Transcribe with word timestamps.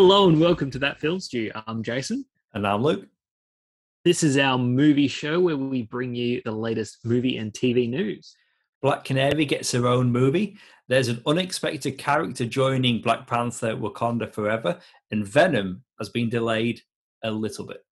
Hello 0.00 0.28
and 0.28 0.40
welcome 0.40 0.70
to 0.70 0.78
That 0.78 1.00
Film 1.00 1.18
Stew. 1.18 1.50
I'm 1.66 1.82
Jason. 1.82 2.24
And 2.54 2.64
I'm 2.64 2.84
Luke. 2.84 3.08
This 4.04 4.22
is 4.22 4.38
our 4.38 4.56
movie 4.56 5.08
show 5.08 5.40
where 5.40 5.56
we 5.56 5.82
bring 5.82 6.14
you 6.14 6.40
the 6.44 6.52
latest 6.52 6.98
movie 7.04 7.36
and 7.36 7.52
TV 7.52 7.90
news. 7.90 8.36
Black 8.80 9.02
Canary 9.02 9.44
gets 9.44 9.72
her 9.72 9.88
own 9.88 10.12
movie. 10.12 10.56
There's 10.86 11.08
an 11.08 11.20
unexpected 11.26 11.98
character 11.98 12.46
joining 12.46 13.02
Black 13.02 13.26
Panther 13.26 13.74
Wakanda 13.74 14.32
Forever, 14.32 14.78
and 15.10 15.26
Venom 15.26 15.82
has 15.98 16.10
been 16.10 16.28
delayed 16.28 16.80
a 17.24 17.32
little 17.32 17.66
bit. 17.66 17.84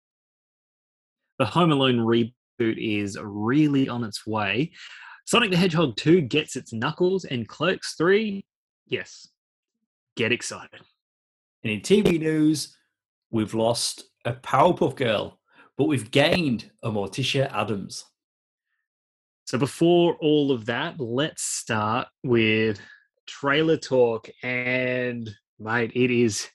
The 1.38 1.46
Home 1.46 1.72
Alone 1.72 2.00
reboot 2.00 2.32
is 2.76 3.16
really 3.18 3.88
on 3.88 4.04
its 4.04 4.26
way. 4.26 4.72
Sonic 5.24 5.52
the 5.52 5.56
Hedgehog 5.56 5.96
2 5.96 6.20
gets 6.20 6.54
its 6.54 6.70
knuckles, 6.70 7.24
and 7.24 7.48
Clerks 7.48 7.94
3, 7.96 8.44
yes, 8.88 9.26
get 10.16 10.32
excited. 10.32 10.82
And 11.64 11.72
in 11.72 11.80
TV 11.80 12.20
news, 12.20 12.76
we've 13.30 13.54
lost 13.54 14.04
a 14.26 14.34
Powerpuff 14.34 14.96
Girl, 14.96 15.40
but 15.78 15.86
we've 15.86 16.10
gained 16.10 16.70
a 16.82 16.90
Morticia 16.90 17.50
Addams. 17.54 18.04
So 19.46 19.56
before 19.56 20.16
all 20.20 20.52
of 20.52 20.66
that, 20.66 21.00
let's 21.00 21.42
start 21.42 22.08
with 22.22 22.78
trailer 23.26 23.78
talk. 23.78 24.28
And 24.42 25.30
mate, 25.58 25.92
it 25.94 26.10
is 26.10 26.46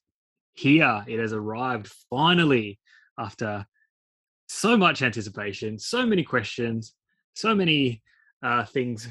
here. 0.53 1.03
It 1.07 1.19
has 1.19 1.33
arrived 1.33 1.91
finally 2.11 2.79
after 3.17 3.65
so 4.47 4.77
much 4.77 5.01
anticipation, 5.01 5.79
so 5.79 6.05
many 6.05 6.23
questions, 6.23 6.93
so 7.33 7.55
many 7.55 8.03
uh, 8.43 8.63
things. 8.65 9.07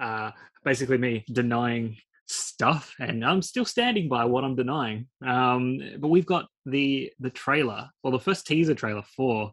Uh, 0.00 0.30
basically, 0.64 0.96
me 0.96 1.24
denying 1.30 1.98
stuff, 2.32 2.94
and 2.98 3.24
I'm 3.24 3.42
still 3.42 3.64
standing 3.64 4.08
by 4.08 4.24
what 4.24 4.44
I'm 4.44 4.56
denying. 4.56 5.06
Um, 5.24 5.78
but 5.98 6.08
we've 6.08 6.26
got 6.26 6.46
the 6.66 7.12
the 7.20 7.30
trailer, 7.30 7.88
well, 8.02 8.12
the 8.12 8.18
first 8.18 8.46
teaser 8.46 8.74
trailer 8.74 9.02
for 9.16 9.52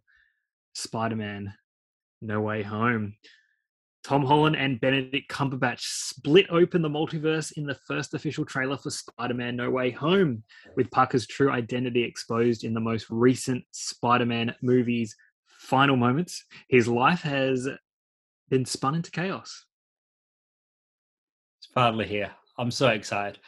Spider-Man: 0.75 1.53
No 2.21 2.41
Way 2.41 2.63
Home. 2.63 3.15
Tom 4.03 4.25
Holland 4.25 4.55
and 4.55 4.79
Benedict 4.79 5.29
Cumberbatch 5.29 5.81
split 5.81 6.47
open 6.49 6.81
the 6.81 6.89
multiverse 6.89 7.51
in 7.57 7.65
the 7.65 7.75
first 7.85 8.13
official 8.13 8.45
trailer 8.45 8.77
for 8.77 8.89
Spider 8.89 9.33
Man 9.33 9.55
No 9.57 9.69
Way 9.69 9.91
Home, 9.91 10.43
with 10.75 10.89
Parker's 10.89 11.27
true 11.27 11.51
identity 11.51 12.03
exposed 12.03 12.63
in 12.63 12.73
the 12.73 12.79
most 12.79 13.07
recent 13.09 13.63
Spider 13.71 14.25
Man 14.25 14.55
movie's 14.61 15.15
final 15.47 15.97
moments. 15.97 16.45
His 16.69 16.87
life 16.87 17.21
has 17.21 17.67
been 18.49 18.65
spun 18.65 18.95
into 18.95 19.11
chaos. 19.11 19.65
It's 21.59 21.67
finally 21.73 22.07
here. 22.07 22.31
I'm 22.59 22.71
so 22.71 22.89
excited. 22.89 23.39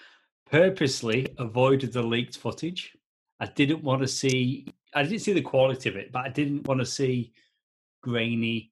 Purposely 0.49 1.27
avoided 1.37 1.93
the 1.93 2.01
leaked 2.01 2.37
footage. 2.37 2.93
I 3.39 3.45
didn't 3.45 3.83
want 3.83 4.01
to 4.01 4.07
see, 4.07 4.67
I 4.95 5.03
didn't 5.03 5.19
see 5.19 5.33
the 5.33 5.41
quality 5.41 5.89
of 5.89 5.95
it, 5.95 6.11
but 6.11 6.25
I 6.25 6.29
didn't 6.29 6.67
want 6.67 6.79
to 6.79 6.85
see 6.85 7.33
grainy 8.01 8.71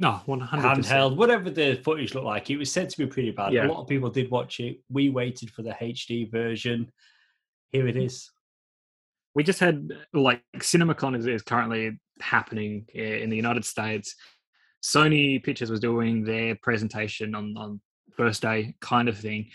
no, 0.00 0.22
one 0.24 0.40
hundred 0.40 0.78
handheld, 0.78 1.16
whatever 1.16 1.50
the 1.50 1.78
footage 1.84 2.14
looked 2.14 2.26
like. 2.26 2.48
It 2.48 2.56
was 2.56 2.72
said 2.72 2.88
to 2.88 2.96
be 2.96 3.06
pretty 3.06 3.32
bad. 3.32 3.52
Yeah. 3.52 3.66
A 3.66 3.68
lot 3.68 3.82
of 3.82 3.86
people 3.86 4.08
did 4.08 4.30
watch 4.30 4.58
it. 4.58 4.80
We 4.88 5.10
waited 5.10 5.50
for 5.50 5.60
the 5.60 5.76
HD 5.78 6.30
version. 6.30 6.90
Here 7.68 7.86
it 7.86 7.96
hmm. 7.96 8.02
is. 8.02 8.30
We 9.34 9.44
just 9.44 9.60
had 9.60 9.92
like 10.14 10.42
CinemaCon 10.56 11.18
is, 11.18 11.26
is 11.26 11.42
currently 11.42 12.00
happening 12.18 12.86
eh, 12.94 13.18
in 13.18 13.28
the 13.28 13.36
United 13.36 13.66
States. 13.66 14.16
Sony 14.82 15.44
Pictures 15.44 15.70
was 15.70 15.80
doing 15.80 16.24
their 16.24 16.56
presentation 16.62 17.34
on 17.34 17.54
on 17.58 17.80
first 18.20 18.42
day, 18.42 18.74
kind 18.80 19.08
of 19.08 19.16
thing. 19.16 19.48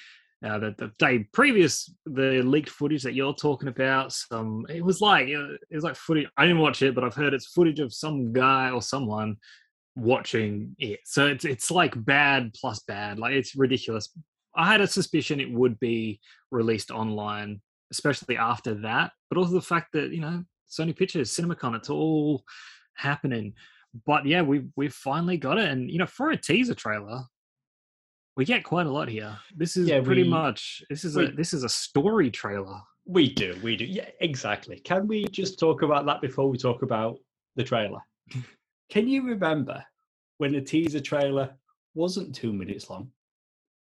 Uh, 0.43 0.57
the, 0.59 0.75
the 0.77 0.91
day 0.97 1.19
previous, 1.33 1.91
the 2.05 2.41
leaked 2.43 2.69
footage 2.69 3.03
that 3.03 3.13
you're 3.13 3.33
talking 3.33 3.67
about, 3.67 4.11
some 4.11 4.65
it 4.69 4.83
was 4.83 5.01
like 5.01 5.27
it 5.27 5.59
was 5.71 5.83
like 5.83 5.95
footage. 5.95 6.27
I 6.35 6.45
didn't 6.45 6.61
watch 6.61 6.81
it, 6.81 6.95
but 6.95 7.03
I've 7.03 7.13
heard 7.13 7.33
it's 7.33 7.47
footage 7.47 7.79
of 7.79 7.93
some 7.93 8.33
guy 8.33 8.71
or 8.71 8.81
someone 8.81 9.37
watching 9.95 10.75
it. 10.79 10.99
So 11.05 11.27
it's 11.27 11.45
it's 11.45 11.69
like 11.69 11.93
bad 12.05 12.53
plus 12.59 12.79
bad. 12.87 13.19
Like 13.19 13.33
it's 13.33 13.55
ridiculous. 13.55 14.09
I 14.55 14.71
had 14.71 14.81
a 14.81 14.87
suspicion 14.87 15.39
it 15.39 15.51
would 15.51 15.79
be 15.79 16.19
released 16.51 16.91
online, 16.91 17.61
especially 17.91 18.37
after 18.37 18.73
that. 18.81 19.11
But 19.29 19.37
also 19.37 19.53
the 19.53 19.61
fact 19.61 19.93
that 19.93 20.11
you 20.11 20.21
know 20.21 20.43
Sony 20.69 20.95
Pictures, 20.95 21.35
CinemaCon, 21.35 21.75
it's 21.75 21.89
all 21.89 22.43
happening. 22.95 23.53
But 24.05 24.25
yeah, 24.25 24.41
we've 24.41 24.67
we've 24.75 24.93
finally 24.93 25.37
got 25.37 25.59
it, 25.59 25.69
and 25.69 25.89
you 25.89 25.99
know, 25.99 26.07
for 26.07 26.31
a 26.31 26.37
teaser 26.37 26.75
trailer, 26.75 27.21
we 28.35 28.45
get 28.45 28.63
quite 28.63 28.85
a 28.85 28.91
lot 28.91 29.07
here. 29.07 29.37
This 29.55 29.77
is 29.77 29.87
yeah, 29.87 30.01
pretty 30.01 30.23
we, 30.23 30.29
much 30.29 30.83
this 30.89 31.05
is 31.05 31.15
we, 31.15 31.25
a 31.25 31.31
this 31.31 31.53
is 31.53 31.63
a 31.63 31.69
story 31.69 32.29
trailer. 32.29 32.79
We 33.05 33.33
do, 33.33 33.57
we 33.61 33.75
do, 33.75 33.85
yeah, 33.85 34.09
exactly. 34.19 34.79
Can 34.79 35.07
we 35.07 35.25
just 35.27 35.59
talk 35.59 35.83
about 35.83 36.05
that 36.07 36.21
before 36.21 36.49
we 36.49 36.57
talk 36.57 36.81
about 36.81 37.17
the 37.55 37.63
trailer? 37.63 37.99
Can 38.89 39.07
you 39.07 39.25
remember 39.25 39.83
when 40.37 40.53
the 40.53 40.61
teaser 40.61 40.99
trailer 40.99 41.55
wasn't 41.93 42.35
two 42.35 42.51
minutes 42.51 42.89
long? 42.89 43.11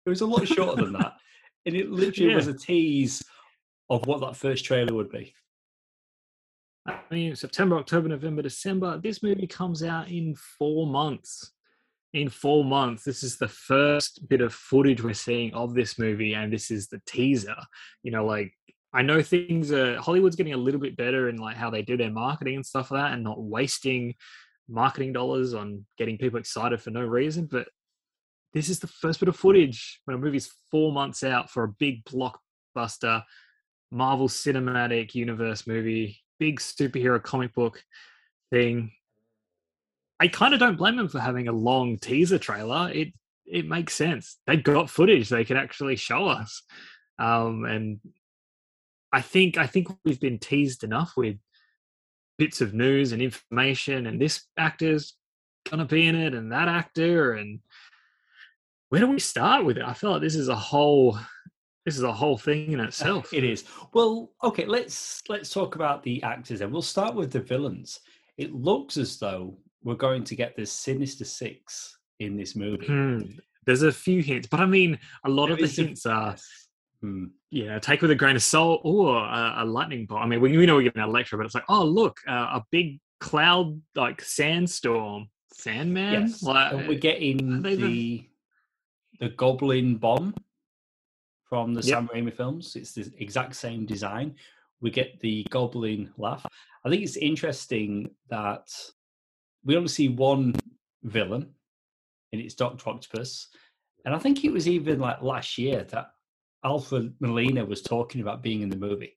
It 0.06 0.10
was 0.10 0.22
a 0.22 0.26
lot 0.26 0.48
shorter 0.48 0.84
than 0.84 0.94
that. 0.94 1.14
And 1.68 1.76
it 1.76 1.92
literally 1.92 2.32
yeah. 2.32 2.38
was 2.38 2.48
a 2.48 2.56
tease 2.56 3.24
of 3.92 4.08
what 4.08 4.20
that 4.22 4.36
first 4.36 4.66
trailer 4.66 4.96
would 4.96 5.12
be. 5.12 5.32
I 6.88 7.00
mean, 7.12 7.36
September, 7.36 7.78
October, 7.78 8.08
November, 8.08 8.42
December. 8.42 8.98
This 8.98 9.22
movie 9.22 9.46
comes 9.46 9.84
out 9.84 10.10
in 10.10 10.34
four 10.58 10.88
months. 10.88 11.52
In 12.14 12.30
four 12.30 12.66
months, 12.66 13.04
this 13.04 13.24
is 13.24 13.38
the 13.38 13.48
first 13.48 14.28
bit 14.28 14.42
of 14.42 14.54
footage 14.54 15.02
we're 15.02 15.14
seeing 15.14 15.54
of 15.54 15.74
this 15.74 15.98
movie, 15.98 16.34
and 16.34 16.52
this 16.52 16.70
is 16.70 16.88
the 16.88 17.02
teaser. 17.06 17.56
You 18.04 18.12
know, 18.12 18.26
like 18.26 18.54
I 18.94 19.02
know 19.02 19.22
things 19.22 19.72
are 19.72 19.98
Hollywood's 20.00 20.36
getting 20.36 20.54
a 20.54 20.58
little 20.58 20.82
bit 20.82 20.98
better 20.98 21.30
in 21.30 21.38
like 21.38 21.56
how 21.56 21.70
they 21.70 21.82
do 21.82 21.96
their 21.96 22.12
marketing 22.12 22.56
and 22.56 22.66
stuff 22.66 22.92
like 22.92 23.02
that, 23.02 23.14
and 23.14 23.24
not 23.24 23.42
wasting 23.42 24.16
marketing 24.68 25.14
dollars 25.14 25.54
on 25.54 25.86
getting 25.98 26.18
people 26.18 26.40
excited 26.40 26.82
for 26.82 26.92
no 26.92 27.02
reason. 27.02 27.46
But 27.46 27.68
this 28.54 28.68
is 28.68 28.80
the 28.80 28.88
first 28.88 29.20
bit 29.20 29.30
of 29.30 29.36
footage 29.36 30.02
when 30.06 30.16
a 30.16 30.20
movie's 30.20 30.52
four 30.70 30.92
months 30.92 31.24
out 31.24 31.50
for 31.50 31.64
a 31.64 31.76
big 31.80 32.04
blockbuster 32.06 33.24
Marvel 33.92 34.28
Cinematic 34.28 35.16
Universe 35.16 35.68
movie, 35.68 36.20
big 36.40 36.60
superhero 36.60 37.22
comic 37.22 37.54
book 37.54 37.84
thing. 38.52 38.92
I 40.22 40.28
kind 40.28 40.54
of 40.54 40.60
don't 40.60 40.78
blame 40.78 40.98
them 40.98 41.08
for 41.08 41.20
having 41.20 41.48
a 41.48 41.52
long 41.52 41.98
teaser 41.98 42.38
trailer. 42.38 42.92
It 42.94 43.08
it 43.48 43.68
makes 43.68 43.96
sense. 43.96 44.38
They 44.46 44.56
got 44.56 44.88
footage 44.88 45.30
they 45.30 45.44
could 45.44 45.58
actually 45.58 45.96
show 45.96 46.28
us, 46.28 46.62
um, 47.18 47.66
and 47.66 48.00
I 49.12 49.22
think 49.22 49.58
I 49.58 49.66
think 49.66 49.88
we've 50.06 50.20
been 50.20 50.38
teased 50.38 50.84
enough 50.84 51.14
with 51.18 51.38
bits 52.38 52.62
of 52.62 52.76
news 52.76 53.14
and 53.14 53.22
information 53.22 54.06
and 54.06 54.22
this 54.22 54.46
actor's 54.58 55.16
gonna 55.70 55.86
be 55.86 56.06
in 56.06 56.16
it 56.16 56.36
and 56.36 56.52
that 56.52 56.68
actor 56.68 57.34
and 57.34 57.60
where 58.90 59.02
do 59.02 59.08
we 59.08 59.20
start 59.20 59.66
with 59.66 59.78
it? 59.78 59.84
I 59.84 59.94
feel 59.94 60.12
like 60.12 60.22
this 60.22 60.36
is 60.36 60.50
a 60.50 60.56
whole 60.56 61.18
this 61.86 61.98
is 61.98 62.04
a 62.04 62.14
whole 62.14 62.38
thing 62.38 62.74
in 62.74 62.80
itself. 62.80 63.34
It 63.34 63.44
is. 63.44 63.64
Well 63.92 64.34
okay 64.44 64.66
let's 64.66 65.24
let's 65.30 65.50
talk 65.50 65.74
about 65.74 66.04
the 66.04 66.22
actors 66.22 66.62
and 66.62 66.72
we'll 66.72 66.84
start 66.84 67.16
with 67.16 67.32
the 67.32 67.40
villains. 67.40 68.00
It 68.38 68.54
looks 68.54 68.98
as 68.98 69.18
though 69.18 69.58
we're 69.84 69.96
going 69.96 70.24
to 70.24 70.36
get 70.36 70.56
the 70.56 70.66
sinister 70.66 71.26
six 71.26 71.98
in 72.20 72.38
this 72.38 72.56
movie 72.56 72.86
hmm. 72.86 73.22
there's 73.66 73.84
a 73.84 73.92
few 73.92 74.22
hints 74.22 74.48
but 74.48 74.60
i 74.60 74.66
mean 74.66 74.98
a 75.26 75.30
lot 75.30 75.48
there 75.48 75.56
of 75.56 75.60
the 75.60 75.68
hints 75.68 76.06
a, 76.06 76.12
are 76.12 76.36
Hmm. 77.02 77.26
you 77.50 77.66
know, 77.66 77.80
take 77.80 78.02
with 78.04 78.12
a 78.12 78.16
grain 78.16 78.36
of 78.36 78.44
salt 78.44 78.82
or 78.84 79.18
a, 79.18 79.56
a 79.58 79.66
lightning 79.66 80.06
bolt. 80.06 80.22
I 80.22 80.28
mean, 80.28 80.40
we, 80.40 80.56
we 80.56 80.68
know 80.68 80.76
we're 80.76 80.84
getting 80.84 81.02
Electro, 81.02 81.38
but 81.40 81.46
it's 81.48 81.56
like, 81.56 81.64
oh, 81.68 81.84
look, 81.84 82.20
uh, 82.28 82.60
a 82.60 82.66
big 82.70 83.00
cloud 83.20 83.82
like 83.96 84.22
sandstorm, 84.22 85.28
Sandman. 85.52 86.28
Yes. 86.28 86.44
Like, 86.44 86.74
and 86.74 86.88
we're 86.88 87.00
getting 87.00 87.62
the, 87.64 87.76
the 87.76 88.28
the 89.20 89.30
Goblin 89.30 89.96
bomb 89.98 90.36
from 91.46 91.74
the 91.74 91.82
yep. 91.82 91.98
Sam 91.98 92.10
Raimi 92.14 92.36
films. 92.36 92.76
It's 92.76 92.94
the 92.94 93.12
exact 93.18 93.56
same 93.56 93.86
design. 93.86 94.36
We 94.80 94.92
get 94.92 95.20
the 95.22 95.46
Goblin 95.50 96.12
laugh. 96.18 96.46
I 96.86 96.90
think 96.90 97.02
it's 97.02 97.18
interesting 97.18 98.12
that 98.30 98.68
we 99.64 99.76
only 99.76 99.90
see 99.90 100.08
one 100.08 100.54
villain, 101.04 101.54
and 102.32 102.42
it's 102.42 102.56
Doctor 102.56 102.90
Octopus. 102.90 103.48
And 104.06 104.16
I 104.16 104.20
think 104.20 104.44
it 104.44 104.52
was 104.52 104.68
even 104.68 105.00
like 105.00 105.22
last 105.22 105.58
year 105.58 105.84
that 105.92 106.12
Alfred 106.64 107.14
Molina 107.20 107.66
was 107.66 107.82
talking 107.82 108.22
about 108.22 108.42
being 108.42 108.62
in 108.62 108.70
the 108.70 108.78
movie. 108.78 109.16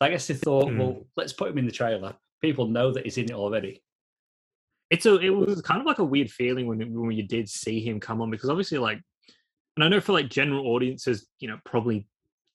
So 0.00 0.06
I 0.06 0.10
guess 0.10 0.26
they 0.26 0.34
thought, 0.34 0.66
mm. 0.66 0.78
well, 0.78 1.06
let's 1.16 1.32
put 1.32 1.50
him 1.50 1.58
in 1.58 1.66
the 1.66 1.72
trailer. 1.72 2.14
People 2.42 2.66
know 2.68 2.92
that 2.92 3.04
he's 3.04 3.18
in 3.18 3.24
it 3.26 3.32
already. 3.32 3.82
It's 4.90 5.06
a. 5.06 5.18
It 5.18 5.30
was 5.30 5.62
kind 5.62 5.80
of 5.80 5.86
like 5.86 5.98
a 5.98 6.04
weird 6.04 6.30
feeling 6.30 6.66
when 6.66 6.78
when 6.92 7.16
you 7.16 7.26
did 7.26 7.48
see 7.48 7.80
him 7.80 7.98
come 7.98 8.20
on 8.20 8.30
because 8.30 8.50
obviously, 8.50 8.78
like, 8.78 9.00
and 9.76 9.84
I 9.84 9.88
know 9.88 10.00
for 10.00 10.12
like 10.12 10.28
general 10.28 10.68
audiences, 10.68 11.26
you 11.40 11.48
know, 11.48 11.58
probably 11.64 12.06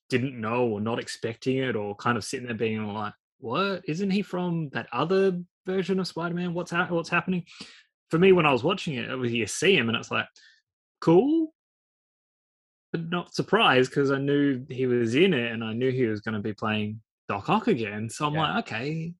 didn't 0.08 0.40
know 0.40 0.66
or 0.66 0.80
not 0.80 0.98
expecting 0.98 1.58
it 1.58 1.76
or 1.76 1.94
kind 1.96 2.16
of 2.16 2.24
sitting 2.24 2.46
there 2.46 2.54
being 2.54 2.86
like, 2.86 3.14
"What? 3.42 3.82
Isn't 3.86 4.10
he 4.10 4.22
from 4.22 4.70
that 4.70 4.88
other 4.92 5.38
version 5.66 6.00
of 6.00 6.06
Spider-Man? 6.08 6.54
What's 6.54 6.70
ha- 6.70 6.88
what's 6.88 7.10
happening?" 7.10 7.44
For 8.10 8.18
me, 8.18 8.32
when 8.32 8.46
I 8.46 8.52
was 8.52 8.64
watching 8.64 8.94
it, 8.94 9.10
it 9.10 9.16
was 9.16 9.32
you 9.32 9.46
see 9.46 9.76
him 9.76 9.88
and 9.88 9.96
it's 9.96 10.10
like, 10.10 10.26
cool, 11.00 11.52
but 12.92 13.08
not 13.10 13.34
surprised 13.34 13.90
because 13.90 14.10
I 14.10 14.18
knew 14.18 14.64
he 14.68 14.86
was 14.86 15.14
in 15.14 15.34
it 15.34 15.52
and 15.52 15.64
I 15.64 15.72
knew 15.72 15.90
he 15.90 16.06
was 16.06 16.20
going 16.20 16.34
to 16.34 16.40
be 16.40 16.52
playing 16.52 17.00
Doc 17.28 17.48
Ock 17.48 17.68
again. 17.68 18.08
So 18.08 18.26
I'm 18.26 18.34
yeah. 18.34 18.40
like, 18.40 18.64
okay, 18.66 19.14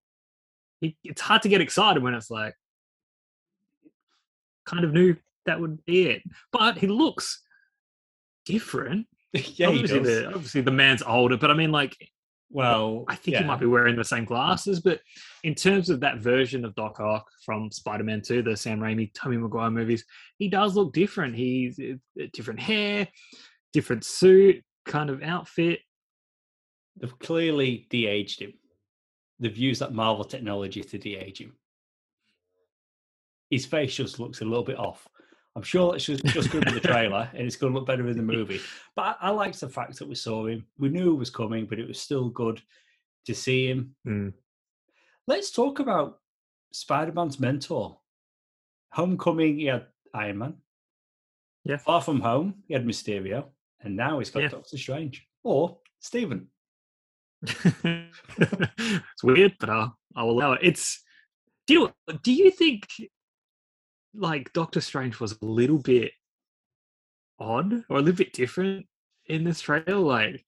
it's 0.80 1.20
hard 1.20 1.42
to 1.42 1.48
get 1.48 1.60
excited 1.60 2.02
when 2.02 2.14
it's 2.14 2.30
like 2.30 2.54
kind 4.64 4.84
of 4.84 4.92
knew 4.92 5.16
that 5.46 5.60
would 5.60 5.84
be 5.84 6.08
it. 6.08 6.22
But 6.52 6.78
he 6.78 6.86
looks 6.86 7.42
different. 8.44 9.06
yeah, 9.32 9.68
obviously 9.68 10.00
the, 10.00 10.26
obviously 10.26 10.60
the 10.60 10.70
man's 10.70 11.02
older, 11.02 11.36
but 11.36 11.50
I 11.50 11.54
mean, 11.54 11.72
like, 11.72 11.96
well, 12.52 13.04
I 13.08 13.16
think 13.16 13.34
yeah. 13.34 13.40
he 13.40 13.46
might 13.46 13.60
be 13.60 13.66
wearing 13.66 13.96
the 13.96 14.04
same 14.04 14.24
glasses. 14.24 14.80
But 14.80 15.00
in 15.42 15.54
terms 15.54 15.90
of 15.90 16.00
that 16.00 16.18
version 16.18 16.64
of 16.64 16.74
Doc 16.74 17.00
Ock 17.00 17.28
from 17.44 17.70
Spider-Man 17.70 18.22
Two, 18.22 18.42
the 18.42 18.56
Sam 18.56 18.78
Raimi, 18.78 19.12
Tobey 19.14 19.38
Maguire 19.38 19.70
movies, 19.70 20.04
he 20.38 20.48
does 20.48 20.76
look 20.76 20.92
different. 20.92 21.34
He's 21.34 21.80
uh, 21.80 22.26
different 22.32 22.60
hair, 22.60 23.08
different 23.72 24.04
suit, 24.04 24.62
kind 24.84 25.10
of 25.10 25.22
outfit. 25.22 25.80
They've 27.00 27.18
clearly 27.18 27.86
de-aged 27.88 28.40
him. 28.42 28.52
They've 29.40 29.56
used 29.56 29.80
that 29.80 29.94
Marvel 29.94 30.24
technology 30.24 30.82
to 30.82 30.98
de-age 30.98 31.40
him. 31.40 31.54
His 33.50 33.66
face 33.66 33.94
just 33.94 34.20
looks 34.20 34.40
a 34.40 34.44
little 34.44 34.64
bit 34.64 34.78
off. 34.78 35.08
I'm 35.54 35.62
sure 35.62 35.94
it's 35.94 36.04
just, 36.04 36.24
just 36.26 36.50
good 36.50 36.66
in 36.66 36.74
the 36.74 36.80
trailer 36.80 37.28
and 37.34 37.46
it's 37.46 37.56
going 37.56 37.72
to 37.72 37.78
look 37.78 37.86
better 37.86 38.08
in 38.08 38.16
the 38.16 38.22
movie. 38.22 38.60
But 38.96 39.18
I, 39.20 39.28
I 39.28 39.30
liked 39.30 39.60
the 39.60 39.68
fact 39.68 39.98
that 39.98 40.08
we 40.08 40.14
saw 40.14 40.46
him. 40.46 40.66
We 40.78 40.88
knew 40.88 41.12
it 41.12 41.18
was 41.18 41.30
coming, 41.30 41.66
but 41.66 41.78
it 41.78 41.86
was 41.86 42.00
still 42.00 42.30
good 42.30 42.62
to 43.26 43.34
see 43.34 43.68
him. 43.68 43.94
Mm. 44.06 44.32
Let's 45.26 45.50
talk 45.50 45.78
about 45.78 46.20
Spider 46.72 47.12
Man's 47.12 47.38
mentor. 47.38 47.98
Homecoming, 48.92 49.58
he 49.58 49.66
had 49.66 49.86
Iron 50.14 50.38
Man. 50.38 50.54
Yeah. 51.64 51.76
Far 51.76 52.00
From 52.00 52.20
Home, 52.20 52.54
he 52.66 52.74
had 52.74 52.86
Mysterio. 52.86 53.44
And 53.82 53.96
now 53.96 54.18
he's 54.18 54.30
got 54.30 54.44
yeah. 54.44 54.48
Doctor 54.48 54.78
Strange 54.78 55.26
or 55.44 55.78
Stephen. 56.00 56.48
it's 57.42 59.22
weird, 59.22 59.54
but 59.58 59.68
I'll, 59.68 59.98
I'll 60.16 60.30
allow 60.30 60.52
it. 60.52 60.60
It's 60.62 61.02
do 61.66 61.74
you 61.74 61.92
do 62.22 62.32
you 62.32 62.50
think 62.50 62.86
like 64.14 64.52
Doctor 64.52 64.80
Strange 64.80 65.20
was 65.20 65.32
a 65.32 65.44
little 65.44 65.78
bit 65.78 66.12
odd 67.38 67.72
or 67.88 67.98
a 67.98 68.00
little 68.00 68.16
bit 68.16 68.32
different 68.32 68.86
in 69.26 69.44
this 69.44 69.60
trailer? 69.60 69.96
Like 69.96 70.44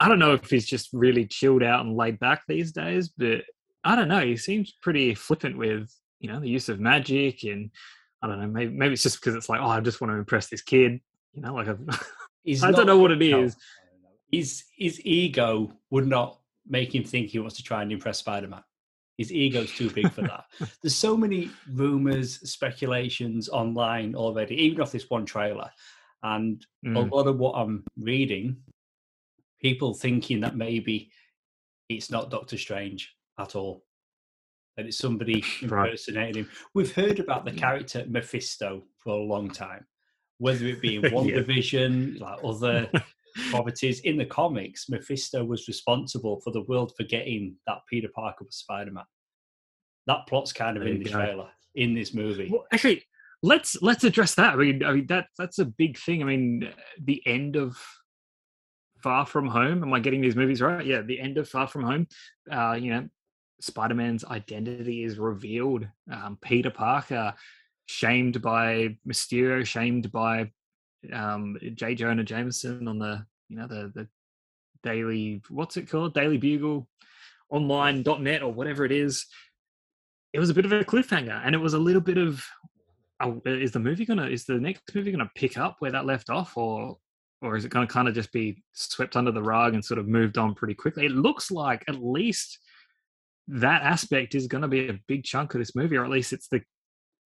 I 0.00 0.08
don't 0.08 0.18
know 0.18 0.34
if 0.34 0.50
he's 0.50 0.66
just 0.66 0.90
really 0.92 1.26
chilled 1.26 1.62
out 1.62 1.84
and 1.84 1.96
laid 1.96 2.18
back 2.18 2.42
these 2.46 2.72
days, 2.72 3.08
but 3.08 3.42
I 3.84 3.96
don't 3.96 4.08
know. 4.08 4.20
He 4.20 4.36
seems 4.36 4.72
pretty 4.82 5.14
flippant 5.14 5.56
with 5.56 5.90
you 6.20 6.30
know 6.30 6.40
the 6.40 6.48
use 6.48 6.68
of 6.68 6.80
magic 6.80 7.44
and 7.44 7.70
I 8.22 8.26
don't 8.26 8.40
know. 8.40 8.46
Maybe 8.46 8.72
maybe 8.72 8.94
it's 8.94 9.02
just 9.02 9.20
because 9.20 9.34
it's 9.34 9.48
like 9.48 9.60
oh 9.60 9.68
I 9.68 9.80
just 9.80 10.00
want 10.00 10.12
to 10.12 10.18
impress 10.18 10.48
this 10.48 10.62
kid. 10.62 11.00
You 11.32 11.42
know, 11.42 11.54
like 11.54 11.68
I 12.62 12.70
don't 12.70 12.86
know 12.86 12.98
what 12.98 13.10
it 13.10 13.22
is. 13.22 13.56
His 14.30 14.64
his 14.76 15.00
ego 15.04 15.72
would 15.90 16.06
not 16.06 16.38
make 16.66 16.94
him 16.94 17.04
think 17.04 17.28
he 17.28 17.38
wants 17.38 17.56
to 17.56 17.62
try 17.62 17.82
and 17.82 17.92
impress 17.92 18.18
Spider 18.18 18.48
Man. 18.48 18.62
His 19.18 19.32
ego's 19.32 19.72
too 19.72 19.90
big 19.90 20.12
for 20.12 20.22
that. 20.22 20.44
There's 20.82 20.96
so 20.96 21.16
many 21.16 21.50
rumors, 21.72 22.40
speculations 22.50 23.48
online 23.48 24.14
already, 24.14 24.56
even 24.56 24.80
off 24.80 24.92
this 24.92 25.08
one 25.08 25.24
trailer, 25.24 25.70
and 26.22 26.64
mm. 26.84 26.96
a 26.96 27.14
lot 27.14 27.26
of 27.26 27.38
what 27.38 27.52
I'm 27.52 27.84
reading, 27.98 28.56
people 29.60 29.94
thinking 29.94 30.40
that 30.40 30.56
maybe 30.56 31.10
it's 31.88 32.10
not 32.10 32.30
Doctor 32.30 32.58
Strange 32.58 33.14
at 33.38 33.54
all. 33.54 33.84
That 34.76 34.86
it's 34.86 34.98
somebody 34.98 35.44
impersonating 35.62 36.24
right. 36.24 36.36
him. 36.36 36.50
We've 36.74 36.94
heard 36.94 37.20
about 37.20 37.44
the 37.44 37.52
character 37.52 38.04
Mephisto 38.08 38.82
for 38.98 39.12
a 39.12 39.22
long 39.22 39.50
time 39.50 39.86
whether 40.38 40.66
it 40.66 40.80
be 40.80 40.96
in 40.96 41.12
one 41.12 41.28
yeah. 41.28 41.36
division, 41.36 42.16
like 42.20 42.38
other 42.44 42.90
properties. 43.50 44.00
In 44.00 44.16
the 44.16 44.26
comics, 44.26 44.88
Mephisto 44.88 45.44
was 45.44 45.68
responsible 45.68 46.40
for 46.40 46.52
the 46.52 46.62
world 46.62 46.92
forgetting 46.96 47.56
that 47.66 47.78
Peter 47.88 48.08
Parker 48.14 48.44
was 48.44 48.56
Spider 48.56 48.92
Man. 48.92 49.04
That 50.06 50.26
plot's 50.28 50.52
kind 50.52 50.76
of 50.76 50.86
in 50.86 51.02
the 51.02 51.10
trailer 51.10 51.48
in 51.74 51.94
this 51.94 52.14
movie. 52.14 52.48
Well, 52.52 52.66
actually, 52.72 53.02
let's 53.42 53.80
let's 53.82 54.04
address 54.04 54.34
that. 54.34 54.54
I 54.54 54.56
mean, 54.56 54.84
I 54.84 54.92
mean 54.92 55.06
that 55.06 55.26
that's 55.38 55.58
a 55.58 55.64
big 55.64 55.98
thing. 55.98 56.22
I 56.22 56.26
mean, 56.26 56.68
the 57.02 57.22
end 57.26 57.56
of 57.56 57.76
Far 59.02 59.26
From 59.26 59.48
Home. 59.48 59.82
Am 59.82 59.92
I 59.92 60.00
getting 60.00 60.20
these 60.22 60.36
movies 60.36 60.62
right? 60.62 60.84
Yeah, 60.84 61.02
the 61.02 61.20
end 61.20 61.38
of 61.38 61.48
Far 61.48 61.68
From 61.68 61.84
Home. 61.84 62.06
Uh, 62.50 62.72
you 62.72 62.90
know, 62.90 63.08
Spider 63.60 63.94
Man's 63.94 64.24
identity 64.24 65.04
is 65.04 65.18
revealed. 65.18 65.86
Um, 66.10 66.38
Peter 66.40 66.70
Parker 66.70 67.34
shamed 67.86 68.40
by 68.40 68.96
Mysterio, 69.06 69.64
shamed 69.66 70.10
by 70.10 70.50
um, 71.12 71.56
J. 71.74 71.94
Jonah 71.94 72.24
Jameson 72.24 72.88
on 72.88 72.98
the 72.98 73.24
you 73.48 73.56
know 73.56 73.66
the 73.66 73.92
the 73.94 74.08
daily 74.82 75.42
what's 75.48 75.76
it 75.76 75.90
called 75.90 76.14
Daily 76.14 76.38
Bugle 76.38 76.88
online.net 77.50 78.42
or 78.42 78.52
whatever 78.52 78.84
it 78.84 78.92
is. 78.92 79.26
It 80.32 80.40
was 80.40 80.50
a 80.50 80.54
bit 80.54 80.64
of 80.64 80.72
a 80.72 80.84
cliffhanger, 80.84 81.40
and 81.44 81.54
it 81.54 81.58
was 81.58 81.74
a 81.74 81.78
little 81.78 82.00
bit 82.00 82.18
of 82.18 82.44
oh, 83.20 83.40
is 83.44 83.72
the 83.72 83.78
movie 83.78 84.04
gonna 84.04 84.26
is 84.26 84.44
the 84.44 84.54
next 84.54 84.82
movie 84.94 85.12
gonna 85.12 85.30
pick 85.34 85.56
up 85.58 85.76
where 85.78 85.92
that 85.92 86.06
left 86.06 86.30
off, 86.30 86.56
or 86.56 86.98
or 87.44 87.56
is 87.56 87.64
it 87.64 87.70
going 87.70 87.86
to 87.86 87.92
kind 87.92 88.08
of 88.08 88.14
just 88.14 88.32
be 88.32 88.62
swept 88.72 89.16
under 89.16 89.30
the 89.30 89.42
rug 89.42 89.74
and 89.74 89.84
sort 89.84 89.98
of 89.98 90.08
moved 90.08 90.38
on 90.38 90.54
pretty 90.54 90.74
quickly? 90.74 91.04
It 91.04 91.12
looks 91.12 91.50
like 91.50 91.84
at 91.88 92.02
least 92.02 92.58
that 93.48 93.82
aspect 93.82 94.34
is 94.34 94.46
going 94.46 94.62
to 94.62 94.68
be 94.68 94.88
a 94.88 94.98
big 95.06 95.24
chunk 95.24 95.54
of 95.54 95.60
this 95.60 95.76
movie, 95.76 95.96
or 95.96 96.04
at 96.04 96.10
least 96.10 96.32
it's 96.32 96.48
the 96.48 96.62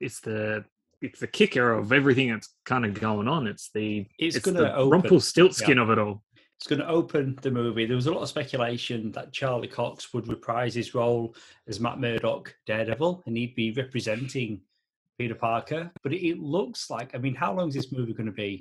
it's 0.00 0.20
the 0.20 0.64
it's 1.00 1.20
the 1.20 1.26
kicker 1.26 1.72
of 1.72 1.92
everything 1.92 2.30
that's 2.30 2.54
kind 2.64 2.84
of 2.84 2.94
going 2.94 3.28
on. 3.28 3.46
It's 3.46 3.70
the 3.72 4.06
it's, 4.18 4.36
it's 4.36 4.44
going 4.44 4.56
to 4.56 4.84
Rumpelstiltskin 4.84 5.76
yeah. 5.76 5.82
of 5.82 5.90
it 5.90 5.98
all. 5.98 6.22
It's 6.58 6.66
going 6.66 6.80
to 6.80 6.88
open 6.88 7.38
the 7.40 7.52
movie. 7.52 7.86
There 7.86 7.94
was 7.94 8.08
a 8.08 8.12
lot 8.12 8.22
of 8.22 8.28
speculation 8.28 9.12
that 9.12 9.32
Charlie 9.32 9.68
Cox 9.68 10.12
would 10.12 10.26
reprise 10.26 10.74
his 10.74 10.92
role 10.92 11.36
as 11.68 11.78
Matt 11.78 12.00
Murdock, 12.00 12.52
Daredevil, 12.66 13.22
and 13.26 13.36
he'd 13.36 13.54
be 13.54 13.70
representing 13.70 14.60
Peter 15.18 15.36
Parker. 15.36 15.92
But 16.02 16.14
it, 16.14 16.26
it 16.26 16.40
looks 16.40 16.90
like, 16.90 17.14
I 17.14 17.18
mean, 17.18 17.36
how 17.36 17.54
long 17.54 17.68
is 17.68 17.74
this 17.74 17.92
movie 17.92 18.12
going 18.12 18.26
to 18.26 18.32
be? 18.32 18.60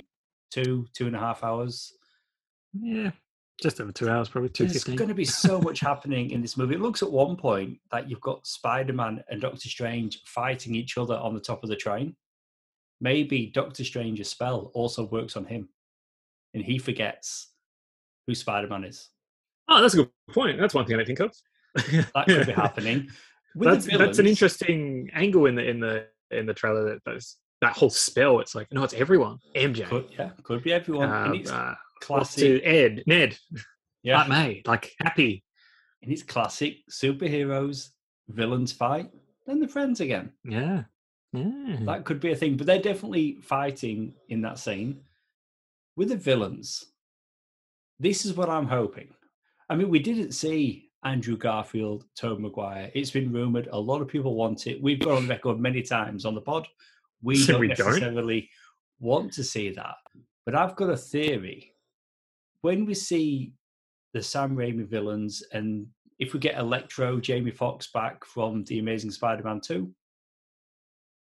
Two, 0.51 0.85
two 0.93 1.07
and 1.07 1.15
a 1.15 1.19
half 1.19 1.43
hours? 1.43 1.91
Yeah, 2.79 3.09
just 3.59 3.81
over 3.81 3.91
two 3.91 4.09
hours, 4.09 4.29
probably 4.29 4.49
two. 4.49 4.67
There's 4.67 4.83
going 4.83 5.09
to 5.09 5.15
be 5.15 5.25
so 5.25 5.59
much 5.59 5.79
happening 5.79 6.29
in 6.29 6.41
this 6.41 6.55
movie. 6.55 6.75
It 6.75 6.81
looks 6.81 7.01
at 7.01 7.11
one 7.11 7.35
point 7.35 7.79
that 7.91 8.07
you've 8.07 8.21
got 8.21 8.45
Spider 8.45 8.94
Man 8.94 9.23
and 9.29 9.41
Doctor 9.41 9.69
Strange 9.69 10.21
fighting 10.25 10.75
each 10.75 10.99
other 10.99 11.15
on 11.15 11.33
the 11.33 11.41
top 11.41 11.63
of 11.63 11.69
the 11.69 11.75
train. 11.75 12.15
Maybe 12.99 13.47
Doctor 13.54 13.83
Strange's 13.83 14.30
spell 14.30 14.71
also 14.73 15.06
works 15.06 15.35
on 15.35 15.45
him, 15.45 15.69
and 16.54 16.63
he 16.63 16.80
forgets 16.80 17.49
who 18.25 18.35
Spider 18.35 18.68
Man 18.68 18.83
is. 18.83 19.09
Oh, 19.69 19.81
that's 19.81 19.94
a 19.94 19.97
good 19.97 20.09
point. 20.31 20.59
That's 20.59 20.73
one 20.73 20.85
thing 20.85 20.99
I 20.99 21.06
think 21.06 21.19
of. 21.19 21.33
that 21.75 22.25
could 22.27 22.47
be 22.47 22.54
happening. 22.54 23.09
that's 23.56 23.85
villains, 23.85 24.07
that's 24.07 24.19
an 24.19 24.27
interesting 24.27 25.09
angle 25.13 25.45
in 25.45 25.56
the 25.56 25.68
in 25.68 25.80
the 25.80 26.07
in 26.31 26.45
the 26.45 26.54
trailer. 26.54 26.85
That 26.85 26.99
that's, 27.06 27.37
that 27.61 27.73
whole 27.73 27.89
spell. 27.89 28.39
It's 28.39 28.56
like 28.56 28.71
no, 28.71 28.83
it's 28.83 28.94
everyone. 28.94 29.39
MJ. 29.56 29.85
Could, 29.87 30.07
yeah, 30.18 30.31
could 30.44 30.63
be 30.63 30.73
everyone. 30.73 31.11
Um, 31.11 31.44
uh, 31.49 31.73
classic 32.01 32.61
Ed, 32.63 33.04
Ned, 33.06 33.37
yeah, 34.04 34.19
Aunt 34.19 34.30
May, 34.30 34.61
like 34.66 34.94
happy. 34.99 35.44
And 36.04 36.11
it's 36.11 36.23
classic 36.23 36.77
superheroes, 36.92 37.89
villains 38.30 38.71
fight, 38.71 39.09
then 39.45 39.59
they're 39.59 39.68
friends 39.68 39.99
again. 39.99 40.31
Yeah. 40.44 40.83
Yeah. 41.33 41.77
That 41.81 42.05
could 42.05 42.19
be 42.19 42.31
a 42.31 42.35
thing, 42.35 42.57
but 42.57 42.65
they're 42.65 42.81
definitely 42.81 43.37
fighting 43.41 44.13
in 44.29 44.41
that 44.41 44.59
scene. 44.59 45.01
With 45.95 46.09
the 46.09 46.15
villains, 46.15 46.85
this 47.99 48.25
is 48.25 48.35
what 48.35 48.49
I'm 48.49 48.67
hoping. 48.67 49.09
I 49.69 49.75
mean, 49.75 49.89
we 49.89 49.99
didn't 49.99 50.31
see 50.33 50.89
Andrew 51.03 51.37
Garfield, 51.37 52.05
Tobey 52.15 52.41
Maguire. 52.43 52.91
It's 52.93 53.11
been 53.11 53.31
rumored. 53.31 53.67
A 53.71 53.79
lot 53.79 54.01
of 54.01 54.07
people 54.07 54.35
want 54.35 54.67
it. 54.67 54.81
We've 54.81 54.99
got 54.99 55.17
on 55.17 55.27
record 55.27 55.59
many 55.59 55.81
times 55.81 56.25
on 56.25 56.35
the 56.35 56.41
pod. 56.41 56.67
We 57.21 57.43
don't 57.47 57.59
we 57.59 57.67
necessarily 57.67 58.41
don't. 58.41 58.49
want 58.99 59.33
to 59.33 59.43
see 59.43 59.71
that. 59.71 59.95
But 60.45 60.55
I've 60.55 60.75
got 60.75 60.89
a 60.89 60.97
theory 60.97 61.73
when 62.61 62.85
we 62.85 62.93
see 62.93 63.53
the 64.13 64.21
Sam 64.21 64.55
Raimi 64.55 64.87
villains, 64.87 65.43
and 65.51 65.87
if 66.19 66.33
we 66.33 66.39
get 66.39 66.57
Electro, 66.57 67.19
Jamie 67.19 67.51
Foxx 67.51 67.87
back 67.91 68.23
from 68.25 68.63
the 68.65 68.79
Amazing 68.79 69.11
Spider-Man 69.11 69.61
2, 69.61 69.91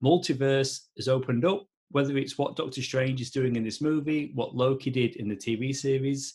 multiverse 0.04 0.82
has 0.98 1.08
opened 1.08 1.46
up. 1.46 1.66
Whether 1.92 2.18
it's 2.18 2.38
what 2.38 2.56
Doctor 2.56 2.82
Strange 2.82 3.22
is 3.22 3.30
doing 3.30 3.56
in 3.56 3.64
this 3.64 3.80
movie, 3.80 4.32
what 4.34 4.56
Loki 4.56 4.90
did 4.90 5.16
in 5.18 5.28
the 5.28 5.36
TV 5.36 5.76
series, 5.76 6.34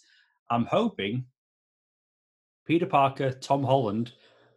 I'm 0.51 0.67
hoping 0.67 1.25
Peter 2.65 2.87
Parker, 2.87 3.33
Tom 3.33 3.65
Holland 3.65 4.13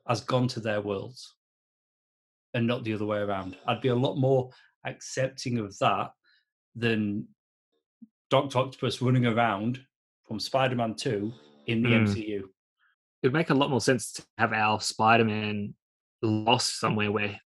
has 0.08 0.22
gone 0.22 0.48
to 0.50 0.60
their 0.60 0.82
worlds 0.82 1.34
and 2.54 2.68
not 2.68 2.84
the 2.84 2.94
other 2.94 3.06
way 3.06 3.20
around. 3.20 3.58
I'd 3.66 3.82
be 3.82 3.88
a 3.88 3.96
lot 3.96 4.18
more 4.18 4.52
accepting 4.86 5.58
of 5.58 5.78
that 5.80 6.12
than 6.76 7.28
Doctor 8.30 8.60
Octopus 8.60 9.02
running 9.02 9.26
around 9.26 9.80
from 10.28 10.40
Spider-Man 10.40 10.96
2 10.96 11.32
in 11.68 11.82
the 11.82 11.90
mm. 11.90 12.08
MCU. 12.08 12.40
It 12.40 13.28
would 13.28 13.34
make 13.34 13.50
a 13.50 13.56
lot 13.56 13.70
more 13.70 13.82
sense 13.82 14.12
to 14.14 14.24
have 14.38 14.54
our 14.54 14.80
Spider-Man 14.80 15.74
lost 16.22 16.80
somewhere 16.80 17.12
where 17.12 17.40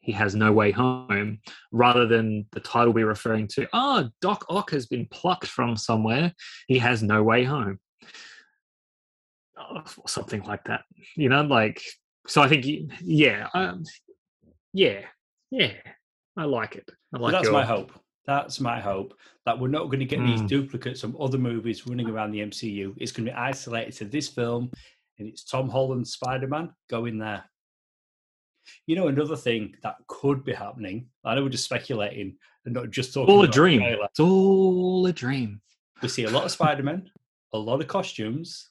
he 0.00 0.12
has 0.12 0.34
no 0.34 0.52
way 0.52 0.70
home, 0.70 1.40
rather 1.72 2.06
than 2.06 2.46
the 2.52 2.60
title 2.60 2.92
be 2.92 3.04
referring 3.04 3.46
to, 3.48 3.68
oh, 3.72 4.08
Doc 4.20 4.44
Ock 4.48 4.70
has 4.70 4.86
been 4.86 5.06
plucked 5.10 5.46
from 5.46 5.76
somewhere. 5.76 6.32
He 6.66 6.78
has 6.78 7.02
no 7.02 7.22
way 7.22 7.44
home. 7.44 7.78
or 9.58 9.84
something 10.06 10.42
like 10.44 10.64
that. 10.64 10.82
You 11.16 11.28
know, 11.28 11.42
like 11.42 11.82
so. 12.26 12.42
I 12.42 12.48
think 12.48 12.66
yeah, 13.02 13.48
um, 13.54 13.84
yeah, 14.72 15.02
yeah. 15.50 15.72
I 16.36 16.44
like 16.44 16.76
it. 16.76 16.90
I 17.14 17.18
like. 17.18 17.32
that's 17.32 17.44
your... 17.44 17.52
my 17.52 17.64
hope. 17.64 17.92
That's 18.26 18.60
my 18.60 18.80
hope 18.80 19.14
that 19.44 19.58
we're 19.58 19.68
not 19.68 19.86
going 19.86 19.98
to 19.98 20.04
get 20.04 20.20
mm. 20.20 20.26
these 20.26 20.42
duplicates 20.42 21.00
from 21.00 21.16
other 21.20 21.38
movies 21.38 21.86
running 21.86 22.08
around 22.08 22.30
the 22.30 22.40
MCU. 22.40 22.94
It's 22.98 23.12
going 23.12 23.26
to 23.26 23.32
be 23.32 23.36
isolated 23.36 23.92
to 23.94 24.04
this 24.04 24.28
film, 24.28 24.70
and 25.18 25.28
it's 25.28 25.44
Tom 25.44 25.68
Holland's 25.68 26.12
Spider 26.12 26.46
Man. 26.46 26.70
Go 26.88 27.06
in 27.06 27.18
there. 27.18 27.49
You 28.86 28.96
know, 28.96 29.08
another 29.08 29.36
thing 29.36 29.74
that 29.82 29.96
could 30.06 30.44
be 30.44 30.52
happening. 30.52 31.06
I 31.24 31.34
know 31.34 31.42
we're 31.42 31.48
just 31.48 31.64
speculating 31.64 32.36
and 32.64 32.74
not 32.74 32.90
just 32.90 33.14
talking. 33.14 33.34
All 33.34 33.42
a 33.42 33.48
dream. 33.48 33.82
It's 33.82 34.20
all 34.20 35.06
a 35.06 35.12
dream. 35.12 35.60
We 36.02 36.08
see 36.08 36.24
a 36.24 36.30
lot 36.30 36.44
of 36.44 36.50
Spider 36.50 36.82
Man, 36.82 37.10
a 37.52 37.58
lot 37.58 37.80
of 37.80 37.88
costumes. 37.88 38.70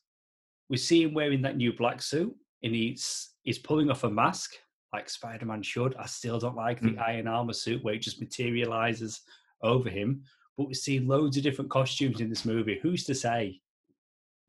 We 0.69 0.77
see 0.77 1.03
him 1.03 1.13
wearing 1.13 1.41
that 1.43 1.57
new 1.57 1.73
black 1.73 2.01
suit, 2.01 2.35
and 2.63 2.73
he's 2.73 3.29
he's 3.43 3.59
pulling 3.59 3.89
off 3.89 4.03
a 4.03 4.09
mask 4.09 4.53
like 4.93 5.09
Spider 5.09 5.45
Man 5.45 5.61
should. 5.61 5.95
I 5.95 6.05
still 6.05 6.39
don't 6.39 6.55
like 6.55 6.81
the 6.81 6.89
mm. 6.89 7.01
iron 7.01 7.27
armor 7.27 7.53
suit 7.53 7.83
where 7.83 7.93
it 7.93 8.01
just 8.01 8.19
materializes 8.19 9.21
over 9.61 9.89
him. 9.89 10.23
But 10.57 10.67
we 10.67 10.73
see 10.73 10.99
loads 10.99 11.37
of 11.37 11.43
different 11.43 11.71
costumes 11.71 12.19
in 12.19 12.29
this 12.29 12.45
movie. 12.45 12.79
Who's 12.81 13.05
to 13.05 13.15
say 13.15 13.61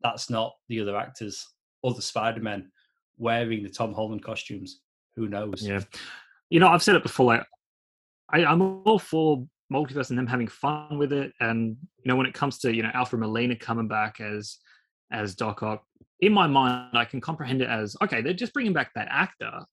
that's 0.01 0.29
not 0.29 0.53
the 0.67 0.81
other 0.81 0.97
actors, 0.97 1.47
other 1.83 2.01
Spider 2.01 2.41
Men 2.41 2.71
wearing 3.17 3.63
the 3.63 3.69
Tom 3.69 3.93
Holland 3.93 4.23
costumes? 4.23 4.81
Who 5.15 5.27
knows? 5.27 5.61
Yeah. 5.61 5.81
You 6.49 6.59
know, 6.59 6.67
I've 6.67 6.83
said 6.83 6.95
it 6.95 7.03
before, 7.03 7.27
like 7.27 7.43
I, 8.29 8.45
I'm 8.45 8.61
all 8.61 8.99
for 8.99 9.45
multiverse 9.71 10.09
and 10.09 10.17
them 10.17 10.27
having 10.27 10.47
fun 10.47 10.97
with 10.97 11.13
it. 11.13 11.33
And 11.39 11.77
you 11.97 12.05
know, 12.05 12.15
when 12.15 12.25
it 12.25 12.33
comes 12.33 12.59
to 12.59 12.73
you 12.73 12.83
know 12.83 12.91
Alfred 12.93 13.21
Molina 13.21 13.55
coming 13.55 13.87
back 13.87 14.19
as 14.19 14.57
as 15.11 15.35
Doc 15.35 15.63
Ock, 15.63 15.83
in 16.19 16.33
my 16.33 16.47
mind, 16.47 16.97
I 16.97 17.05
can 17.05 17.21
comprehend 17.21 17.61
it 17.61 17.69
as 17.69 17.95
okay, 18.01 18.21
they're 18.21 18.33
just 18.33 18.53
bringing 18.53 18.73
back 18.73 18.93
that 18.95 19.07
actor 19.09 19.65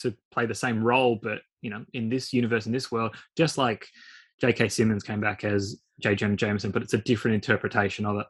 to 0.00 0.14
play 0.30 0.46
the 0.46 0.54
same 0.54 0.82
role, 0.82 1.18
but 1.20 1.40
you 1.60 1.70
know, 1.70 1.84
in 1.92 2.08
this 2.08 2.32
universe, 2.32 2.66
in 2.66 2.72
this 2.72 2.92
world, 2.92 3.16
just 3.36 3.58
like 3.58 3.86
J.K. 4.40 4.68
Simmons 4.68 5.02
came 5.02 5.20
back 5.20 5.42
as 5.44 5.80
J. 6.00 6.14
Jonah 6.14 6.36
Jameson, 6.36 6.70
but 6.70 6.82
it's 6.82 6.94
a 6.94 6.98
different 6.98 7.34
interpretation 7.34 8.06
of 8.06 8.18
it. 8.18 8.26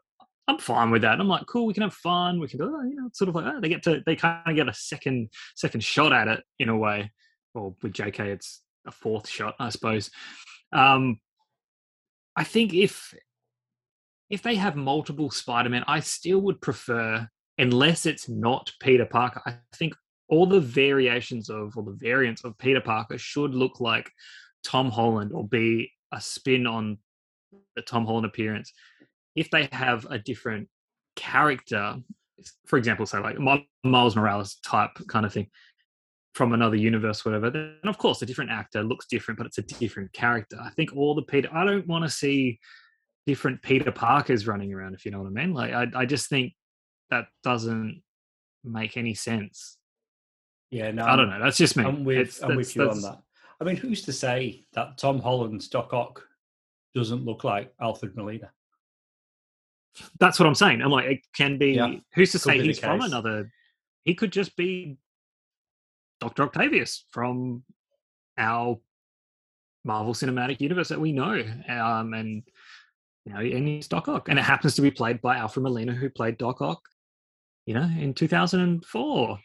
I'm 0.49 0.57
fine 0.57 0.89
with 0.89 1.03
that. 1.03 1.19
I'm 1.19 1.27
like, 1.27 1.45
cool, 1.45 1.67
we 1.67 1.75
can 1.75 1.83
have 1.83 1.93
fun. 1.93 2.39
We 2.39 2.47
can, 2.47 2.59
oh, 2.63 2.81
you 2.81 2.95
know, 2.95 3.09
sort 3.13 3.29
of 3.29 3.35
like, 3.35 3.45
oh, 3.45 3.61
they 3.61 3.69
get 3.69 3.83
to, 3.83 4.01
they 4.03 4.15
kind 4.15 4.41
of 4.47 4.55
get 4.55 4.67
a 4.67 4.73
second, 4.73 5.29
second 5.55 5.83
shot 5.83 6.11
at 6.11 6.27
it 6.27 6.43
in 6.57 6.69
a 6.69 6.77
way. 6.77 7.11
Or 7.53 7.75
with 7.83 7.93
JK, 7.93 8.19
it's 8.19 8.63
a 8.87 8.91
fourth 8.91 9.29
shot, 9.29 9.53
I 9.59 9.69
suppose. 9.69 10.09
Um, 10.73 11.19
I 12.35 12.45
think 12.45 12.73
if, 12.73 13.13
if 14.31 14.41
they 14.41 14.55
have 14.55 14.75
multiple 14.75 15.29
Spider-Man, 15.29 15.83
I 15.87 15.99
still 15.99 16.39
would 16.39 16.61
prefer, 16.61 17.27
unless 17.59 18.07
it's 18.07 18.27
not 18.27 18.71
Peter 18.79 19.05
Parker. 19.05 19.43
I 19.45 19.57
think 19.75 19.93
all 20.29 20.47
the 20.47 20.61
variations 20.61 21.51
of, 21.51 21.77
or 21.77 21.83
the 21.83 21.97
variants 21.99 22.43
of 22.43 22.57
Peter 22.57 22.81
Parker 22.81 23.19
should 23.19 23.53
look 23.53 23.79
like 23.79 24.09
Tom 24.63 24.89
Holland 24.89 25.31
or 25.31 25.47
be 25.47 25.91
a 26.11 26.19
spin 26.19 26.65
on 26.65 26.97
the 27.75 27.83
Tom 27.83 28.07
Holland 28.07 28.25
appearance 28.25 28.73
if 29.35 29.49
they 29.51 29.69
have 29.71 30.05
a 30.09 30.19
different 30.19 30.67
character, 31.15 31.95
for 32.65 32.77
example, 32.77 33.05
say 33.05 33.19
like 33.19 33.37
Miles 33.83 34.15
Morales 34.15 34.55
type 34.65 34.91
kind 35.07 35.25
of 35.25 35.33
thing 35.33 35.47
from 36.33 36.53
another 36.53 36.75
universe, 36.75 37.25
whatever, 37.25 37.49
then 37.49 37.77
of 37.85 37.97
course 37.97 38.21
a 38.21 38.25
different 38.25 38.51
actor 38.51 38.83
looks 38.83 39.07
different, 39.07 39.37
but 39.37 39.47
it's 39.47 39.57
a 39.57 39.63
different 39.63 40.13
character. 40.13 40.57
I 40.61 40.69
think 40.69 40.95
all 40.95 41.15
the 41.15 41.23
Peter, 41.23 41.49
I 41.51 41.65
don't 41.65 41.87
want 41.87 42.05
to 42.05 42.09
see 42.09 42.59
different 43.25 43.61
Peter 43.61 43.91
Parkers 43.91 44.47
running 44.47 44.73
around, 44.73 44.93
if 44.93 45.05
you 45.05 45.11
know 45.11 45.19
what 45.19 45.27
I 45.27 45.31
mean. 45.31 45.53
Like, 45.53 45.73
I, 45.73 45.87
I 45.95 46.05
just 46.05 46.29
think 46.29 46.53
that 47.09 47.25
doesn't 47.43 48.01
make 48.63 48.97
any 48.97 49.13
sense. 49.13 49.77
Yeah, 50.71 50.91
no, 50.91 51.05
I 51.05 51.15
don't 51.15 51.29
know. 51.29 51.39
That's 51.41 51.57
just 51.57 51.75
me. 51.75 51.83
I'm 51.83 52.03
with, 52.03 52.17
it's, 52.17 52.41
I'm 52.41 52.55
with 52.55 52.75
you 52.75 52.89
on 52.89 53.01
that. 53.01 53.19
I 53.59 53.63
mean, 53.63 53.75
who's 53.75 54.03
to 54.03 54.13
say 54.13 54.65
that 54.73 54.97
Tom 54.97 55.19
Holland's 55.19 55.67
Doc 55.67 55.93
Ock 55.93 56.23
doesn't 56.95 57.25
look 57.25 57.43
like 57.43 57.73
Alfred 57.81 58.15
Molina? 58.15 58.51
That's 60.19 60.39
what 60.39 60.47
I'm 60.47 60.55
saying. 60.55 60.81
I'm 60.81 60.91
like, 60.91 61.05
it 61.05 61.19
can 61.35 61.57
be. 61.57 61.71
Yeah. 61.71 61.95
Who's 62.15 62.31
to 62.33 62.39
say 62.39 62.61
he's 62.61 62.79
from 62.79 63.01
another? 63.01 63.51
He 64.03 64.15
could 64.15 64.31
just 64.31 64.55
be 64.55 64.97
Doctor 66.19 66.43
Octavius 66.43 67.05
from 67.11 67.63
our 68.37 68.79
Marvel 69.83 70.13
Cinematic 70.13 70.61
Universe 70.61 70.89
that 70.89 70.99
we 70.99 71.11
know, 71.11 71.43
um, 71.69 72.13
and 72.13 72.43
you 73.25 73.33
know, 73.33 73.39
and 73.39 73.67
he's 73.67 73.87
Doc 73.87 74.07
Ock, 74.07 74.29
and 74.29 74.39
it 74.39 74.43
happens 74.43 74.75
to 74.75 74.81
be 74.81 74.91
played 74.91 75.21
by 75.21 75.37
Alfred 75.37 75.63
Molina, 75.63 75.93
who 75.93 76.09
played 76.09 76.37
Doc 76.37 76.61
Ock, 76.61 76.81
you 77.65 77.73
know, 77.73 77.89
in 77.99 78.13
2004 78.13 79.39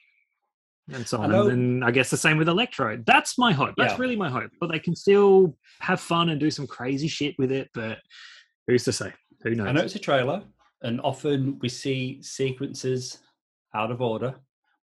and 0.93 1.07
so 1.07 1.21
on. 1.21 1.33
And 1.35 1.51
then 1.51 1.83
I 1.83 1.91
guess 1.91 2.11
the 2.11 2.17
same 2.17 2.37
with 2.37 2.49
Electro. 2.49 3.03
That's 3.07 3.39
my 3.39 3.53
hope. 3.53 3.75
That's 3.77 3.95
yeah. 3.95 3.99
really 3.99 4.17
my 4.17 4.29
hope. 4.29 4.51
But 4.61 4.71
they 4.71 4.79
can 4.79 4.95
still 4.95 5.57
have 5.81 6.01
fun 6.01 6.29
and 6.29 6.39
do 6.39 6.51
some 6.51 6.67
crazy 6.67 7.09
shit 7.09 7.35
with 7.39 7.53
it. 7.53 7.71
But 7.73 7.99
who's 8.67 8.85
to 8.85 8.93
say? 8.93 9.13
Who 9.45 9.55
knows? 9.55 9.69
I 9.69 9.73
know 9.73 9.83
it's 9.83 9.95
a 9.95 10.01
trailer, 10.01 10.43
and 10.83 11.01
often 11.03 11.59
we 11.61 11.69
see 11.69 12.21
sequences 12.23 13.19
out 13.75 13.91
of 13.91 14.01
order, 14.01 14.35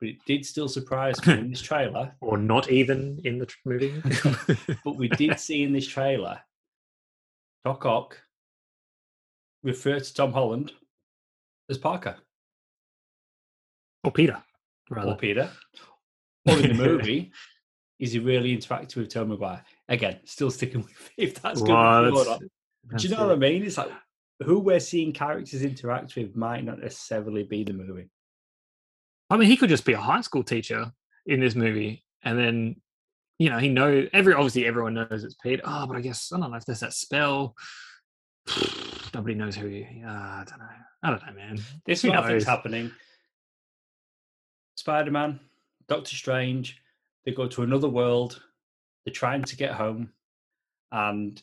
but 0.00 0.08
it 0.08 0.16
did 0.26 0.44
still 0.44 0.68
surprise 0.68 1.24
me 1.26 1.34
in 1.34 1.50
this 1.50 1.62
trailer. 1.70 2.12
or 2.20 2.36
not 2.36 2.70
even 2.70 3.20
in 3.24 3.38
the 3.38 3.48
movie. 3.64 4.02
but 4.84 4.96
we 4.96 5.08
did 5.08 5.38
see 5.38 5.62
in 5.62 5.72
this 5.72 5.86
trailer 5.86 6.38
Doc 7.64 7.84
Ock 7.86 8.20
refer 9.62 9.98
to 10.00 10.14
Tom 10.14 10.32
Holland 10.32 10.72
as 11.68 11.78
Parker. 11.78 12.16
Or 14.04 14.12
Peter, 14.12 14.42
rather. 14.90 15.12
Or 15.12 15.16
Peter. 15.16 15.50
Or 16.46 16.56
in 16.60 16.78
the 16.78 16.82
movie, 16.82 17.30
is 17.98 18.12
he 18.12 18.20
really 18.20 18.54
interacting 18.54 19.02
with 19.02 19.12
Tom 19.12 19.28
McGuire? 19.28 19.60
Again, 19.86 20.20
still 20.24 20.50
sticking 20.50 20.80
with 20.80 21.10
if 21.18 21.42
that's 21.42 21.60
good. 21.60 21.68
Well, 21.68 22.38
do 22.96 23.06
you 23.06 23.14
know 23.14 23.24
it. 23.24 23.26
what 23.26 23.32
I 23.32 23.36
mean? 23.36 23.64
It's 23.64 23.76
like 23.76 23.90
who 24.44 24.60
we're 24.60 24.80
seeing 24.80 25.12
characters 25.12 25.62
interact 25.62 26.14
with 26.16 26.36
might 26.36 26.64
not 26.64 26.78
necessarily 26.78 27.42
be 27.42 27.64
the 27.64 27.72
movie. 27.72 28.08
I 29.30 29.36
mean, 29.36 29.48
he 29.48 29.56
could 29.56 29.68
just 29.68 29.84
be 29.84 29.92
a 29.92 30.00
high 30.00 30.20
school 30.20 30.42
teacher 30.42 30.92
in 31.26 31.40
this 31.40 31.54
movie, 31.54 32.04
and 32.22 32.38
then 32.38 32.76
you 33.38 33.50
know 33.50 33.58
he 33.58 33.68
know 33.68 34.06
every 34.12 34.34
obviously 34.34 34.66
everyone 34.66 34.94
knows 34.94 35.24
it's 35.24 35.34
Pete. 35.42 35.60
Oh, 35.64 35.86
but 35.86 35.96
I 35.96 36.00
guess 36.00 36.32
I 36.32 36.38
don't 36.38 36.50
know 36.50 36.56
if 36.56 36.64
there's 36.64 36.80
that 36.80 36.94
spell. 36.94 37.54
Nobody 39.14 39.34
knows 39.34 39.56
who 39.56 39.66
he. 39.66 40.02
Uh, 40.04 40.10
I 40.10 40.44
don't 40.48 40.58
know. 40.58 40.66
I 41.02 41.10
don't 41.10 41.26
know, 41.26 41.32
man. 41.32 41.58
This 41.84 42.02
who 42.02 42.10
nothing's 42.10 42.44
happening. 42.44 42.90
Spider 44.76 45.10
Man, 45.10 45.40
Doctor 45.88 46.14
Strange. 46.14 46.80
They 47.24 47.32
go 47.32 47.46
to 47.48 47.62
another 47.62 47.88
world. 47.88 48.42
They're 49.04 49.12
trying 49.12 49.42
to 49.42 49.56
get 49.56 49.72
home, 49.72 50.10
and 50.92 51.40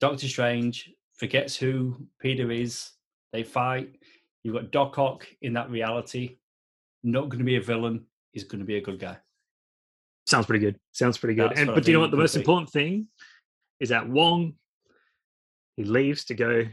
Doctor 0.00 0.28
Strange 0.28 0.90
forgets 1.18 1.56
who 1.56 2.06
Peter 2.20 2.50
is. 2.50 2.90
They 3.32 3.42
fight. 3.42 3.96
You've 4.42 4.54
got 4.54 4.70
Doc 4.70 4.98
Ock 4.98 5.26
in 5.42 5.52
that 5.54 5.70
reality. 5.70 6.38
Not 7.02 7.28
going 7.28 7.40
to 7.40 7.44
be 7.44 7.56
a 7.56 7.60
villain. 7.60 8.06
He's 8.32 8.44
going 8.44 8.60
to 8.60 8.64
be 8.64 8.76
a 8.76 8.80
good 8.80 8.98
guy. 8.98 9.18
Sounds 10.26 10.46
pretty 10.46 10.64
good. 10.64 10.78
Sounds 10.92 11.18
pretty 11.18 11.34
good. 11.34 11.56
and 11.56 11.68
but 11.68 11.84
do 11.84 11.90
you 11.90 11.96
know 11.96 12.00
what 12.00 12.10
the 12.10 12.16
most 12.16 12.34
be. 12.34 12.40
important 12.40 12.70
thing 12.70 13.08
is 13.80 13.88
that 13.90 14.08
Wong 14.08 14.54
he 15.76 15.84
leaves 15.84 16.24
to 16.24 16.34
go 16.34 16.64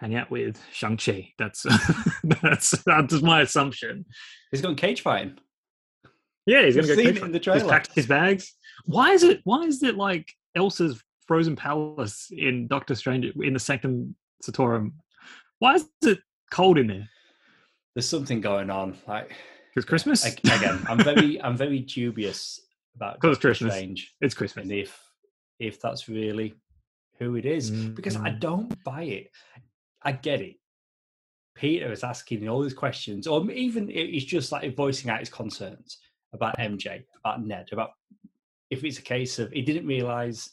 hang 0.00 0.14
out 0.16 0.30
with 0.30 0.60
Shang 0.70 0.98
Chi. 0.98 1.32
That's 1.38 1.64
that's 2.42 2.70
that's 2.82 3.22
my 3.22 3.40
assumption. 3.40 4.04
He's 4.50 4.60
going 4.60 4.76
cage 4.76 5.00
fighting. 5.00 5.38
Yeah, 6.44 6.64
he's 6.64 6.74
going 6.74 6.88
to 6.88 6.94
go 6.94 7.02
cage 7.02 7.22
in 7.22 7.32
the 7.32 7.40
trailer. 7.40 7.60
He's 7.60 7.70
packed 7.70 7.94
his 7.94 8.06
bags. 8.06 8.52
Why 8.84 9.12
is 9.12 9.22
it? 9.22 9.40
Why 9.44 9.62
is 9.62 9.82
it 9.82 9.96
like 9.96 10.30
Elsa's 10.54 11.02
frozen 11.32 11.56
palace 11.56 12.30
in 12.36 12.66
Doctor 12.66 12.94
Strange 12.94 13.24
in 13.40 13.54
the 13.54 13.58
Sanctum 13.58 14.14
Sanctorum. 14.42 14.92
Why 15.60 15.76
is 15.76 15.88
it 16.02 16.18
cold 16.50 16.76
in 16.76 16.88
there? 16.88 17.08
There's 17.94 18.06
something 18.06 18.42
going 18.42 18.68
on. 18.68 18.98
Like 19.08 19.34
because 19.74 19.86
Christmas. 19.86 20.26
again, 20.26 20.84
I'm 20.86 21.02
very 21.02 21.40
I'm 21.42 21.56
very 21.56 21.78
dubious 21.78 22.60
about 22.96 23.18
Doctor 23.20 23.48
Christmas. 23.48 23.72
Strange. 23.72 24.14
It's 24.20 24.34
Christmas. 24.34 24.64
And 24.64 24.72
if 24.72 25.02
if 25.58 25.80
that's 25.80 26.06
really 26.06 26.52
who 27.18 27.36
it 27.36 27.46
is, 27.46 27.70
mm-hmm. 27.70 27.94
because 27.94 28.16
I 28.16 28.28
mm. 28.28 28.38
don't 28.38 28.84
buy 28.84 29.04
it. 29.04 29.30
I 30.02 30.12
get 30.12 30.42
it. 30.42 30.56
Peter 31.54 31.90
is 31.90 32.04
asking 32.04 32.46
all 32.46 32.62
these 32.62 32.74
questions, 32.74 33.26
or 33.26 33.50
even 33.50 33.88
he's 33.88 34.26
just 34.26 34.52
like 34.52 34.76
voicing 34.76 35.10
out 35.10 35.20
his 35.20 35.30
concerns 35.30 35.96
about 36.34 36.58
MJ, 36.58 37.04
about 37.24 37.42
Ned, 37.42 37.68
about 37.72 37.92
if 38.68 38.84
it's 38.84 38.98
a 38.98 39.02
case 39.02 39.38
of 39.38 39.50
he 39.50 39.62
didn't 39.62 39.86
realize 39.86 40.50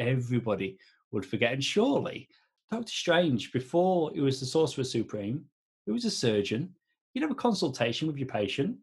everybody 0.00 0.78
would 1.12 1.26
forget. 1.26 1.52
And 1.52 1.62
surely, 1.62 2.28
Doctor 2.70 2.92
Strange, 2.92 3.52
before 3.52 4.10
he 4.14 4.20
was 4.20 4.40
the 4.40 4.46
Sorcerer 4.46 4.84
Supreme, 4.84 5.44
he 5.86 5.92
was 5.92 6.04
a 6.04 6.10
surgeon. 6.10 6.74
You'd 7.14 7.22
have 7.22 7.30
a 7.30 7.36
consultation 7.36 8.06
with 8.08 8.16
your 8.16 8.28
patient. 8.28 8.76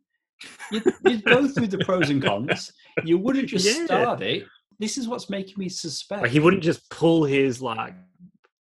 You'd, 0.72 0.84
you'd 1.06 1.26
go 1.26 1.48
through 1.48 1.68
the 1.68 1.80
pros 1.80 2.10
and 2.10 2.22
cons. 2.22 2.72
You 3.04 3.18
wouldn't 3.18 3.48
just 3.48 3.66
yeah. 3.66 3.86
start 3.86 4.22
it. 4.22 4.46
This 4.80 4.98
is 4.98 5.08
what's 5.08 5.30
making 5.30 5.56
me 5.58 5.70
suspect. 5.70 6.22
Like 6.22 6.32
he 6.32 6.40
wouldn't 6.40 6.64
just 6.64 6.90
pull 6.90 7.24
his 7.24 7.62
like 7.62 7.96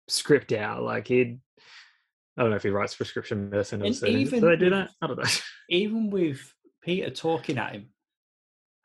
script 0.07 0.51
out. 0.51 0.83
Like 0.83 1.07
he'd 1.07 1.39
I 2.37 2.41
don't 2.41 2.51
know 2.51 2.55
if 2.55 2.63
he 2.63 2.69
writes 2.69 2.95
prescription 2.95 3.49
medicine. 3.49 3.81
Or 3.81 3.85
even, 3.85 4.41
do 4.41 4.47
they 4.47 4.55
do 4.55 4.69
that? 4.69 4.91
I 5.01 5.07
don't 5.07 5.17
know. 5.17 5.29
Even 5.69 6.09
with 6.11 6.53
Peter 6.83 7.09
talking 7.09 7.57
at 7.57 7.73
him, 7.73 7.87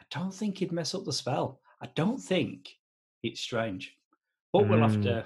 I 0.01 0.05
don't 0.11 0.35
think 0.35 0.59
he'd 0.59 0.73
mess 0.73 0.95
up 0.95 1.05
the 1.05 1.13
spell. 1.13 1.61
I 1.81 1.89
don't 1.95 2.19
think 2.19 2.71
it's 3.23 3.41
strange, 3.41 3.97
but 4.53 4.65
mm. 4.65 4.69
we'll 4.69 4.81
have 4.81 5.01
to 5.03 5.25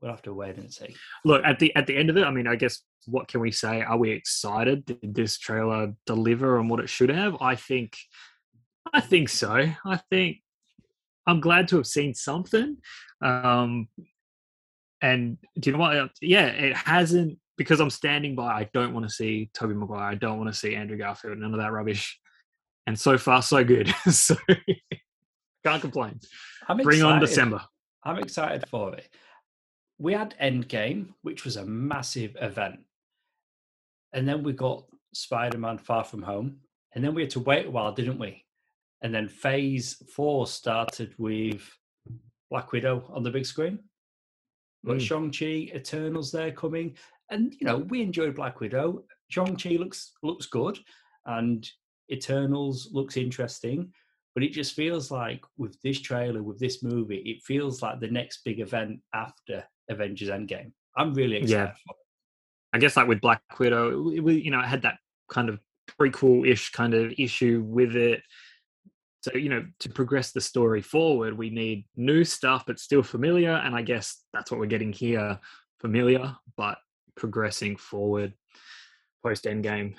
we'll 0.00 0.10
have 0.10 0.22
to 0.22 0.34
wait 0.34 0.56
and 0.56 0.72
see. 0.72 0.94
Look 1.24 1.42
at 1.44 1.58
the 1.58 1.74
at 1.76 1.86
the 1.86 1.96
end 1.96 2.10
of 2.10 2.16
it. 2.16 2.24
I 2.24 2.30
mean, 2.30 2.46
I 2.46 2.56
guess 2.56 2.82
what 3.06 3.28
can 3.28 3.40
we 3.40 3.50
say? 3.50 3.82
Are 3.82 3.96
we 3.96 4.10
excited? 4.10 4.84
Did 4.84 5.14
this 5.14 5.38
trailer 5.38 5.94
deliver 6.06 6.58
on 6.58 6.68
what 6.68 6.80
it 6.80 6.88
should 6.88 7.10
have? 7.10 7.36
I 7.40 7.54
think, 7.54 7.96
I 8.92 9.00
think 9.00 9.28
so. 9.28 9.70
I 9.84 9.96
think 10.10 10.38
I'm 11.26 11.40
glad 11.40 11.68
to 11.68 11.76
have 11.76 11.86
seen 11.86 12.14
something. 12.14 12.76
Um, 13.22 13.88
and 15.00 15.38
do 15.58 15.70
you 15.70 15.76
know 15.76 15.80
what? 15.80 16.10
Yeah, 16.20 16.46
it 16.46 16.76
hasn't 16.76 17.38
because 17.56 17.80
I'm 17.80 17.90
standing 17.90 18.34
by. 18.34 18.48
I 18.48 18.68
don't 18.72 18.92
want 18.92 19.06
to 19.06 19.12
see 19.12 19.50
Tobey 19.54 19.74
Maguire. 19.74 20.10
I 20.10 20.14
don't 20.14 20.38
want 20.38 20.52
to 20.52 20.58
see 20.58 20.74
Andrew 20.74 20.98
Garfield. 20.98 21.38
None 21.38 21.54
of 21.54 21.60
that 21.60 21.72
rubbish. 21.72 22.18
And 22.86 22.98
so 22.98 23.18
far, 23.18 23.42
so 23.42 23.64
good. 23.64 23.92
so 24.10 24.36
can't 25.64 25.80
complain. 25.80 26.20
I'm 26.68 26.78
Bring 26.78 26.98
excited. 26.98 27.14
on 27.14 27.20
December. 27.20 27.62
I'm 28.04 28.18
excited 28.18 28.68
for 28.68 28.94
it. 28.94 29.08
We 29.98 30.12
had 30.12 30.34
Endgame, 30.40 31.08
which 31.22 31.44
was 31.44 31.56
a 31.56 31.64
massive 31.64 32.36
event, 32.40 32.80
and 34.12 34.28
then 34.28 34.42
we 34.42 34.52
got 34.52 34.84
Spider-Man: 35.14 35.78
Far 35.78 36.04
From 36.04 36.22
Home, 36.22 36.58
and 36.94 37.04
then 37.04 37.14
we 37.14 37.22
had 37.22 37.30
to 37.30 37.40
wait 37.40 37.66
a 37.66 37.70
while, 37.70 37.92
didn't 37.92 38.18
we? 38.18 38.44
And 39.02 39.14
then 39.14 39.28
Phase 39.28 40.02
Four 40.14 40.46
started 40.46 41.14
with 41.18 41.62
Black 42.50 42.72
Widow 42.72 43.10
on 43.12 43.22
the 43.22 43.30
big 43.30 43.46
screen. 43.46 43.78
But 44.84 44.98
mm. 44.98 45.00
Shang-Chi, 45.00 45.76
Eternals, 45.76 46.30
they're 46.30 46.52
coming. 46.52 46.96
And, 47.30 47.54
you 47.58 47.66
know, 47.66 47.78
we 47.78 48.02
enjoyed 48.02 48.36
Black 48.36 48.60
Widow. 48.60 49.04
Shang-Chi 49.28 49.70
looks 49.70 50.12
looks 50.22 50.46
good 50.46 50.78
and 51.26 51.68
Eternals 52.10 52.88
looks 52.92 53.16
interesting. 53.16 53.92
But 54.36 54.44
it 54.44 54.52
just 54.52 54.74
feels 54.74 55.10
like 55.10 55.42
with 55.56 55.80
this 55.80 55.98
trailer, 55.98 56.42
with 56.42 56.58
this 56.58 56.82
movie, 56.82 57.22
it 57.24 57.42
feels 57.42 57.80
like 57.80 58.00
the 58.00 58.10
next 58.10 58.44
big 58.44 58.60
event 58.60 59.00
after 59.14 59.64
Avengers 59.88 60.28
Endgame. 60.28 60.72
I'm 60.94 61.14
really 61.14 61.36
excited 61.36 61.54
yeah. 61.54 61.68
for 61.68 61.94
it. 61.94 62.74
I 62.74 62.78
guess 62.78 62.98
like 62.98 63.08
with 63.08 63.22
Black 63.22 63.40
Widow, 63.58 64.10
it, 64.10 64.22
you 64.22 64.50
know, 64.50 64.60
it 64.60 64.66
had 64.66 64.82
that 64.82 64.98
kind 65.30 65.48
of 65.48 65.58
prequel-ish 65.98 66.70
kind 66.72 66.92
of 66.92 67.14
issue 67.16 67.64
with 67.66 67.96
it. 67.96 68.20
So, 69.22 69.34
you 69.38 69.48
know, 69.48 69.64
to 69.80 69.88
progress 69.88 70.32
the 70.32 70.42
story 70.42 70.82
forward, 70.82 71.38
we 71.38 71.48
need 71.48 71.86
new 71.96 72.22
stuff, 72.22 72.64
but 72.66 72.78
still 72.78 73.02
familiar. 73.02 73.52
And 73.52 73.74
I 73.74 73.80
guess 73.80 74.22
that's 74.34 74.50
what 74.50 74.60
we're 74.60 74.66
getting 74.66 74.92
here 74.92 75.40
familiar, 75.80 76.36
but 76.58 76.76
progressing 77.16 77.76
forward 77.76 78.34
post 79.22 79.44
Endgame 79.44 79.94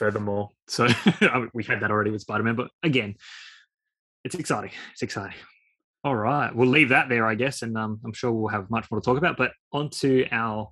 furthermore. 0.00 0.48
So 0.66 0.88
we 1.52 1.62
had 1.62 1.80
that 1.80 1.90
already 1.90 2.10
with 2.10 2.22
Spider 2.22 2.42
Man, 2.42 2.56
but 2.56 2.70
again, 2.82 3.16
it's 4.24 4.34
exciting. 4.34 4.70
It's 4.92 5.02
exciting. 5.02 5.36
All 6.02 6.16
right, 6.16 6.54
we'll 6.56 6.68
leave 6.68 6.88
that 6.88 7.10
there, 7.10 7.26
I 7.26 7.34
guess, 7.34 7.60
and 7.60 7.76
um, 7.76 8.00
I'm 8.02 8.14
sure 8.14 8.32
we'll 8.32 8.48
have 8.48 8.70
much 8.70 8.90
more 8.90 8.98
to 8.98 9.04
talk 9.04 9.18
about. 9.18 9.36
But 9.36 9.52
on 9.72 9.90
to 10.00 10.26
our 10.32 10.70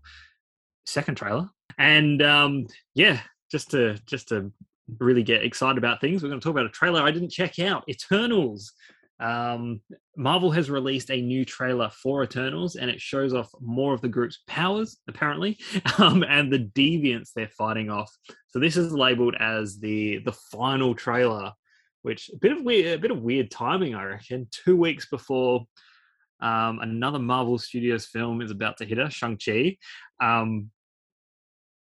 second 0.87 1.16
trailer, 1.16 1.50
and 1.78 2.23
um, 2.23 2.66
yeah, 2.94 3.20
just 3.52 3.70
to 3.73 3.99
just 4.06 4.28
to 4.28 4.50
really 4.99 5.23
get 5.23 5.44
excited 5.44 5.76
about 5.76 6.00
things. 6.00 6.23
We're 6.23 6.30
going 6.30 6.40
to 6.40 6.44
talk 6.44 6.52
about 6.52 6.64
a 6.64 6.70
trailer 6.70 7.02
I 7.02 7.11
didn't 7.11 7.28
check 7.28 7.58
out 7.58 7.85
Eternals. 7.87 8.73
Um, 9.20 9.80
Marvel 10.16 10.50
has 10.52 10.71
released 10.71 11.10
a 11.10 11.21
new 11.21 11.45
trailer 11.45 11.90
for 11.90 12.23
Eternals 12.23 12.76
and 12.76 12.90
it 12.90 13.00
shows 13.00 13.34
off 13.34 13.50
more 13.60 13.93
of 13.93 14.00
the 14.00 14.08
group's 14.08 14.40
powers, 14.47 14.99
apparently, 15.08 15.58
um, 15.99 16.23
and 16.23 16.52
the 16.52 16.71
deviants 16.75 17.30
they're 17.34 17.49
fighting 17.49 17.90
off. 17.90 18.12
So 18.49 18.58
this 18.58 18.76
is 18.76 18.93
labeled 18.93 19.34
as 19.38 19.78
the 19.78 20.19
the 20.19 20.32
final 20.32 20.95
trailer, 20.95 21.52
which 22.02 22.30
a 22.32 22.36
bit 22.36 22.52
of 22.52 22.62
weird, 22.62 22.99
a 22.99 23.02
bit 23.02 23.10
of 23.10 23.23
weird 23.23 23.50
timing, 23.50 23.95
I 23.95 24.04
reckon. 24.04 24.49
Two 24.50 24.76
weeks 24.76 25.08
before 25.08 25.66
um, 26.40 26.78
another 26.80 27.19
Marvel 27.19 27.58
Studios 27.58 28.06
film 28.06 28.40
is 28.40 28.50
about 28.50 28.76
to 28.78 28.84
hit 28.84 28.99
us, 29.00 29.12
Shang 29.12 29.36
Chi. 29.36 29.76
Um, 30.21 30.71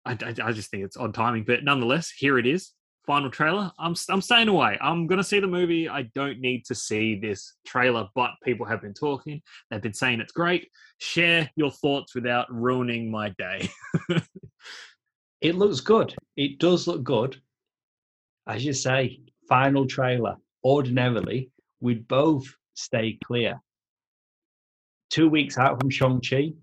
I, 0.05 0.11
I, 0.11 0.35
I 0.43 0.51
just 0.51 0.69
think 0.69 0.83
it's 0.83 0.97
odd 0.97 1.15
timing, 1.15 1.43
but 1.45 1.63
nonetheless, 1.63 2.11
here 2.11 2.37
it 2.37 2.45
is 2.45 2.71
final 3.05 3.29
trailer. 3.29 3.71
I'm 3.79 3.95
I'm 4.09 4.21
staying 4.21 4.47
away. 4.47 4.77
I'm 4.81 5.07
going 5.07 5.17
to 5.17 5.23
see 5.23 5.39
the 5.39 5.47
movie. 5.47 5.87
I 5.89 6.03
don't 6.13 6.39
need 6.39 6.65
to 6.65 6.75
see 6.75 7.19
this 7.19 7.53
trailer, 7.65 8.07
but 8.15 8.31
people 8.43 8.65
have 8.65 8.81
been 8.81 8.93
talking. 8.93 9.41
They've 9.69 9.81
been 9.81 9.93
saying 9.93 10.19
it's 10.19 10.31
great. 10.31 10.69
Share 10.99 11.49
your 11.55 11.71
thoughts 11.71 12.15
without 12.15 12.53
ruining 12.53 13.09
my 13.09 13.29
day. 13.37 13.69
it 15.41 15.55
looks 15.55 15.79
good. 15.79 16.15
It 16.35 16.59
does 16.59 16.87
look 16.87 17.03
good. 17.03 17.39
As 18.47 18.63
you 18.63 18.73
say, 18.73 19.21
final 19.47 19.87
trailer. 19.87 20.35
Ordinarily, 20.63 21.51
we'd 21.79 22.07
both 22.07 22.45
stay 22.73 23.19
clear. 23.23 23.61
Two 25.11 25.29
weeks 25.29 25.57
out 25.57 25.79
from 25.79 25.89
Shang-Chi, 25.91 26.53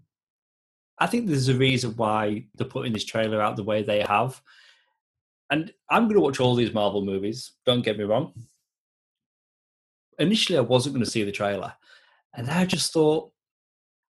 I 0.99 1.07
think 1.07 1.27
there's 1.27 1.49
a 1.49 1.55
reason 1.55 1.93
why 1.97 2.47
they're 2.55 2.67
putting 2.67 2.93
this 2.93 3.05
trailer 3.05 3.41
out 3.41 3.57
the 3.57 3.63
way 3.63 3.83
they 3.83 4.01
have 4.01 4.41
and 5.53 5.71
I'm 5.91 6.05
going 6.05 6.15
to 6.15 6.23
watch 6.23 6.41
all 6.41 6.55
these 6.55 6.73
Marvel 6.73 7.05
movies. 7.05 7.53
Don't 7.67 7.85
get 7.85 7.99
me 7.99 8.05
wrong. 8.05 8.33
Initially, 10.19 10.59
I 10.59 10.63
wasn't 10.63 10.95
going 10.95 11.05
to 11.05 11.11
see 11.11 11.25
the 11.25 11.31
trailer, 11.31 11.75
and 12.35 12.51
I 12.51 12.65
just 12.65 12.93
thought, 12.93 13.31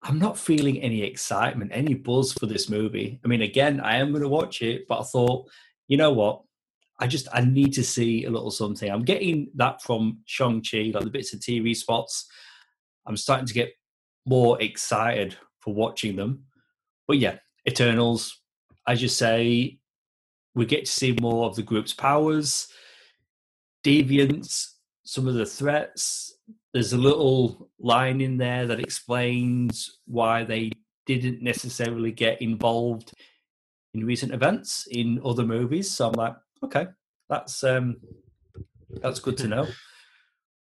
I'm 0.05 0.21
not 0.21 0.39
feeling 0.39 0.81
any 0.81 1.03
excitement, 1.03 1.73
any 1.75 1.95
buzz 1.95 2.33
for 2.33 2.47
this 2.47 2.71
movie. 2.71 3.21
I 3.25 3.29
mean, 3.29 3.43
again, 3.43 3.81
I 3.81 3.97
am 3.97 4.11
going 4.11 4.23
to 4.23 4.29
watch 4.29 4.63
it, 4.63 4.87
but 4.89 5.01
I 5.01 5.03
thought, 5.03 5.49
you 5.89 5.97
know 5.97 6.13
what? 6.13 6.43
I 7.01 7.09
just 7.09 7.27
I 7.33 7.41
need 7.41 7.73
to 7.73 7.83
see 7.83 8.25
a 8.25 8.31
little 8.31 8.53
something. 8.53 8.89
I'm 8.89 9.05
getting 9.05 9.51
that 9.57 9.83
from 9.83 10.21
Shang 10.27 10.63
Chi, 10.63 10.93
like 10.95 11.03
the 11.03 11.11
bits 11.11 11.35
of 11.35 11.41
TV 11.41 11.75
spots. 11.75 12.27
I'm 13.07 13.17
starting 13.17 13.47
to 13.47 13.55
get 13.55 13.73
more 14.25 14.61
excited 14.63 15.37
for 15.59 15.75
watching 15.75 16.15
them. 16.15 16.45
But 17.09 17.19
yeah, 17.19 17.39
Eternals, 17.67 18.41
as 18.87 19.03
you 19.03 19.09
say, 19.09 19.81
we 20.55 20.67
get 20.67 20.85
to 20.85 20.91
see 20.91 21.17
more 21.21 21.47
of 21.47 21.57
the 21.57 21.63
group's 21.63 21.93
powers, 21.93 22.69
deviants, 23.85 24.73
some 25.05 25.27
of 25.29 25.35
the 25.35 25.47
threats. 25.47 26.39
There's 26.73 26.93
a 26.93 26.99
little 26.99 27.71
line 27.79 28.21
in 28.21 28.37
there 28.37 28.67
that 28.67 28.81
explains 28.81 29.99
why 30.07 30.45
they 30.45 30.73
didn't 31.07 31.43
necessarily 31.43 32.13
get 32.13 32.41
involved 32.41 33.13
in 33.93 34.05
recent 34.05 34.33
events 34.33 34.89
in 34.91 35.21
other 35.25 35.45
movies. 35.45 35.91
So 35.91 36.09
I'm 36.09 36.15
like, 36.15 36.35
okay, 36.63 36.87
that's 37.29 37.63
um, 37.63 37.97
that's 39.03 39.21
good 39.21 39.37
to 39.39 39.49
know. 39.49 39.69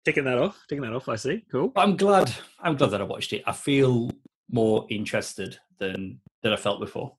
Taking 0.04 0.24
that 0.24 0.38
off, 0.38 0.62
taking 0.68 0.82
that 0.82 0.92
off. 0.92 1.08
I 1.08 1.16
see. 1.16 1.44
Cool. 1.50 1.72
I'm 1.76 1.96
glad. 1.96 2.30
I'm 2.60 2.76
glad 2.76 2.90
that 2.90 3.00
I 3.00 3.04
watched 3.04 3.32
it. 3.32 3.42
I 3.46 3.52
feel 3.52 4.10
more 4.50 4.86
interested 4.90 5.58
than 5.78 6.20
than 6.42 6.52
I 6.52 6.56
felt 6.56 6.80
before 6.80 7.16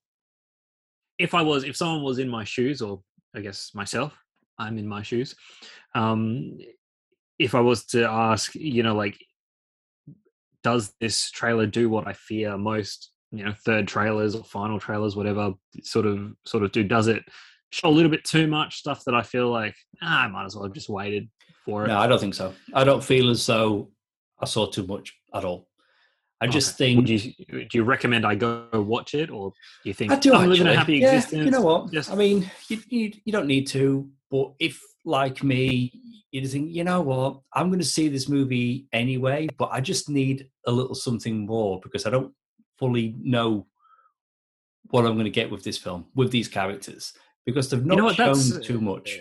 if 1.18 1.34
I 1.34 1.42
was, 1.42 1.64
if 1.64 1.76
someone 1.76 2.04
was 2.04 2.20
in 2.20 2.30
my 2.30 2.44
shoes, 2.44 2.82
or 2.82 3.02
I 3.36 3.42
guess 3.42 3.72
myself, 3.74 4.18
I'm 4.58 4.78
in 4.78 4.88
my 4.88 5.02
shoes. 5.02 5.36
Um, 5.94 6.58
if 7.40 7.56
I 7.56 7.60
was 7.60 7.86
to 7.88 8.04
ask, 8.10 8.56
you 8.56 8.84
know, 8.84 8.96
like, 8.96 9.18
does 10.64 10.94
this 11.00 11.30
trailer 11.32 11.68
do 11.68 11.90
what 11.90 12.08
I 12.08 12.14
fear 12.14 12.58
most? 12.58 13.12
You 13.32 13.46
know, 13.46 13.54
third 13.66 13.88
trailers 13.88 14.36
or 14.36 14.44
final 14.44 14.80
trailers, 14.80 15.16
whatever, 15.16 15.54
sort 15.84 16.06
of, 16.06 16.34
sort 16.46 16.64
of 16.64 16.72
do. 16.72 16.84
Does 16.84 17.08
it 17.08 17.24
show 17.72 17.90
a 17.90 17.92
little 17.92 18.12
bit 18.12 18.24
too 18.24 18.48
much 18.48 18.78
stuff 18.78 19.04
that 19.06 19.14
I 19.14 19.22
feel 19.22 19.50
like 19.50 19.76
ah, 20.02 20.24
I 20.24 20.28
might 20.28 20.46
as 20.46 20.56
well 20.56 20.64
have 20.64 20.74
just 20.74 20.90
waited 20.90 21.30
for 21.66 21.84
it? 21.84 21.90
No, 21.90 22.00
I 22.00 22.08
don't 22.08 22.20
think 22.20 22.34
so. 22.34 22.54
I 22.74 22.84
don't 22.84 23.04
feel 23.04 23.30
as 23.30 23.46
though 23.46 23.92
I 24.40 24.46
saw 24.46 24.68
too 24.68 24.88
much 24.88 25.14
at 25.34 25.44
all. 25.44 25.68
I 26.42 26.48
just 26.48 26.76
okay. 26.76 26.96
think. 26.96 26.98
Would 26.98 27.10
you 27.10 27.66
do 27.66 27.78
you 27.78 27.84
recommend 27.84 28.26
I 28.26 28.36
go 28.36 28.68
watch 28.74 29.14
it, 29.14 29.30
or 29.30 29.52
do 29.84 29.90
you 29.90 29.94
think 29.94 30.12
I 30.12 30.18
do 30.18 30.34
I'm 30.34 30.50
living 30.50 30.68
a 30.68 30.76
happy 30.76 30.98
yeah, 30.98 31.14
existence? 31.14 31.46
You 31.46 31.52
know 31.52 31.62
what? 31.62 31.92
Just... 31.92 32.12
I 32.12 32.16
mean, 32.16 32.50
you, 32.68 32.82
you, 32.88 33.12
you 33.24 33.32
don't 33.32 33.48
need 33.48 33.68
to, 33.68 34.10
but 34.30 34.54
if 34.60 34.82
like 35.06 35.44
me, 35.44 35.94
you 36.32 36.46
think, 36.48 36.72
you 36.72 36.84
know 36.84 37.02
what, 37.02 37.40
I'm 37.54 37.70
going 37.70 37.80
to 37.80 37.86
see 37.86 38.10
this 38.10 38.28
movie 38.28 38.88
anyway, 38.92 39.48
but 39.58 39.70
I 39.72 39.80
just 39.80 40.10
need 40.10 40.50
a 40.66 40.72
little 40.72 40.96
something 40.96 41.46
more 41.46 41.80
because 41.82 42.06
I 42.06 42.10
don't 42.10 42.34
fully 42.78 43.16
know 43.20 43.68
what 44.90 45.06
I'm 45.06 45.14
going 45.14 45.26
to 45.26 45.30
get 45.30 45.52
with 45.52 45.64
this 45.64 45.78
film 45.78 46.08
with 46.16 46.32
these 46.32 46.48
characters 46.48 47.14
because 47.46 47.70
they've 47.70 47.86
not 47.86 47.96
you 47.96 48.04
know 48.04 48.12
shown 48.12 48.62
too 48.62 48.82
much 48.82 49.20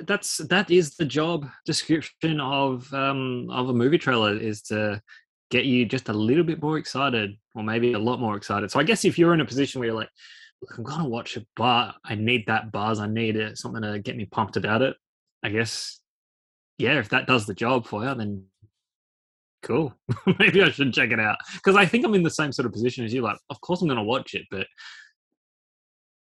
that's 0.00 0.38
that 0.38 0.70
is 0.70 0.96
the 0.96 1.04
job 1.04 1.48
description 1.66 2.40
of 2.40 2.92
um 2.94 3.48
of 3.50 3.68
a 3.68 3.72
movie 3.72 3.98
trailer 3.98 4.36
is 4.36 4.62
to 4.62 5.00
get 5.52 5.66
you 5.66 5.84
just 5.84 6.08
a 6.08 6.12
little 6.14 6.42
bit 6.42 6.62
more 6.62 6.78
excited 6.78 7.36
or 7.54 7.62
maybe 7.62 7.92
a 7.92 7.98
lot 7.98 8.18
more 8.18 8.38
excited. 8.38 8.70
So 8.70 8.80
I 8.80 8.84
guess 8.84 9.04
if 9.04 9.18
you're 9.18 9.34
in 9.34 9.42
a 9.42 9.44
position 9.44 9.78
where 9.78 9.88
you're 9.88 9.98
like, 9.98 10.08
I'm 10.76 10.82
going 10.82 11.02
to 11.02 11.08
watch 11.08 11.36
it, 11.36 11.46
but 11.54 11.94
I 12.04 12.14
need 12.14 12.46
that 12.46 12.72
buzz, 12.72 12.98
I 12.98 13.06
need 13.06 13.36
it, 13.36 13.58
something 13.58 13.82
to 13.82 13.98
get 13.98 14.16
me 14.16 14.24
pumped 14.24 14.56
about 14.56 14.80
it. 14.80 14.96
I 15.42 15.50
guess, 15.50 16.00
yeah, 16.78 16.98
if 16.98 17.10
that 17.10 17.26
does 17.26 17.44
the 17.44 17.52
job 17.52 17.86
for 17.86 18.02
you, 18.02 18.14
then 18.14 18.44
cool. 19.62 19.94
Maybe 20.38 20.62
I 20.62 20.70
should 20.70 20.94
check 20.94 21.10
it 21.10 21.20
out 21.20 21.36
because 21.54 21.76
I 21.76 21.84
think 21.84 22.06
I'm 22.06 22.14
in 22.14 22.22
the 22.22 22.30
same 22.30 22.50
sort 22.50 22.64
of 22.64 22.72
position 22.72 23.04
as 23.04 23.12
you. 23.12 23.20
Like, 23.20 23.36
of 23.50 23.60
course 23.60 23.82
I'm 23.82 23.88
going 23.88 23.98
to 23.98 24.04
watch 24.04 24.32
it, 24.32 24.46
but 24.50 24.66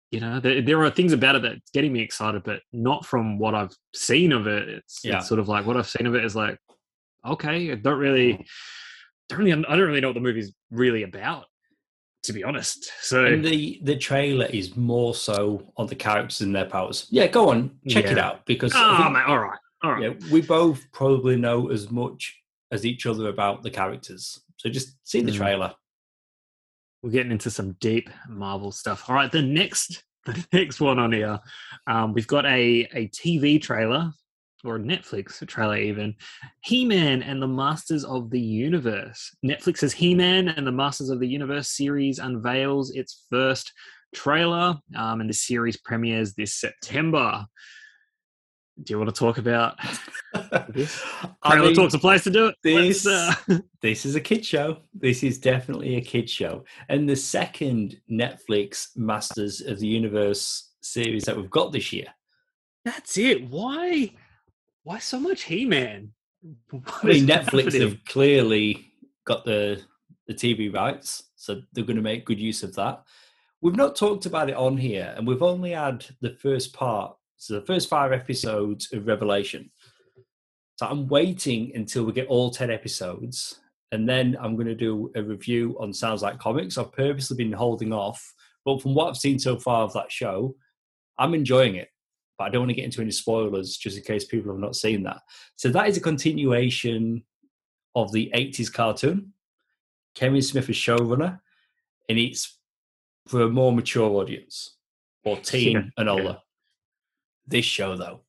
you 0.09 0.21
know, 0.21 0.39
there, 0.39 0.63
there 0.63 0.83
are 0.83 0.89
things 0.89 1.13
about 1.13 1.35
it 1.35 1.43
that's 1.43 1.69
getting 1.71 1.93
me 1.93 2.01
excited, 2.01 2.41
but 2.43 2.61
not 2.73 3.05
from 3.05 3.37
what 3.37 3.53
I've 3.53 3.75
seen 3.93 4.31
of 4.31 4.47
it. 4.47 4.67
It's, 4.67 5.01
yeah. 5.03 5.17
it's 5.17 5.27
sort 5.27 5.39
of 5.39 5.47
like 5.47 5.67
what 5.67 5.77
I've 5.77 5.87
seen 5.87 6.07
of 6.07 6.15
it 6.15 6.25
is 6.25 6.35
like, 6.35 6.57
okay, 7.23 7.71
I 7.71 7.75
don't 7.75 7.99
really, 7.99 8.43
don't 9.29 9.39
really, 9.39 9.51
I 9.51 9.75
don't 9.75 9.87
really 9.87 10.01
know 10.01 10.09
what 10.09 10.15
the 10.15 10.19
movie's 10.19 10.51
really 10.71 11.03
about, 11.03 11.45
to 12.23 12.33
be 12.33 12.43
honest. 12.43 12.91
So 13.01 13.25
and 13.25 13.43
the 13.43 13.79
the 13.83 13.95
trailer 13.95 14.47
is 14.47 14.75
more 14.75 15.15
so 15.15 15.71
on 15.77 15.87
the 15.87 15.95
characters 15.95 16.41
and 16.41 16.53
their 16.53 16.65
powers. 16.65 17.07
Yeah, 17.09 17.27
go 17.27 17.49
on, 17.49 17.77
check 17.87 18.05
yeah. 18.05 18.11
it 18.11 18.17
out 18.17 18.45
because 18.45 18.73
oh, 18.75 18.97
think, 18.97 19.13
man, 19.13 19.23
all 19.27 19.39
right, 19.39 19.59
all 19.83 19.93
right. 19.93 20.03
Yeah, 20.03 20.31
we 20.31 20.41
both 20.41 20.85
probably 20.91 21.37
know 21.37 21.69
as 21.69 21.89
much 21.89 22.35
as 22.71 22.85
each 22.85 23.05
other 23.05 23.29
about 23.29 23.63
the 23.63 23.71
characters, 23.71 24.41
so 24.57 24.69
just 24.69 24.95
see 25.03 25.21
the 25.21 25.31
mm. 25.31 25.37
trailer 25.37 25.73
we're 27.01 27.11
getting 27.11 27.31
into 27.31 27.49
some 27.49 27.73
deep 27.79 28.09
Marvel 28.27 28.71
stuff. 28.71 29.09
All 29.09 29.15
right, 29.15 29.31
the 29.31 29.41
next 29.41 30.03
the 30.25 30.45
next 30.51 30.79
one 30.79 30.99
on 30.99 31.11
here, 31.11 31.39
um, 31.87 32.13
we've 32.13 32.27
got 32.27 32.45
a 32.45 32.87
a 32.93 33.07
TV 33.09 33.61
trailer 33.61 34.11
or 34.63 34.79
Netflix 34.79 35.45
trailer 35.47 35.77
even. 35.77 36.15
He 36.61 36.85
Man 36.85 37.21
and 37.21 37.41
the 37.41 37.47
Masters 37.47 38.03
of 38.03 38.29
the 38.29 38.41
Universe. 38.41 39.35
Netflix's 39.45 39.93
He 39.93 40.15
Man 40.15 40.49
and 40.49 40.65
the 40.65 40.71
Masters 40.71 41.09
of 41.09 41.19
the 41.19 41.27
Universe 41.27 41.69
series 41.69 42.19
unveils 42.19 42.91
its 42.91 43.25
first 43.29 43.73
trailer, 44.13 44.77
um, 44.95 45.21
and 45.21 45.29
the 45.29 45.33
series 45.33 45.77
premieres 45.77 46.33
this 46.33 46.55
September 46.55 47.45
do 48.83 48.93
you 48.93 48.97
want 48.97 49.13
to 49.13 49.19
talk 49.19 49.37
about 49.37 49.77
this? 50.69 51.03
I 51.43 51.59
mean, 51.59 51.75
talk's 51.75 51.93
a 51.93 51.99
place 51.99 52.23
to 52.23 52.29
do 52.29 52.47
it. 52.47 52.55
This, 52.63 53.05
uh... 53.05 53.33
this 53.81 54.05
is 54.05 54.15
a 54.15 54.21
kid 54.21 54.45
show. 54.45 54.77
This 54.93 55.23
is 55.23 55.37
definitely 55.37 55.95
a 55.95 56.01
kid 56.01 56.29
show. 56.29 56.63
And 56.87 57.07
the 57.07 57.15
second 57.15 57.99
Netflix 58.09 58.95
Masters 58.95 59.61
of 59.61 59.79
the 59.79 59.87
Universe 59.87 60.71
series 60.81 61.23
that 61.25 61.35
we've 61.35 61.49
got 61.49 61.71
this 61.71 61.91
year. 61.91 62.07
That's 62.85 63.17
it. 63.17 63.49
Why? 63.49 64.11
Why 64.83 64.99
so 64.99 65.19
much 65.19 65.43
He-Man? 65.43 66.11
I 66.73 67.05
mean, 67.05 67.27
Netflix 67.27 67.65
happening? 67.65 67.81
have 67.81 68.05
clearly 68.05 68.93
got 69.25 69.45
the 69.45 69.81
the 70.27 70.33
TV 70.35 70.71
rights, 70.71 71.23
so 71.35 71.61
they're 71.73 71.83
going 71.83 71.95
to 71.95 72.03
make 72.03 72.25
good 72.25 72.39
use 72.39 72.61
of 72.61 72.75
that. 72.75 73.03
We've 73.61 73.75
not 73.75 73.95
talked 73.95 74.27
about 74.27 74.49
it 74.49 74.55
on 74.55 74.77
here, 74.77 75.11
and 75.17 75.27
we've 75.27 75.41
only 75.41 75.71
had 75.71 76.05
the 76.21 76.37
first 76.39 76.71
part 76.71 77.15
so 77.39 77.53
the 77.53 77.65
first 77.65 77.87
five 77.87 78.11
episodes 78.11 78.91
of 78.91 79.07
Revelation. 79.07 79.71
So 80.75 80.85
I'm 80.85 81.07
waiting 81.07 81.71
until 81.73 82.03
we 82.03 82.11
get 82.11 82.27
all 82.27 82.51
10 82.51 82.69
episodes 82.69 83.61
and 83.91 84.07
then 84.07 84.37
I'm 84.39 84.55
going 84.55 84.67
to 84.67 84.75
do 84.75 85.09
a 85.15 85.23
review 85.23 85.75
on 85.79 85.93
Sounds 85.93 86.21
Like 86.21 86.37
Comics. 86.37 86.77
I've 86.77 86.91
purposely 86.91 87.37
been 87.37 87.53
holding 87.53 87.93
off, 87.93 88.21
but 88.65 88.81
from 88.81 88.93
what 88.93 89.07
I've 89.07 89.17
seen 89.17 89.39
so 89.39 89.57
far 89.57 89.83
of 89.83 89.93
that 89.93 90.11
show, 90.11 90.55
I'm 91.17 91.33
enjoying 91.33 91.75
it. 91.75 91.87
But 92.39 92.45
I 92.45 92.49
don't 92.49 92.61
want 92.61 92.69
to 92.69 92.75
get 92.75 92.85
into 92.85 93.01
any 93.01 93.11
spoilers 93.11 93.75
just 93.75 93.97
in 93.97 94.03
case 94.03 94.23
people 94.23 94.49
have 94.51 94.61
not 94.61 94.77
seen 94.77 95.03
that. 95.03 95.17
So 95.57 95.67
that 95.69 95.89
is 95.89 95.97
a 95.97 96.01
continuation 96.01 97.21
of 97.95 98.13
the 98.13 98.31
80s 98.33 98.71
cartoon. 98.71 99.33
Kevin 100.15 100.41
Smith 100.41 100.69
is 100.69 100.75
showrunner, 100.77 101.41
and 102.07 102.17
it's 102.17 102.57
for 103.27 103.41
a 103.41 103.49
more 103.49 103.73
mature 103.73 104.09
audience 104.09 104.77
or 105.25 105.35
teen 105.37 105.73
yeah, 105.73 105.83
and 105.97 106.09
older. 106.09 106.23
Yeah. 106.23 106.35
This 107.45 107.65
show, 107.65 107.97
though, 107.97 108.21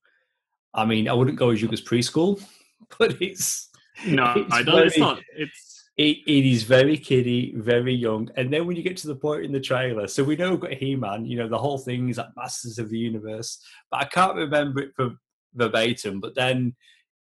I 0.75 0.85
mean, 0.87 1.09
I 1.09 1.13
wouldn't 1.13 1.39
go 1.39 1.51
as 1.51 1.63
young 1.63 1.73
as 1.73 1.81
preschool, 1.81 2.45
but 2.99 3.23
it's 3.23 3.71
no, 4.07 4.33
it's 4.37 4.53
I 4.53 4.63
don't. 4.63 4.75
Very, 4.75 4.87
it's 4.89 4.99
not. 4.99 5.21
It's 5.37 5.80
it, 5.97 6.19
it 6.27 6.47
is 6.47 6.63
very 6.63 6.97
kiddie, 6.97 7.55
very 7.57 7.95
young. 7.95 8.31
And 8.37 8.53
then 8.53 8.67
when 8.67 8.77
you 8.77 8.83
get 8.83 8.97
to 8.99 9.07
the 9.07 9.15
point 9.15 9.45
in 9.45 9.53
the 9.53 9.61
trailer, 9.61 10.07
so 10.07 10.25
we 10.25 10.37
know 10.37 10.51
we've 10.51 10.61
got 10.61 10.73
He 10.73 10.97
Man, 10.97 11.25
you 11.25 11.37
know, 11.37 11.49
the 11.49 11.59
whole 11.59 11.79
thing 11.79 12.09
is 12.09 12.19
like 12.19 12.35
Masters 12.37 12.79
of 12.79 12.89
the 12.91 12.99
Universe, 12.99 13.63
but 13.91 14.01
I 14.01 14.05
can't 14.05 14.37
remember 14.37 14.81
it 14.81 14.93
for 14.95 15.17
verbatim. 15.55 16.21
But 16.21 16.35
then 16.35 16.75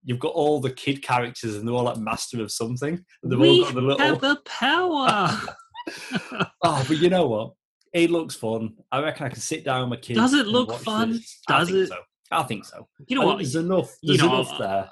you've 0.04 0.18
got 0.18 0.32
all 0.32 0.60
the 0.60 0.70
kid 0.70 1.02
characters 1.02 1.56
and 1.56 1.66
they're 1.66 1.74
all 1.74 1.84
like 1.84 1.98
master 1.98 2.40
of 2.40 2.50
something. 2.50 3.04
And 3.22 3.32
they've 3.32 3.38
we 3.38 3.48
all 3.48 3.64
got 3.64 3.74
the 3.74 3.80
little 3.80 4.06
have 4.06 4.20
the 4.20 4.40
power. 4.44 5.38
oh, 6.62 6.84
but 6.88 6.96
you 6.96 7.10
know 7.10 7.26
what? 7.26 7.52
it 7.92 8.10
looks 8.10 8.34
fun. 8.34 8.74
I 8.90 9.02
reckon 9.02 9.26
I 9.26 9.28
can 9.28 9.40
sit 9.40 9.64
down 9.64 9.82
with 9.82 9.98
my 9.98 10.02
kids. 10.02 10.18
Does 10.18 10.32
it 10.32 10.46
look 10.46 10.72
fun? 10.72 11.12
This. 11.12 11.40
Does 11.46 11.70
I 11.70 11.76
it? 11.76 11.88
So. 11.88 11.96
I 12.30 12.42
think 12.44 12.64
so. 12.64 12.88
You 13.06 13.16
know 13.16 13.26
what? 13.26 13.36
There's 13.36 13.56
enough. 13.56 13.94
There's 14.02 14.22
you 14.22 14.26
know, 14.26 14.40
enough 14.40 14.58
there 14.58 14.88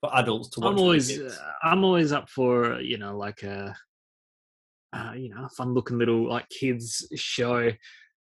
for 0.00 0.16
adults 0.16 0.48
to 0.50 0.60
watch. 0.60 0.72
I'm 0.72 0.78
always, 0.78 1.18
uh, 1.18 1.34
I'm 1.62 1.84
always 1.84 2.12
up 2.12 2.28
for 2.28 2.80
you 2.80 2.98
know 2.98 3.16
like 3.16 3.42
a, 3.42 3.74
uh, 4.92 5.12
you 5.16 5.30
know, 5.30 5.48
fun 5.56 5.74
looking 5.74 5.98
little 5.98 6.28
like 6.28 6.48
kids 6.48 7.06
show. 7.16 7.70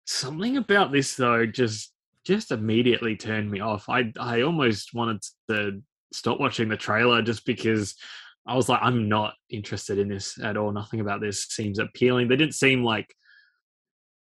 Something 0.07 0.57
about 0.57 0.92
this 0.92 1.16
though 1.16 1.46
just 1.46 1.92
just 2.24 2.50
immediately 2.50 3.16
turned 3.16 3.50
me 3.50 3.61
off. 3.61 3.88
I 3.88 4.12
I 4.18 4.42
almost 4.42 4.94
wanted 4.94 5.22
to 5.50 5.83
stop 6.12 6.40
watching 6.40 6.68
the 6.68 6.76
trailer 6.76 7.22
just 7.22 7.44
because 7.44 7.94
I 8.46 8.57
was 8.57 8.68
like, 8.68 8.81
I'm 8.83 9.09
not 9.11 9.35
interested 9.50 9.98
in 9.98 10.09
this 10.09 10.38
at 10.42 10.57
all. 10.57 10.72
Nothing 10.72 11.00
about 11.00 11.20
this 11.20 11.44
seems 11.44 11.78
appealing. 11.78 12.28
They 12.28 12.37
didn't 12.37 12.54
seem 12.54 12.83
like 12.83 13.14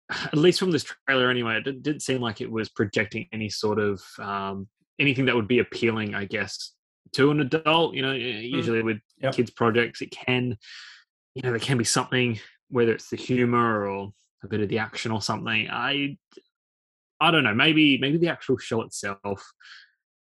at 0.10 0.36
least 0.36 0.58
from 0.58 0.70
this 0.70 0.86
trailer 1.08 1.30
anyway, 1.30 1.60
it 1.64 1.82
didn't 1.82 2.02
seem 2.02 2.20
like 2.20 2.40
it 2.40 2.50
was 2.50 2.68
projecting 2.68 3.26
any 3.32 3.48
sort 3.48 3.78
of 3.78 4.02
um, 4.18 4.68
anything 4.98 5.24
that 5.26 5.34
would 5.34 5.48
be 5.48 5.58
appealing, 5.58 6.14
I 6.14 6.24
guess, 6.24 6.72
to 7.14 7.30
an 7.30 7.40
adult. 7.40 7.94
You 7.94 8.02
know, 8.02 8.12
hmm. 8.12 8.18
usually 8.18 8.82
with 8.82 8.98
yep. 9.18 9.34
kids 9.34 9.50
projects, 9.50 10.02
it 10.02 10.10
can, 10.10 10.56
you 11.34 11.42
know, 11.42 11.50
there 11.50 11.58
can 11.58 11.78
be 11.78 11.84
something 11.84 12.38
whether 12.70 12.92
it's 12.92 13.10
the 13.10 13.16
humor 13.16 13.86
or 13.86 14.12
a 14.42 14.48
bit 14.48 14.60
of 14.60 14.68
the 14.68 14.78
action 14.78 15.12
or 15.12 15.22
something. 15.22 15.68
I, 15.70 16.16
I 17.20 17.30
don't 17.30 17.44
know. 17.44 17.54
Maybe 17.54 17.98
maybe 17.98 18.18
the 18.18 18.28
actual 18.28 18.58
show 18.58 18.82
itself 18.82 19.52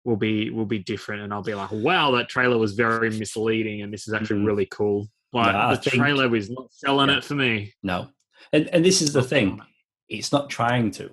will 0.03 0.15
be 0.15 0.49
will 0.49 0.65
be 0.65 0.79
different, 0.79 1.23
and 1.23 1.33
I'll 1.33 1.43
be 1.43 1.55
like, 1.55 1.71
wow, 1.71 2.11
that 2.11 2.29
trailer 2.29 2.57
was 2.57 2.73
very 2.73 3.09
misleading, 3.09 3.81
and 3.81 3.93
this 3.93 4.07
is 4.07 4.13
actually 4.13 4.37
mm-hmm. 4.37 4.47
really 4.47 4.67
cool. 4.67 5.07
But 5.33 5.53
yeah, 5.53 5.71
the 5.71 5.77
think, 5.81 5.95
trailer 5.95 6.29
was 6.29 6.49
not 6.49 6.71
selling 6.71 7.09
yeah. 7.09 7.17
it 7.17 7.23
for 7.23 7.35
me. 7.35 7.73
No, 7.83 8.09
and 8.53 8.67
and 8.69 8.85
this 8.85 9.01
is 9.01 9.11
the 9.11 9.23
thing, 9.23 9.61
it's 10.07 10.31
not 10.31 10.49
trying 10.49 10.91
to. 10.91 11.09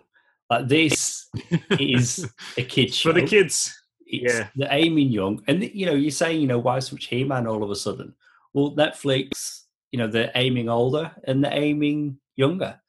Like 0.51 0.69
this 0.69 1.29
is 1.71 2.31
a 2.57 2.63
kid 2.63 2.95
show 2.95 3.13
for 3.13 3.21
the 3.21 3.27
kids. 3.27 3.77
It's, 4.12 4.35
yeah, 4.35 4.48
they're 4.55 4.68
aiming 4.70 5.09
young, 5.09 5.42
and 5.48 5.62
you 5.62 5.87
know, 5.87 5.94
you're 5.94 6.11
saying, 6.11 6.40
you 6.40 6.46
know, 6.46 6.59
why 6.59 6.79
switch 6.79 7.07
He 7.07 7.25
Man 7.25 7.46
all 7.46 7.62
of 7.62 7.70
a 7.70 7.77
sudden? 7.77 8.14
Well, 8.53 8.72
Netflix, 8.72 9.62
you 9.90 9.98
know, 9.98 10.07
they're 10.07 10.31
aiming 10.35 10.68
older 10.68 11.11
and 11.25 11.42
they're 11.42 11.53
aiming 11.53 12.18
younger 12.37 12.81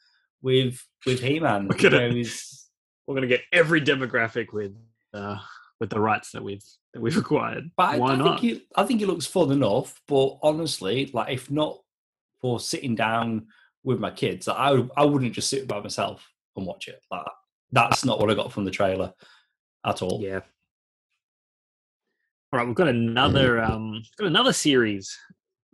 with 0.41 0.85
with 1.05 1.21
He 1.21 1.39
Man. 1.39 1.67
We're 1.67 1.77
gonna, 1.77 2.07
you 2.09 2.23
know, 2.23 2.29
we're 3.07 3.15
gonna 3.15 3.27
get 3.27 3.41
every 3.51 3.81
demographic 3.81 4.53
with 4.53 4.75
uh, 5.13 5.37
with 5.79 5.89
the 5.89 5.99
rights 5.99 6.31
that 6.31 6.43
we've 6.43 6.65
that 6.93 7.01
we've 7.01 7.17
acquired. 7.17 7.71
But 7.77 7.99
why 7.99 8.09
I, 8.09 8.13
I 8.13 8.15
not? 8.17 8.39
Think 8.41 8.57
it, 8.57 8.63
I 8.75 8.83
think 8.83 9.01
it 9.01 9.07
looks 9.07 9.25
fun 9.25 9.51
enough. 9.51 9.99
But 10.07 10.37
honestly, 10.43 11.09
like 11.13 11.33
if 11.33 11.49
not 11.49 11.79
for 12.41 12.59
sitting 12.59 12.93
down 12.93 13.47
with 13.83 13.99
my 13.99 14.11
kids. 14.11 14.47
I 14.47 14.83
I 14.95 15.05
wouldn't 15.05 15.33
just 15.33 15.49
sit 15.49 15.67
by 15.67 15.79
myself 15.79 16.27
and 16.55 16.65
watch 16.65 16.87
it. 16.87 17.01
Like 17.11 17.25
that's 17.71 18.05
not 18.05 18.19
what 18.19 18.29
I 18.29 18.33
got 18.33 18.51
from 18.51 18.65
the 18.65 18.71
trailer 18.71 19.13
at 19.85 20.01
all. 20.01 20.19
Yeah. 20.21 20.41
All 22.53 22.59
right, 22.59 22.67
we've 22.67 22.75
got 22.75 22.87
another 22.87 23.63
um 23.63 24.03
got 24.15 24.27
another 24.27 24.53
series 24.53 25.17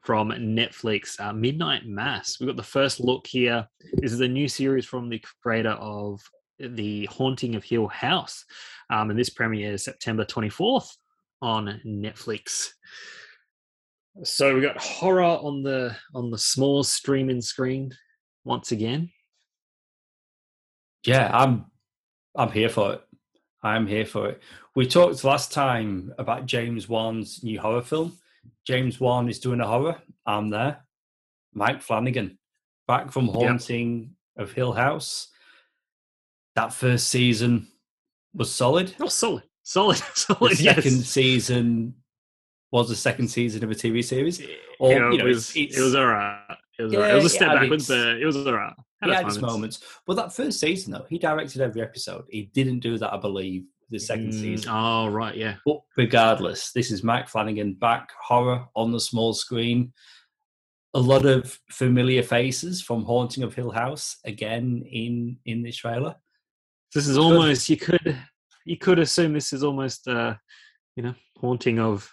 from 0.01 0.29
Netflix, 0.29 1.19
uh, 1.19 1.33
Midnight 1.33 1.85
Mass. 1.85 2.39
We've 2.39 2.47
got 2.47 2.55
the 2.55 2.63
first 2.63 3.01
look 3.01 3.27
here. 3.27 3.67
This 3.95 4.13
is 4.13 4.21
a 4.21 4.27
new 4.29 4.47
series 4.47 4.85
from 4.85 5.09
the 5.09 5.21
creator 5.43 5.71
of 5.71 6.21
The 6.57 7.03
Haunting 7.07 7.55
of 7.55 7.65
Hill 7.65 7.89
House. 7.89 8.45
Um, 8.89 9.09
and 9.09 9.19
this 9.19 9.29
premieres 9.29 9.83
September 9.83 10.23
24th 10.23 10.87
on 11.41 11.81
Netflix. 11.85 12.69
So 14.23 14.55
we 14.55 14.61
got 14.61 14.77
horror 14.77 15.23
on 15.23 15.63
the 15.63 15.93
on 16.15 16.31
the 16.31 16.37
small 16.37 16.85
streaming 16.85 17.41
screen 17.41 17.91
once 18.45 18.71
again. 18.71 19.09
Yeah, 21.05 21.29
I'm 21.33 21.65
I'm 22.37 22.51
here 22.51 22.69
for 22.69 22.93
it. 22.93 23.01
I'm 23.61 23.85
here 23.85 24.05
for 24.05 24.29
it. 24.29 24.41
We 24.79 24.87
talked 24.87 25.25
last 25.25 25.51
time 25.51 26.13
about 26.17 26.45
James 26.45 26.87
Wan's 26.87 27.43
new 27.43 27.59
horror 27.59 27.81
film. 27.81 28.17
James 28.65 28.97
Wan 28.97 29.27
is 29.27 29.37
doing 29.37 29.59
a 29.59 29.67
horror. 29.67 30.01
I'm 30.25 30.49
there. 30.49 30.85
Mike 31.53 31.81
Flanagan, 31.81 32.39
back 32.87 33.11
from 33.11 33.27
Haunting 33.27 34.15
yep. 34.37 34.47
of 34.47 34.53
Hill 34.53 34.71
House. 34.71 35.27
That 36.55 36.71
first 36.71 37.09
season 37.09 37.67
was 38.33 38.53
solid. 38.53 38.95
Oh, 39.01 39.09
solid, 39.09 39.43
solid, 39.63 39.97
solid. 40.13 40.51
The 40.53 40.55
second 40.55 40.95
yes. 40.95 41.07
season 41.07 41.95
was 42.71 42.87
the 42.87 42.95
second 42.95 43.27
season 43.27 43.65
of 43.65 43.71
a 43.71 43.75
TV 43.75 44.01
series. 44.01 44.41
Or, 44.79 44.93
you 44.93 44.99
know, 44.99 45.11
you 45.11 45.17
know 45.17 45.25
it 45.25 45.27
was 45.27 45.53
it 45.57 45.77
was 45.77 45.93
alright. 45.93 46.39
It 46.79 46.83
was, 46.83 46.93
yeah, 46.93 46.99
right. 46.99 47.11
it 47.11 47.15
was 47.15 47.25
a 47.25 47.29
step 47.29 47.53
backwards, 47.53 47.89
but 47.89 48.15
it 48.15 48.25
was 48.25 48.37
alright. 48.37 48.75
He 49.03 49.11
had 49.11 49.25
his 49.25 49.41
moments. 49.41 49.83
But 50.07 50.15
that 50.15 50.33
first 50.33 50.57
season, 50.57 50.93
though, 50.93 51.05
he 51.09 51.19
directed 51.19 51.59
every 51.61 51.81
episode. 51.81 52.23
He 52.29 52.43
didn't 52.53 52.79
do 52.79 52.97
that, 52.97 53.13
I 53.13 53.17
believe, 53.17 53.65
the 53.89 53.99
second 53.99 54.29
Mm, 54.29 54.41
season. 54.41 54.71
Oh, 54.73 55.07
right, 55.09 55.35
yeah. 55.35 55.55
But 55.65 55.81
regardless, 55.97 56.71
this 56.71 56.91
is 56.91 57.03
Mike 57.03 57.27
Flanagan 57.27 57.73
back, 57.73 58.09
horror 58.21 58.65
on 58.75 58.91
the 58.91 58.99
small 58.99 59.33
screen. 59.33 59.93
A 60.93 60.99
lot 60.99 61.25
of 61.25 61.59
familiar 61.69 62.23
faces 62.23 62.81
from 62.81 63.03
Haunting 63.03 63.43
of 63.43 63.53
Hill 63.53 63.71
House 63.71 64.17
again 64.25 64.83
in 64.89 65.37
in 65.45 65.61
this 65.63 65.77
trailer. 65.77 66.15
This 66.95 67.07
is 67.07 67.15
Good. 67.17 67.23
almost 67.23 67.69
you 67.69 67.77
could 67.77 68.17
you 68.65 68.77
could 68.77 68.97
assume 68.99 69.33
this 69.33 69.53
is 69.53 69.63
almost 69.63 70.07
uh 70.07 70.35
you 70.95 71.03
know 71.03 71.13
haunting 71.39 71.79
of 71.79 72.11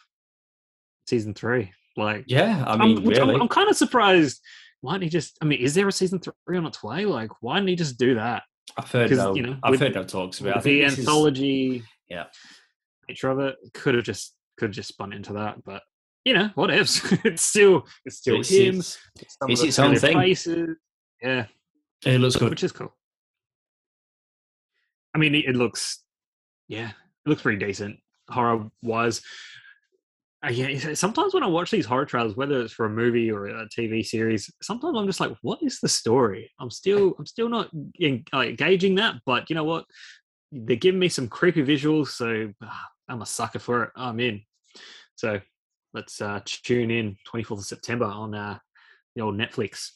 season 1.06 1.32
three. 1.32 1.72
Like 1.96 2.24
Yeah, 2.26 2.62
I 2.66 2.74
I'm, 2.74 2.80
mean, 3.02 3.18
I'm, 3.18 3.42
I'm 3.42 3.48
kind 3.48 3.70
of 3.70 3.76
surprised. 3.76 4.42
Why 4.82 4.92
didn't 4.92 5.04
he 5.04 5.08
just? 5.08 5.38
I 5.40 5.46
mean, 5.46 5.60
is 5.60 5.74
there 5.74 5.88
a 5.88 5.92
season 5.92 6.20
three 6.20 6.58
on 6.58 6.66
its 6.66 6.82
way? 6.82 7.06
Like, 7.06 7.30
why 7.40 7.56
didn't 7.56 7.70
he 7.70 7.76
just 7.76 7.98
do 7.98 8.14
that? 8.16 8.42
I've 8.76 8.90
heard 8.90 9.10
no, 9.10 9.34
you 9.34 9.42
know, 9.42 9.56
I've 9.62 9.78
heard 9.80 9.94
no 9.94 10.04
talks 10.04 10.40
about. 10.40 10.48
it. 10.50 10.52
I 10.52 10.56
With 10.58 10.64
think 10.64 10.80
the 10.80 10.84
this 10.84 10.92
is- 10.94 10.98
anthology, 11.00 11.82
yeah. 12.08 12.24
nature 13.08 13.30
of 13.30 13.38
it 13.40 13.56
could 13.74 13.94
have 13.94 14.04
just 14.04 14.34
could 14.58 14.68
have 14.70 14.74
just 14.74 14.88
spun 14.88 15.12
into 15.12 15.34
that, 15.34 15.62
but 15.64 15.82
you 16.24 16.34
know, 16.34 16.50
what 16.54 16.70
ifs? 16.70 17.00
it's 17.24 17.42
still 17.42 17.86
it's 18.04 18.16
still 18.18 18.40
it's, 18.40 18.50
him. 18.50 18.78
it's, 18.78 18.98
it's 19.48 19.62
its 19.62 19.78
own 19.78 19.96
thing. 19.96 20.18
Faces. 20.18 20.76
Yeah, 21.22 21.46
it 22.04 22.18
looks 22.20 22.36
good. 22.36 22.50
which 22.50 22.64
is 22.64 22.72
cool. 22.72 22.92
I 25.14 25.18
mean, 25.18 25.34
it, 25.34 25.46
it 25.46 25.56
looks, 25.56 26.02
yeah, 26.68 26.88
it 26.90 27.28
looks 27.28 27.42
pretty 27.42 27.64
decent 27.64 27.98
horror 28.28 28.66
wise. 28.82 29.22
Uh, 30.46 30.50
yeah, 30.50 30.94
sometimes 30.94 31.34
when 31.34 31.42
I 31.42 31.48
watch 31.48 31.70
these 31.70 31.86
horror 31.86 32.04
trailers, 32.04 32.36
whether 32.36 32.60
it's 32.60 32.72
for 32.72 32.86
a 32.86 32.90
movie 32.90 33.32
or 33.32 33.46
a 33.46 33.68
TV 33.68 34.04
series, 34.04 34.52
sometimes 34.62 34.96
I'm 34.96 35.06
just 35.06 35.18
like, 35.18 35.34
"What 35.42 35.58
is 35.62 35.80
the 35.80 35.88
story?" 35.88 36.52
I'm 36.60 36.70
still, 36.70 37.14
I'm 37.18 37.26
still 37.26 37.48
not 37.48 37.70
en- 38.00 38.24
like, 38.32 38.56
gauging 38.56 38.94
that. 38.96 39.16
But 39.24 39.50
you 39.50 39.56
know 39.56 39.64
what? 39.64 39.86
They're 40.52 40.76
giving 40.76 41.00
me 41.00 41.08
some 41.08 41.28
creepy 41.28 41.64
visuals, 41.64 42.08
so 42.08 42.52
ah, 42.62 42.86
I'm 43.08 43.22
a 43.22 43.26
sucker 43.26 43.58
for 43.58 43.84
it. 43.84 43.90
I'm 43.96 44.20
in. 44.20 44.42
So 45.16 45.40
let's 45.94 46.20
uh, 46.20 46.40
tune 46.44 46.90
in 46.90 47.16
24th 47.26 47.58
of 47.58 47.64
September 47.64 48.04
on 48.04 48.34
uh, 48.34 48.58
the 49.16 49.22
old 49.22 49.36
Netflix. 49.36 49.90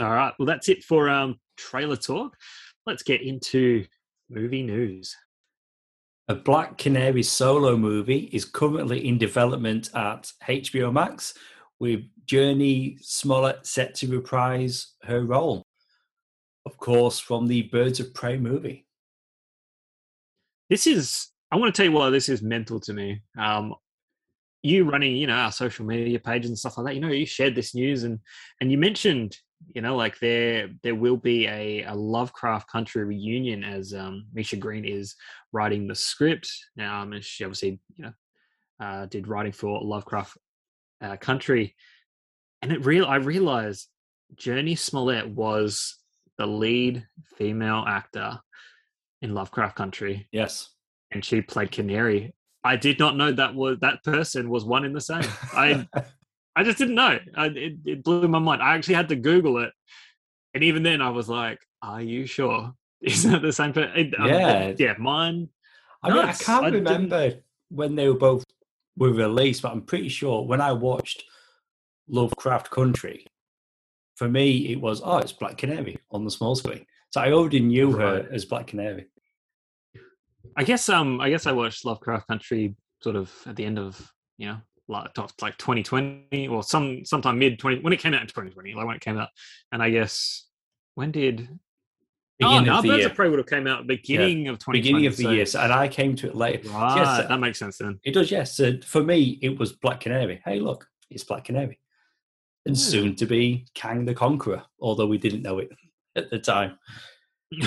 All 0.00 0.10
right. 0.10 0.32
Well, 0.38 0.46
that's 0.46 0.68
it 0.68 0.84
for 0.84 1.10
um, 1.10 1.38
trailer 1.56 1.96
talk. 1.96 2.36
Let's 2.86 3.02
get 3.02 3.20
into 3.20 3.84
movie 4.30 4.62
news. 4.62 5.14
A 6.28 6.34
Black 6.34 6.76
Canary 6.76 7.22
solo 7.22 7.76
movie 7.76 8.28
is 8.32 8.44
currently 8.44 9.06
in 9.06 9.16
development 9.16 9.90
at 9.94 10.32
HBO 10.46 10.92
Max, 10.92 11.34
with 11.78 12.00
Jurnee 12.26 12.98
Smollett 13.00 13.64
set 13.64 13.94
to 13.96 14.08
reprise 14.08 14.94
her 15.02 15.24
role, 15.24 15.62
of 16.64 16.76
course, 16.78 17.20
from 17.20 17.46
the 17.46 17.62
Birds 17.62 18.00
of 18.00 18.12
Prey 18.12 18.38
movie. 18.38 18.86
This 20.68 20.88
is, 20.88 21.28
I 21.52 21.56
want 21.56 21.72
to 21.72 21.78
tell 21.78 21.90
you 21.90 21.96
why 21.96 22.10
this 22.10 22.28
is 22.28 22.42
mental 22.42 22.80
to 22.80 22.92
me. 22.92 23.22
Um, 23.38 23.74
you 24.62 24.84
running, 24.90 25.16
you 25.16 25.28
know, 25.28 25.34
our 25.34 25.52
social 25.52 25.86
media 25.86 26.18
pages 26.18 26.50
and 26.50 26.58
stuff 26.58 26.76
like 26.76 26.86
that, 26.86 26.94
you 26.96 27.00
know, 27.00 27.08
you 27.08 27.24
shared 27.24 27.54
this 27.54 27.72
news 27.72 28.02
and 28.02 28.18
and 28.60 28.72
you 28.72 28.78
mentioned, 28.78 29.36
you 29.74 29.82
know, 29.82 29.96
like 29.96 30.18
there 30.18 30.68
there 30.82 30.94
will 30.94 31.16
be 31.16 31.46
a, 31.46 31.82
a 31.84 31.94
Lovecraft 31.94 32.68
Country 32.70 33.04
reunion 33.04 33.64
as 33.64 33.94
um, 33.94 34.26
Misha 34.32 34.56
Green 34.56 34.84
is 34.84 35.16
writing 35.52 35.86
the 35.86 35.94
script. 35.94 36.50
Um, 36.80 37.12
and 37.12 37.24
she 37.24 37.44
obviously, 37.44 37.80
you 37.96 38.04
know, 38.04 38.12
uh, 38.80 39.06
did 39.06 39.28
writing 39.28 39.52
for 39.52 39.80
Lovecraft 39.82 40.36
uh, 41.00 41.16
Country, 41.16 41.74
and 42.62 42.72
it 42.72 42.84
real 42.84 43.06
I 43.06 43.16
realized 43.16 43.88
Jurnee 44.34 44.78
Smollett 44.78 45.28
was 45.28 45.96
the 46.38 46.46
lead 46.46 47.06
female 47.36 47.84
actor 47.86 48.38
in 49.22 49.34
Lovecraft 49.34 49.76
Country, 49.76 50.28
Yes. 50.32 50.68
and 51.10 51.24
she 51.24 51.40
played 51.40 51.72
Canary. 51.72 52.34
I 52.62 52.76
did 52.76 52.98
not 52.98 53.16
know 53.16 53.32
that 53.32 53.54
was 53.54 53.78
that 53.80 54.02
person 54.04 54.50
was 54.50 54.64
one 54.64 54.84
in 54.84 54.92
the 54.92 55.00
same. 55.00 55.22
I 55.52 55.86
I 56.56 56.64
just 56.64 56.78
didn't 56.78 56.94
know. 56.94 57.18
I, 57.36 57.46
it, 57.46 57.74
it 57.84 58.02
blew 58.02 58.26
my 58.26 58.38
mind. 58.38 58.62
I 58.62 58.74
actually 58.74 58.94
had 58.94 59.10
to 59.10 59.16
Google 59.16 59.58
it, 59.58 59.72
and 60.54 60.64
even 60.64 60.82
then, 60.82 61.02
I 61.02 61.10
was 61.10 61.28
like, 61.28 61.58
"Are 61.82 62.02
you 62.02 62.26
sure? 62.26 62.72
Is 63.02 63.22
that 63.24 63.42
the 63.42 63.52
same 63.52 63.72
person?" 63.74 64.12
Yeah. 64.24 64.72
yeah. 64.78 64.94
Mine. 64.98 65.50
I 66.02 66.08
mean, 66.10 66.18
I 66.24 66.32
can't 66.32 66.64
I 66.64 66.70
didn't- 66.70 66.84
remember 66.86 67.34
when 67.68 67.94
they 67.94 68.08
were 68.08 68.14
both 68.18 68.44
were 68.96 69.12
released, 69.12 69.62
but 69.62 69.72
I'm 69.72 69.82
pretty 69.82 70.08
sure 70.08 70.42
when 70.46 70.60
I 70.60 70.72
watched 70.72 71.24
Lovecraft 72.08 72.70
Country, 72.70 73.26
for 74.14 74.28
me 74.28 74.72
it 74.72 74.80
was 74.80 75.02
oh, 75.04 75.18
it's 75.18 75.32
Black 75.32 75.58
Canary 75.58 75.98
on 76.10 76.24
the 76.24 76.30
small 76.30 76.54
screen. 76.54 76.86
So 77.10 77.20
I 77.20 77.32
already 77.32 77.60
knew 77.60 77.92
her 77.92 78.26
as 78.32 78.44
Black 78.46 78.68
Canary. 78.68 79.06
I 80.56 80.64
guess 80.64 80.88
um 80.88 81.20
I 81.20 81.28
guess 81.28 81.46
I 81.46 81.52
watched 81.52 81.84
Lovecraft 81.84 82.28
Country 82.28 82.76
sort 83.02 83.16
of 83.16 83.30
at 83.46 83.56
the 83.56 83.64
end 83.64 83.78
of 83.78 84.10
you 84.38 84.46
know 84.48 84.58
like 84.88 85.10
like 85.42 85.56
2020 85.58 86.48
or 86.48 86.62
some 86.62 87.04
sometime 87.04 87.38
mid 87.38 87.58
20 87.58 87.80
when 87.80 87.92
it 87.92 87.98
came 87.98 88.14
out 88.14 88.20
in 88.20 88.26
2020 88.28 88.74
like 88.74 88.86
when 88.86 88.96
it 88.96 89.02
came 89.02 89.18
out 89.18 89.28
and 89.72 89.82
I 89.82 89.90
guess 89.90 90.46
when 90.94 91.10
did 91.10 91.48
Beginning 92.38 92.68
oh 92.68 92.76
no 92.76 92.82
Birds 92.82 92.98
year. 92.98 93.06
of 93.06 93.14
Prey 93.14 93.28
would 93.30 93.38
have 93.38 93.46
came 93.48 93.66
out 93.66 93.86
beginning 93.86 94.48
of 94.48 94.58
2020 94.58 94.78
Beginning 94.80 95.06
of 95.06 95.16
the 95.16 95.22
so- 95.24 95.30
year, 95.30 95.46
so, 95.46 95.60
and 95.60 95.72
I 95.72 95.88
came 95.88 96.14
to 96.16 96.26
it 96.28 96.34
later. 96.36 96.68
right 96.68 96.96
Yes, 96.98 97.26
that 97.28 97.40
makes 97.40 97.58
sense 97.58 97.78
then 97.78 97.98
It 98.04 98.12
does, 98.12 98.30
yes. 98.30 98.54
So 98.56 98.74
for 98.84 99.02
me, 99.02 99.38
it 99.40 99.58
was 99.58 99.72
Black 99.72 100.00
Canary. 100.00 100.42
Hey, 100.44 100.60
look, 100.60 100.86
it's 101.10 101.24
Black 101.24 101.44
Canary, 101.46 101.78
and 102.66 102.76
Hmm. 102.76 102.80
soon 102.80 103.16
to 103.16 103.24
be 103.26 103.66
Kang 103.74 104.04
the 104.04 104.14
Conqueror. 104.14 104.62
Although 104.80 105.06
we 105.06 105.16
didn't 105.18 105.40
know 105.42 105.58
it 105.60 105.70
at 106.16 106.28
the 106.30 106.38
time. 106.38 106.78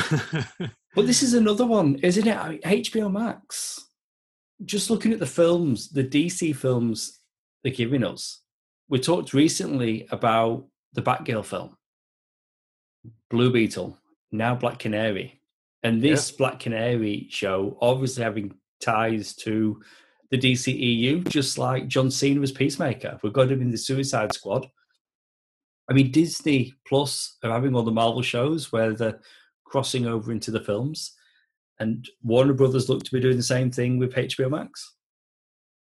But 0.95 1.05
this 1.05 1.21
is 1.21 1.36
another 1.36 1.65
one, 1.67 1.95
isn't 2.01 2.27
it? 2.27 2.36
I 2.36 2.49
mean, 2.49 2.62
HBO 2.62 3.12
Max. 3.12 3.88
Just 4.65 4.89
looking 4.89 5.13
at 5.13 5.19
the 5.19 5.26
films, 5.26 5.89
the 5.89 6.04
DC 6.04 6.56
films 6.56 7.19
they're 7.63 7.74
giving 7.74 8.04
us. 8.04 8.41
We 8.89 9.00
talked 9.00 9.34
recently 9.34 10.08
about 10.12 10.65
the 10.93 11.02
Batgirl 11.02 11.45
film, 11.45 11.78
Blue 13.30 13.52
Beetle, 13.52 13.98
now 14.32 14.56
Black 14.56 14.80
Canary. 14.80 15.41
And 15.84 16.02
this 16.02 16.32
Black 16.32 16.60
Canary 16.60 17.28
show, 17.30 17.78
obviously 17.80 18.24
having 18.24 18.54
ties 18.82 19.34
to 19.38 19.82
the 20.32 20.38
DCEU, 20.38 21.28
just 21.30 21.58
like 21.58 21.88
John 21.88 22.12
Cena 22.12 22.39
was 22.39 22.52
Peacemaker. 22.52 23.19
We've 23.24 23.34
got 23.34 23.52
him 23.52 23.62
in 23.62 23.72
the 23.72 23.78
Suicide 23.78 24.34
Squad. 24.34 24.67
I 25.89 25.93
mean, 25.93 26.12
Disney 26.12 26.74
Plus 26.88 27.38
are 27.43 27.52
having 27.52 27.76
all 27.76 27.84
the 27.84 27.91
Marvel 27.91 28.22
shows 28.22 28.72
where 28.72 28.93
they're 28.93 29.22
crossing 29.63 30.06
over 30.06 30.32
into 30.32 30.52
the 30.52 30.60
films. 30.60 31.15
And 31.79 32.07
Warner 32.23 32.53
Brothers 32.53 32.89
look 32.89 33.03
to 33.03 33.11
be 33.11 33.19
doing 33.19 33.37
the 33.37 33.43
same 33.43 33.71
thing 33.71 33.99
with 33.99 34.13
HBO 34.13 34.49
Max. 34.49 34.95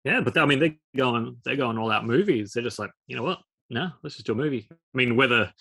yeah 0.04 0.20
but 0.20 0.36
I 0.36 0.44
mean 0.44 0.58
they're 0.58 0.76
going 0.96 1.36
they're 1.44 1.56
going 1.56 1.78
all 1.78 1.90
out 1.90 2.06
movies. 2.06 2.52
They're 2.52 2.62
just 2.62 2.78
like 2.78 2.90
you 3.06 3.16
know 3.16 3.22
what? 3.22 3.38
No 3.70 3.90
let's 4.02 4.16
just 4.16 4.26
do 4.26 4.32
a 4.32 4.36
movie. 4.36 4.68
I 4.70 4.96
mean 4.96 5.16
whether 5.16 5.52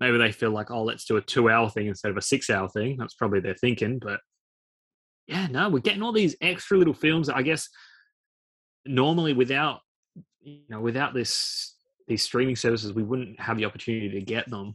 maybe 0.00 0.18
they 0.18 0.32
feel 0.32 0.50
like 0.50 0.70
oh 0.70 0.82
let's 0.82 1.04
do 1.04 1.16
a 1.16 1.22
two 1.22 1.50
hour 1.50 1.70
thing 1.70 1.86
instead 1.86 2.10
of 2.10 2.16
a 2.16 2.22
six 2.22 2.50
hour 2.50 2.68
thing 2.68 2.96
that's 2.98 3.14
probably 3.14 3.40
their 3.40 3.54
thinking 3.54 3.98
but 3.98 4.18
yeah 5.26 5.46
no 5.46 5.68
we're 5.68 5.78
getting 5.78 6.02
all 6.02 6.12
these 6.12 6.34
extra 6.40 6.78
little 6.78 6.94
films 6.94 7.28
I 7.28 7.42
guess 7.42 7.68
normally 8.86 9.34
without 9.34 9.80
you 10.40 10.62
know 10.68 10.80
without 10.80 11.14
this 11.14 11.76
these 12.08 12.22
streaming 12.22 12.56
services 12.56 12.92
we 12.92 13.02
wouldn't 13.02 13.38
have 13.38 13.58
the 13.58 13.66
opportunity 13.66 14.08
to 14.08 14.22
get 14.22 14.48
them 14.50 14.74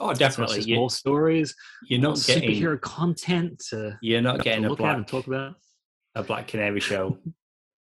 Oh, 0.00 0.10
it's 0.10 0.18
definitely. 0.18 0.56
just 0.56 0.68
You, 0.68 0.76
more 0.76 0.90
stories 0.90 1.54
you're 1.88 2.00
not 2.00 2.22
getting 2.26 2.50
superhero 2.50 2.80
content 2.80 3.62
to, 3.70 3.96
you're 4.02 4.20
not 4.20 4.42
getting 4.42 4.64
a 4.64 4.68
look 4.68 4.80
at 4.80 4.96
and 4.96 5.06
black 5.06 5.06
talk 5.06 5.26
about 5.26 5.54
a 6.14 6.22
Black 6.22 6.48
Canary 6.48 6.80
show 6.80 7.18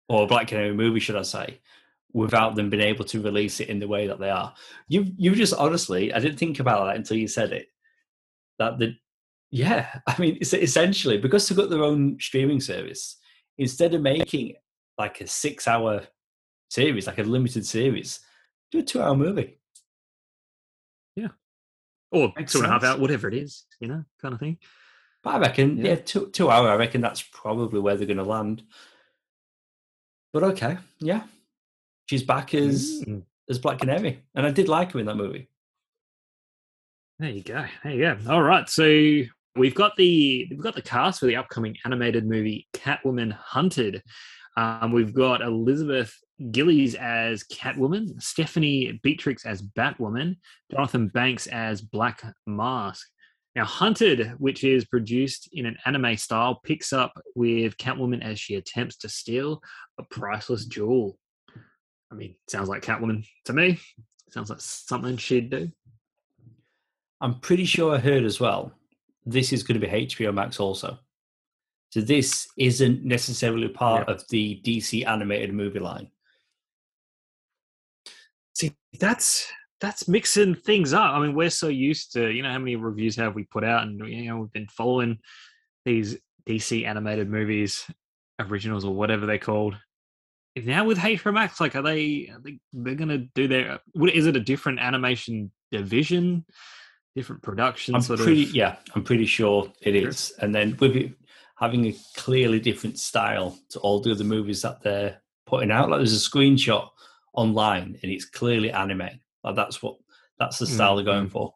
or 0.09 0.23
a 0.23 0.27
Black 0.27 0.47
Canary 0.47 0.73
movie, 0.73 0.99
should 0.99 1.15
I 1.15 1.23
say, 1.23 1.59
without 2.13 2.55
them 2.55 2.69
being 2.69 2.83
able 2.83 3.05
to 3.05 3.21
release 3.21 3.59
it 3.59 3.69
in 3.69 3.79
the 3.79 3.87
way 3.87 4.07
that 4.07 4.19
they 4.19 4.29
are. 4.29 4.53
You 4.87 5.05
you 5.17 5.35
just 5.35 5.53
honestly, 5.53 6.13
I 6.13 6.19
didn't 6.19 6.37
think 6.37 6.59
about 6.59 6.85
that 6.85 6.95
until 6.95 7.17
you 7.17 7.27
said 7.27 7.51
it. 7.51 7.67
That 8.59 8.79
the 8.79 8.95
yeah, 9.51 9.99
I 10.07 10.19
mean, 10.19 10.37
it's 10.41 10.53
essentially 10.53 11.17
because 11.17 11.47
they've 11.47 11.57
got 11.57 11.69
their 11.69 11.83
own 11.83 12.17
streaming 12.19 12.59
service. 12.59 13.17
Instead 13.57 13.93
of 13.93 14.01
making 14.01 14.55
like 14.97 15.21
a 15.21 15.27
six-hour 15.27 16.01
series, 16.69 17.05
like 17.05 17.19
a 17.19 17.23
limited 17.23 17.65
series, 17.65 18.19
do 18.71 18.79
a 18.79 18.83
two-hour 18.83 19.15
movie. 19.15 19.59
Or 22.13 22.31
Makes 22.37 22.53
two 22.53 22.59
and 22.59 22.67
a 22.67 22.69
half 22.69 22.81
sense. 22.81 22.93
out 22.93 22.99
whatever 22.99 23.27
it 23.27 23.33
is 23.33 23.65
you 23.79 23.87
know 23.87 24.03
kind 24.21 24.33
of 24.33 24.39
thing 24.39 24.57
But 25.23 25.35
I 25.35 25.39
reckon, 25.39 25.77
Yeah. 25.77 25.83
yeah, 25.89 25.95
two 25.95 26.29
two 26.31 26.49
hour. 26.49 26.69
I 26.69 26.75
reckon 26.75 27.01
that's 27.01 27.21
probably 27.21 27.79
where 27.79 27.95
they're 27.97 28.07
going 28.07 28.17
to 28.17 28.23
land. 28.23 28.63
But 30.33 30.43
okay, 30.43 30.77
yeah, 30.99 31.23
she's 32.09 32.23
back 32.23 32.53
as 32.53 33.03
Mm. 33.07 33.23
as 33.49 33.59
Black 33.59 33.79
Canary, 33.79 34.23
and 34.35 34.45
I 34.45 34.51
did 34.51 34.67
like 34.67 34.91
her 34.93 34.99
in 34.99 35.05
that 35.05 35.15
movie. 35.15 35.47
There 37.19 37.29
you 37.29 37.43
go. 37.43 37.65
There 37.83 37.93
you 37.93 37.99
go. 38.01 38.17
All 38.33 38.41
right. 38.41 38.67
So 38.69 38.83
we've 39.55 39.75
got 39.75 39.95
the 39.95 40.47
we've 40.49 40.59
got 40.61 40.75
the 40.75 40.81
cast 40.81 41.19
for 41.19 41.25
the 41.27 41.35
upcoming 41.35 41.77
animated 41.85 42.25
movie 42.25 42.67
Catwoman 42.73 43.31
Hunted. 43.31 44.03
Um, 44.55 44.91
we've 44.91 45.13
got 45.13 45.41
Elizabeth 45.41 46.13
Gillies 46.51 46.95
as 46.95 47.43
Catwoman, 47.43 48.21
Stephanie 48.21 48.99
Beatriz 49.03 49.45
as 49.45 49.61
Batwoman, 49.61 50.37
Jonathan 50.71 51.07
Banks 51.07 51.47
as 51.47 51.81
Black 51.81 52.21
Mask. 52.45 53.07
Now, 53.55 53.65
Hunted, 53.65 54.33
which 54.39 54.63
is 54.63 54.85
produced 54.85 55.49
in 55.53 55.65
an 55.67 55.77
anime 55.85 56.17
style, 56.17 56.59
picks 56.63 56.91
up 56.91 57.13
with 57.35 57.77
Catwoman 57.77 58.23
as 58.23 58.39
she 58.39 58.55
attempts 58.55 58.97
to 58.97 59.09
steal 59.09 59.61
a 59.99 60.03
priceless 60.03 60.65
jewel. 60.65 61.17
I 62.11 62.15
mean, 62.15 62.35
sounds 62.47 62.69
like 62.69 62.83
Catwoman 62.83 63.25
to 63.45 63.53
me. 63.53 63.79
Sounds 64.31 64.49
like 64.49 64.61
something 64.61 65.17
she'd 65.17 65.51
do. 65.51 65.71
I'm 67.21 67.39
pretty 67.39 67.65
sure 67.65 67.95
I 67.95 67.99
heard 67.99 68.23
as 68.23 68.39
well. 68.39 68.73
This 69.25 69.53
is 69.53 69.63
going 69.63 69.79
to 69.79 69.87
be 69.87 70.07
HBO 70.07 70.33
Max 70.33 70.59
also. 70.59 70.97
So 71.93 72.01
this 72.01 72.47
isn't 72.57 73.05
necessarily 73.05 73.67
part 73.67 74.05
yeah. 74.07 74.15
of 74.15 74.27
the 74.29 74.59
DC 74.65 75.05
animated 75.05 75.53
movie 75.53 75.77
line. 75.77 76.07
See, 78.55 78.75
that's 78.99 79.47
that's 79.79 80.07
mixing 80.07 80.55
things 80.55 80.91
up. 80.91 81.11
I 81.11 81.19
mean, 81.19 81.35
we're 81.35 81.51
so 81.51 81.67
used 81.67 82.13
to, 82.13 82.31
you 82.31 82.41
know, 82.41 82.49
how 82.49 82.57
many 82.57 82.77
reviews 82.77 83.15
have 83.17 83.35
we 83.35 83.43
put 83.43 83.63
out, 83.63 83.83
and 83.83 83.99
you 84.09 84.25
know, 84.25 84.37
we've 84.37 84.51
been 84.51 84.69
following 84.69 85.19
these 85.85 86.17
DC 86.49 86.83
animated 86.83 87.29
movies, 87.29 87.85
originals 88.39 88.85
or 88.85 88.95
whatever 88.95 89.27
they're 89.27 89.37
called. 89.37 89.75
Now 90.55 90.85
with 90.85 90.97
HBO 90.97 91.31
Max, 91.31 91.61
like, 91.61 91.75
are 91.75 91.83
they? 91.83 92.31
Are 92.33 92.39
they 92.43 92.57
they're 92.73 92.95
going 92.95 93.09
to 93.09 93.19
do 93.35 93.47
their? 93.47 93.81
What 93.91 94.11
is 94.15 94.25
it? 94.25 94.35
A 94.35 94.39
different 94.39 94.79
animation 94.79 95.51
division, 95.71 96.43
different 97.15 97.43
production? 97.43 97.93
I'm 97.93 98.01
sort 98.01 98.19
pretty, 98.19 98.45
of. 98.45 98.55
Yeah, 98.55 98.77
I'm 98.95 99.03
pretty 99.03 99.27
sure 99.27 99.71
it 99.83 99.95
is. 99.95 100.33
And 100.41 100.55
then 100.55 100.75
with 100.79 100.95
it 100.95 101.13
having 101.63 101.85
a 101.85 101.95
clearly 102.17 102.59
different 102.59 102.99
style 102.99 103.57
to 103.69 103.79
all 103.79 104.01
the 104.01 104.11
other 104.11 104.25
movies 104.25 104.61
that 104.61 104.81
they're 104.83 105.21
putting 105.45 105.71
out, 105.71 105.89
like 105.89 105.99
there's 105.99 106.13
a 106.13 106.29
screenshot 106.29 106.89
online 107.33 107.97
and 108.03 108.11
it's 108.11 108.25
clearly 108.25 108.69
anime 108.71 109.09
like 109.43 109.55
that's 109.55 109.81
what 109.81 109.95
that's 110.39 110.57
the 110.57 110.65
style 110.65 110.95
mm-hmm. 110.95 111.05
they're 111.05 111.15
going 111.15 111.29
for. 111.29 111.53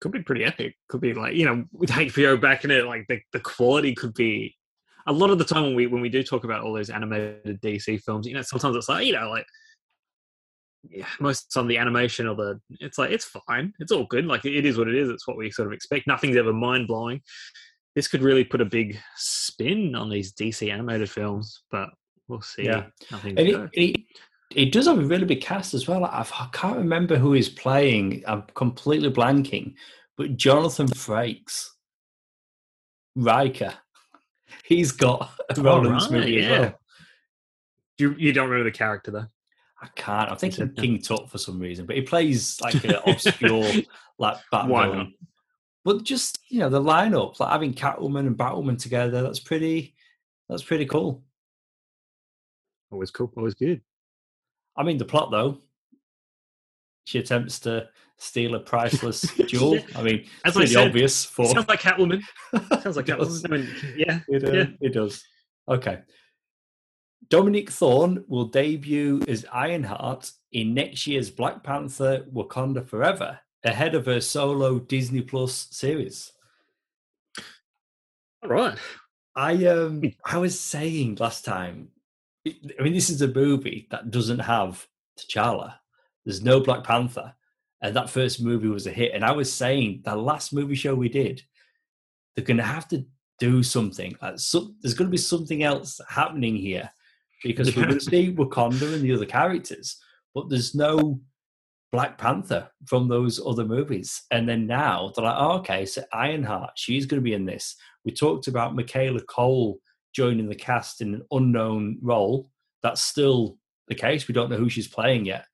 Could 0.00 0.12
be 0.12 0.22
pretty 0.22 0.44
epic. 0.44 0.76
Could 0.88 1.00
be 1.00 1.14
like 1.14 1.34
you 1.34 1.46
know 1.46 1.64
with 1.72 1.90
HBO 1.90 2.40
backing 2.40 2.70
it, 2.70 2.86
like 2.86 3.06
the 3.08 3.20
the 3.32 3.40
quality 3.40 3.94
could 3.94 4.14
be. 4.14 4.54
A 5.08 5.12
lot 5.12 5.30
of 5.30 5.38
the 5.38 5.44
time 5.44 5.62
when 5.62 5.74
we 5.76 5.86
when 5.86 6.02
we 6.02 6.08
do 6.08 6.22
talk 6.22 6.44
about 6.44 6.62
all 6.62 6.72
those 6.72 6.90
animated 6.90 7.60
DC 7.60 8.02
films, 8.02 8.26
you 8.26 8.34
know, 8.34 8.42
sometimes 8.42 8.74
it's 8.76 8.88
like 8.88 9.06
you 9.06 9.12
know 9.12 9.30
like 9.30 9.46
yeah, 10.90 11.06
most 11.20 11.56
of 11.56 11.68
the 11.68 11.78
animation 11.78 12.26
or 12.26 12.34
the 12.34 12.60
it's 12.80 12.98
like 12.98 13.10
it's 13.10 13.24
fine, 13.46 13.72
it's 13.78 13.92
all 13.92 14.04
good. 14.04 14.26
Like 14.26 14.44
it 14.44 14.66
is 14.66 14.78
what 14.78 14.88
it 14.88 14.96
is. 14.96 15.08
It's 15.08 15.26
what 15.26 15.36
we 15.36 15.50
sort 15.50 15.68
of 15.68 15.72
expect. 15.72 16.06
Nothing's 16.06 16.36
ever 16.36 16.52
mind 16.52 16.88
blowing. 16.88 17.20
This 17.96 18.06
could 18.06 18.22
really 18.22 18.44
put 18.44 18.60
a 18.60 18.64
big 18.64 19.00
spin 19.16 19.96
on 19.96 20.08
these 20.08 20.32
DC 20.32 20.70
animated 20.70 21.10
films, 21.10 21.62
but 21.70 21.88
we'll 22.28 22.42
see. 22.42 22.66
Yeah, 22.66 22.84
and 23.10 23.38
it, 23.38 23.70
it, 23.72 24.00
it 24.54 24.72
does 24.72 24.86
have 24.86 24.98
a 24.98 25.04
really 25.04 25.24
big 25.24 25.40
cast 25.40 25.74
as 25.74 25.88
well. 25.88 26.04
I've, 26.04 26.30
I 26.32 26.48
can 26.52 26.70
not 26.70 26.78
remember 26.78 27.16
who 27.16 27.32
he's 27.32 27.48
playing. 27.48 28.22
I'm 28.26 28.44
completely 28.54 29.10
blanking. 29.10 29.74
But 30.16 30.36
Jonathan 30.36 30.86
Frakes, 30.88 31.68
Riker, 33.16 33.74
he's 34.64 34.92
got 34.92 35.30
a 35.50 35.60
role 35.60 35.86
in 35.86 35.94
this 35.94 36.10
movie 36.10 36.32
yeah. 36.32 36.42
as 36.42 36.60
well. 36.60 36.80
You 37.98 38.14
you 38.18 38.32
don't 38.32 38.50
remember 38.50 38.70
the 38.70 38.76
character 38.76 39.10
though? 39.10 39.26
I 39.82 39.88
can't. 39.96 40.30
I'm 40.30 40.36
thinking 40.36 40.68
King 40.76 41.00
Tut 41.00 41.30
for 41.30 41.38
some 41.38 41.58
reason, 41.58 41.86
but 41.86 41.96
he 41.96 42.02
plays 42.02 42.60
like 42.60 42.84
an 42.84 42.96
obscure 43.06 43.70
like 44.18 44.36
Batman. 44.50 45.14
But 45.86 46.02
just 46.02 46.40
you 46.48 46.58
know 46.58 46.68
the 46.68 46.82
lineup, 46.82 47.38
like 47.38 47.52
having 47.52 47.72
Catwoman 47.72 48.26
and 48.26 48.36
Batwoman 48.36 48.76
together, 48.76 49.22
that's 49.22 49.38
pretty. 49.38 49.94
That's 50.48 50.64
pretty 50.64 50.84
cool. 50.84 51.22
Always 52.90 53.12
cool. 53.12 53.32
Always 53.36 53.54
good. 53.54 53.80
I 54.76 54.82
mean, 54.82 54.98
the 54.98 55.04
plot 55.04 55.30
though, 55.30 55.58
she 57.04 57.20
attempts 57.20 57.60
to 57.60 57.88
steal 58.16 58.56
a 58.56 58.58
priceless 58.58 59.22
jewel. 59.46 59.78
I 59.94 60.02
mean, 60.02 60.26
As 60.44 60.54
pretty 60.54 60.72
said, 60.72 60.88
obvious. 60.88 61.24
For 61.24 61.46
sounds 61.46 61.68
like 61.68 61.82
Catwoman. 61.82 62.20
sounds 62.82 62.96
like 62.96 63.06
Catwoman. 63.06 63.44
I 63.44 63.56
mean, 63.56 63.94
yeah, 63.96 64.20
it, 64.26 64.44
uh, 64.44 64.52
yeah, 64.52 64.66
it 64.80 64.92
does. 64.92 65.24
Okay. 65.68 66.00
Dominique 67.28 67.70
Thorne 67.70 68.24
will 68.26 68.46
debut 68.46 69.22
as 69.28 69.46
Ironheart 69.52 70.32
in 70.50 70.74
next 70.74 71.06
year's 71.06 71.30
Black 71.30 71.62
Panther: 71.62 72.26
Wakanda 72.34 72.84
Forever, 72.84 73.38
ahead 73.66 73.94
of 73.94 74.06
her 74.06 74.20
solo 74.20 74.78
Disney 74.78 75.22
Plus 75.22 75.68
series. 75.70 76.32
All 78.42 78.50
right. 78.50 78.78
I 79.34 79.66
um 79.66 80.02
I 80.24 80.38
was 80.38 80.58
saying 80.58 81.16
last 81.16 81.44
time 81.44 81.88
I 82.46 82.82
mean, 82.82 82.92
this 82.92 83.10
is 83.10 83.22
a 83.22 83.28
movie 83.28 83.88
that 83.90 84.10
doesn't 84.10 84.38
have 84.38 84.86
T'Challa. 85.18 85.74
There's 86.24 86.42
no 86.42 86.60
Black 86.60 86.84
Panther, 86.84 87.34
and 87.82 87.96
that 87.96 88.10
first 88.10 88.42
movie 88.42 88.68
was 88.68 88.86
a 88.86 88.90
hit. 88.90 89.12
And 89.14 89.24
I 89.24 89.32
was 89.32 89.52
saying 89.52 90.02
the 90.04 90.16
last 90.16 90.52
movie 90.52 90.74
show 90.74 90.94
we 90.94 91.08
did, 91.08 91.42
they're 92.34 92.44
going 92.44 92.56
to 92.58 92.62
have 92.62 92.88
to 92.88 93.04
do 93.38 93.62
something. 93.62 94.16
Uh, 94.20 94.36
so, 94.36 94.70
there's 94.80 94.94
going 94.94 95.08
to 95.08 95.12
be 95.12 95.18
something 95.18 95.62
else 95.62 96.00
happening 96.08 96.56
here 96.56 96.90
because 97.42 97.74
we're 97.74 97.86
going 97.86 97.98
to 97.98 98.04
see 98.04 98.32
Wakanda 98.32 98.94
and 98.94 99.02
the 99.02 99.12
other 99.12 99.26
characters, 99.26 99.98
but 100.34 100.48
there's 100.48 100.74
no 100.74 101.20
Black 101.92 102.18
Panther 102.18 102.68
from 102.84 103.08
those 103.08 103.40
other 103.44 103.64
movies. 103.64 104.22
And 104.30 104.48
then 104.48 104.66
now 104.66 105.12
they're 105.14 105.24
like, 105.24 105.36
oh, 105.38 105.58
okay, 105.58 105.86
so 105.86 106.02
Ironheart, 106.12 106.72
she's 106.76 107.06
going 107.06 107.20
to 107.20 107.24
be 107.24 107.34
in 107.34 107.46
this. 107.46 107.76
We 108.04 108.12
talked 108.12 108.48
about 108.48 108.74
Michaela 108.74 109.20
Coel 109.22 109.78
joining 110.14 110.48
the 110.48 110.54
cast 110.54 111.00
in 111.00 111.14
an 111.14 111.22
unknown 111.30 111.98
role. 112.02 112.50
That's 112.82 113.02
still 113.02 113.58
the 113.88 113.94
case. 113.94 114.28
We 114.28 114.34
don't 114.34 114.50
know 114.50 114.56
who 114.56 114.68
she's 114.68 114.88
playing 114.88 115.26
yet. 115.26 115.46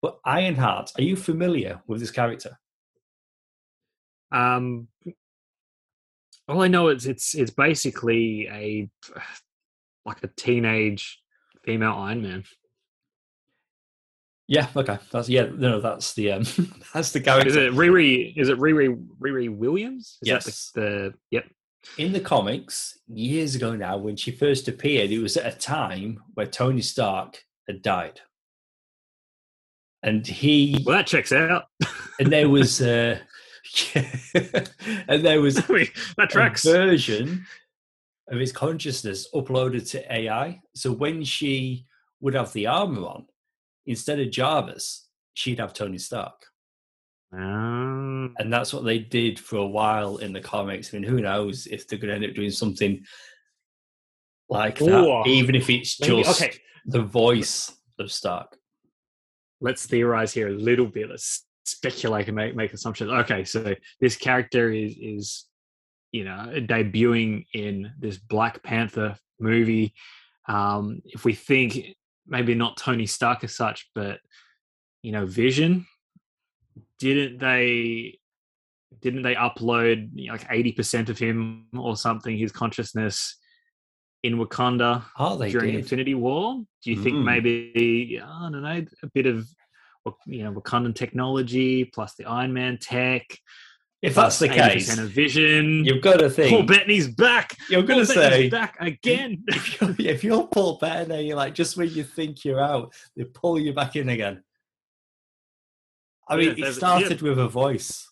But 0.00 0.18
Ironheart, 0.24 0.92
are 0.96 1.02
you 1.02 1.16
familiar 1.16 1.80
with 1.86 2.00
this 2.00 2.10
character? 2.10 2.58
Um, 4.30 4.88
all 6.48 6.62
I 6.62 6.68
know 6.68 6.88
is 6.88 7.06
it's 7.06 7.34
it's 7.34 7.50
basically 7.50 8.48
a 8.48 8.90
like 10.04 10.22
a 10.22 10.28
teenage 10.28 11.20
female 11.64 11.94
Iron 11.94 12.22
Man. 12.22 12.44
Yeah. 14.48 14.68
Okay. 14.74 14.98
That's 15.12 15.28
yeah. 15.28 15.46
No, 15.54 15.80
that's 15.80 16.14
the 16.14 16.32
um, 16.32 16.42
that's 16.94 17.12
the 17.12 17.20
character. 17.20 17.48
Is 17.48 17.56
it 17.56 17.72
Riri? 17.72 18.36
Is 18.36 18.48
it 18.48 18.58
Riri? 18.58 19.06
Riri 19.20 19.54
Williams? 19.54 20.18
Is 20.22 20.28
yes. 20.28 20.70
The, 20.74 20.80
the, 20.80 21.14
yep 21.30 21.44
in 21.96 22.12
the 22.12 22.20
comics 22.20 22.98
years 23.08 23.54
ago 23.54 23.74
now 23.74 23.96
when 23.96 24.16
she 24.16 24.30
first 24.30 24.68
appeared 24.68 25.10
it 25.10 25.20
was 25.20 25.36
at 25.36 25.54
a 25.54 25.56
time 25.56 26.22
where 26.34 26.46
tony 26.46 26.82
stark 26.82 27.42
had 27.66 27.82
died 27.82 28.20
and 30.02 30.26
he 30.26 30.82
well 30.84 30.96
that 30.96 31.06
checks 31.06 31.32
out 31.32 31.64
and 32.20 32.32
there 32.32 32.48
was 32.48 32.82
uh 32.82 33.18
and 33.94 35.24
there 35.24 35.40
was 35.40 35.58
I 35.58 35.72
mean, 35.72 35.88
that 36.16 36.30
tracks. 36.30 36.64
a 36.64 36.72
version 36.72 37.46
of 38.28 38.38
his 38.38 38.52
consciousness 38.52 39.28
uploaded 39.34 39.88
to 39.90 40.12
ai 40.12 40.60
so 40.74 40.92
when 40.92 41.22
she 41.24 41.86
would 42.20 42.34
have 42.34 42.52
the 42.52 42.66
armor 42.66 43.02
on 43.02 43.26
instead 43.88 44.20
of 44.20 44.30
jarvis 44.30 45.08
she'd 45.34 45.58
have 45.58 45.72
tony 45.72 45.98
stark 45.98 46.48
um, 47.32 48.34
and 48.38 48.52
that's 48.52 48.72
what 48.72 48.84
they 48.84 48.98
did 48.98 49.38
for 49.38 49.56
a 49.56 49.66
while 49.66 50.16
in 50.18 50.32
the 50.32 50.40
comics. 50.40 50.92
I 50.92 50.98
mean, 50.98 51.08
who 51.08 51.20
knows 51.20 51.66
if 51.66 51.86
they're 51.86 51.98
going 51.98 52.08
to 52.08 52.14
end 52.14 52.24
up 52.24 52.34
doing 52.34 52.50
something 52.50 53.04
like 54.48 54.78
that, 54.78 55.24
even 55.26 55.54
if 55.54 55.68
it's 55.68 55.98
just 55.98 56.10
maybe, 56.10 56.28
okay. 56.28 56.58
the 56.86 57.02
voice 57.02 57.72
of 57.98 58.10
Stark. 58.10 58.56
Let's 59.60 59.86
theorize 59.86 60.32
here 60.32 60.48
a 60.48 60.52
little 60.52 60.86
bit. 60.86 61.10
Let's 61.10 61.44
speculate 61.64 62.28
and 62.28 62.36
make, 62.36 62.56
make 62.56 62.72
assumptions. 62.72 63.10
Okay, 63.10 63.44
so 63.44 63.74
this 64.00 64.16
character 64.16 64.70
is 64.70 64.96
is 64.98 65.44
you 66.12 66.24
know 66.24 66.50
debuting 66.54 67.44
in 67.52 67.92
this 67.98 68.16
Black 68.16 68.62
Panther 68.62 69.16
movie. 69.38 69.92
Um, 70.46 71.02
if 71.04 71.26
we 71.26 71.34
think 71.34 71.94
maybe 72.28 72.54
not 72.54 72.76
Tony 72.76 73.06
Stark 73.06 73.44
as 73.44 73.56
such, 73.56 73.90
but 73.94 74.20
you 75.02 75.12
know 75.12 75.26
Vision 75.26 75.86
didn't 76.98 77.38
they 77.38 78.18
didn't 79.00 79.22
they 79.22 79.34
upload 79.34 80.10
you 80.14 80.28
know, 80.28 80.32
like 80.32 80.48
80% 80.48 81.08
of 81.08 81.18
him 81.18 81.66
or 81.76 81.96
something 81.96 82.36
his 82.36 82.52
consciousness 82.52 83.36
in 84.22 84.36
wakanda 84.36 85.04
oh, 85.18 85.38
during 85.48 85.72
did. 85.72 85.80
infinity 85.80 86.14
war 86.14 86.60
do 86.82 86.90
you 86.90 86.96
mm. 86.96 87.02
think 87.04 87.16
maybe 87.18 88.20
i 88.20 88.48
don't 88.50 88.62
know 88.62 88.84
a 89.02 89.06
bit 89.14 89.26
of 89.26 89.46
you 90.26 90.42
know 90.42 90.52
wakandan 90.52 90.94
technology 90.94 91.84
plus 91.84 92.14
the 92.16 92.24
iron 92.24 92.52
man 92.52 92.78
tech 92.80 93.22
if 94.00 94.14
that's 94.14 94.38
the 94.38 94.48
case, 94.48 94.96
of 94.96 95.10
vision. 95.10 95.84
You've 95.84 96.02
got 96.02 96.18
to 96.18 96.30
think. 96.30 96.50
Paul 96.50 96.62
Bettany's 96.62 97.08
back. 97.08 97.56
You're 97.68 97.82
going 97.82 98.00
to 98.00 98.06
say 98.06 98.48
back 98.48 98.76
again. 98.80 99.44
If 99.48 99.80
you're, 99.80 99.94
if 99.98 100.24
you're 100.24 100.46
Paul 100.46 100.78
Bettany, 100.78 101.26
you're 101.26 101.36
like 101.36 101.54
just 101.54 101.76
when 101.76 101.88
you 101.90 102.04
think 102.04 102.44
you're 102.44 102.60
out, 102.60 102.94
they 103.16 103.24
pull 103.24 103.58
you 103.58 103.72
back 103.72 103.96
in 103.96 104.08
again. 104.08 104.42
I 106.28 106.36
mean, 106.36 106.56
yeah, 106.56 106.66
he 106.66 106.72
started 106.72 107.20
yeah. 107.20 107.28
with 107.28 107.38
a 107.38 107.48
voice, 107.48 108.08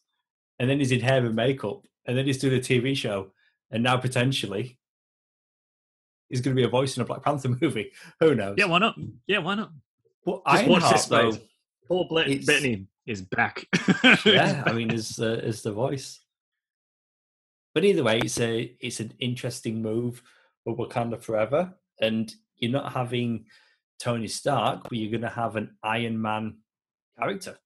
and 0.58 0.68
then 0.68 0.78
he's 0.78 0.90
in 0.90 1.00
hair 1.00 1.24
and 1.24 1.36
makeup, 1.36 1.82
and 2.06 2.16
then 2.16 2.26
he's 2.26 2.38
doing 2.38 2.56
a 2.56 2.60
TV 2.60 2.96
show, 2.96 3.32
and 3.70 3.82
now 3.82 3.96
potentially 3.98 4.78
he's 6.28 6.40
going 6.40 6.56
to 6.56 6.60
be 6.60 6.66
a 6.66 6.70
voice 6.70 6.96
in 6.96 7.02
a 7.02 7.06
Black 7.06 7.22
Panther 7.22 7.48
movie. 7.60 7.92
Who 8.20 8.34
knows? 8.34 8.56
Yeah, 8.58 8.66
why 8.66 8.78
not? 8.78 8.96
Yeah, 9.26 9.38
why 9.38 9.54
not? 9.54 9.70
Well, 10.24 10.42
Just 10.50 10.66
watch 10.66 10.90
this, 10.90 11.04
though. 11.06 11.32
Paul 11.86 12.08
Bettany 12.10 12.86
is 13.06 13.22
back. 13.22 13.66
yeah, 14.24 14.62
I 14.66 14.72
mean, 14.72 14.92
as 14.92 15.18
uh, 15.18 15.40
as 15.42 15.62
the 15.62 15.72
voice. 15.72 16.20
But 17.74 17.84
either 17.84 18.02
way, 18.02 18.18
it's 18.18 18.40
a 18.40 18.74
it's 18.80 19.00
an 19.00 19.12
interesting 19.18 19.82
move 19.82 20.22
for 20.64 20.76
Wakanda 20.76 21.22
Forever, 21.22 21.74
and 22.00 22.32
you're 22.56 22.72
not 22.72 22.92
having 22.92 23.46
Tony 23.98 24.28
Stark, 24.28 24.84
but 24.84 24.92
you're 24.92 25.10
going 25.10 25.20
to 25.20 25.28
have 25.28 25.56
an 25.56 25.76
Iron 25.82 26.20
Man 26.20 26.58
character. 27.18 27.58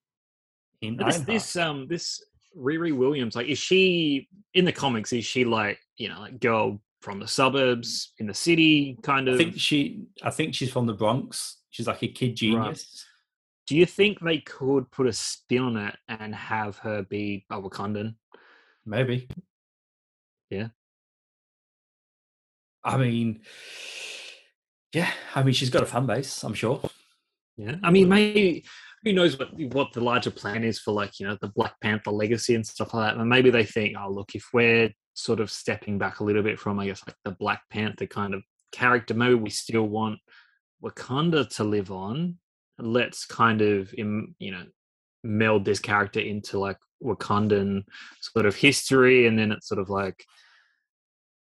In 0.82 0.96
this, 0.96 1.18
this 1.18 1.56
um 1.56 1.86
this 1.88 2.24
Riri 2.56 2.96
Williams, 2.96 3.36
like, 3.36 3.46
is 3.46 3.58
she 3.58 4.28
in 4.54 4.64
the 4.64 4.72
comics? 4.72 5.12
Is 5.12 5.24
she 5.24 5.44
like 5.44 5.78
you 5.96 6.08
know 6.08 6.20
like 6.20 6.40
girl 6.40 6.80
from 7.00 7.20
the 7.20 7.28
suburbs 7.28 8.12
in 8.18 8.26
the 8.26 8.34
city 8.34 8.98
kind 9.02 9.28
of? 9.28 9.34
I 9.34 9.38
think 9.38 9.58
she. 9.58 10.06
I 10.22 10.30
think 10.30 10.54
she's 10.54 10.72
from 10.72 10.86
the 10.86 10.94
Bronx. 10.94 11.58
She's 11.70 11.86
like 11.86 12.02
a 12.02 12.08
kid 12.08 12.36
genius. 12.36 12.64
Right. 12.64 13.09
Do 13.70 13.76
you 13.76 13.86
think 13.86 14.18
they 14.18 14.38
could 14.38 14.90
put 14.90 15.06
a 15.06 15.12
spin 15.12 15.62
on 15.62 15.76
it 15.76 15.96
and 16.08 16.34
have 16.34 16.78
her 16.78 17.04
be 17.04 17.46
a 17.50 17.62
Wakandan? 17.62 18.16
Maybe. 18.84 19.28
Yeah. 20.50 20.70
I 22.82 22.96
mean, 22.96 23.42
yeah. 24.92 25.08
I 25.36 25.44
mean, 25.44 25.54
she's 25.54 25.70
got 25.70 25.84
a 25.84 25.86
fan 25.86 26.04
base. 26.04 26.42
I'm 26.42 26.52
sure. 26.52 26.80
Yeah. 27.56 27.76
I 27.84 27.92
mean, 27.92 28.08
maybe 28.08 28.64
who 29.04 29.12
knows 29.12 29.38
what 29.38 29.56
what 29.72 29.92
the 29.92 30.00
larger 30.00 30.32
plan 30.32 30.64
is 30.64 30.80
for 30.80 30.90
like 30.90 31.20
you 31.20 31.28
know 31.28 31.38
the 31.40 31.52
Black 31.54 31.74
Panther 31.80 32.10
legacy 32.10 32.56
and 32.56 32.66
stuff 32.66 32.92
like 32.92 33.12
that. 33.12 33.20
And 33.20 33.30
maybe 33.30 33.50
they 33.50 33.64
think, 33.64 33.94
oh 33.96 34.10
look, 34.10 34.34
if 34.34 34.46
we're 34.52 34.90
sort 35.14 35.38
of 35.38 35.48
stepping 35.48 35.96
back 35.96 36.18
a 36.18 36.24
little 36.24 36.42
bit 36.42 36.58
from 36.58 36.80
I 36.80 36.86
guess 36.86 37.04
like 37.06 37.14
the 37.24 37.36
Black 37.38 37.62
Panther 37.70 38.06
kind 38.06 38.34
of 38.34 38.42
character, 38.72 39.14
maybe 39.14 39.34
we 39.34 39.50
still 39.50 39.86
want 39.86 40.18
Wakanda 40.82 41.48
to 41.50 41.62
live 41.62 41.92
on. 41.92 42.38
Let's 42.80 43.26
kind 43.26 43.62
of 43.62 43.92
you 43.94 44.34
know 44.40 44.64
meld 45.22 45.64
this 45.64 45.80
character 45.80 46.20
into 46.20 46.58
like 46.58 46.78
Wakandan 47.02 47.84
sort 48.20 48.46
of 48.46 48.56
history, 48.56 49.26
and 49.26 49.38
then 49.38 49.52
it's 49.52 49.68
sort 49.68 49.80
of 49.80 49.90
like 49.90 50.24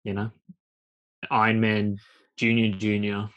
you 0.03 0.13
know 0.13 0.32
Iron 1.32 1.59
Man 1.59 1.97
Junior 2.38 2.78
Junior 2.78 3.30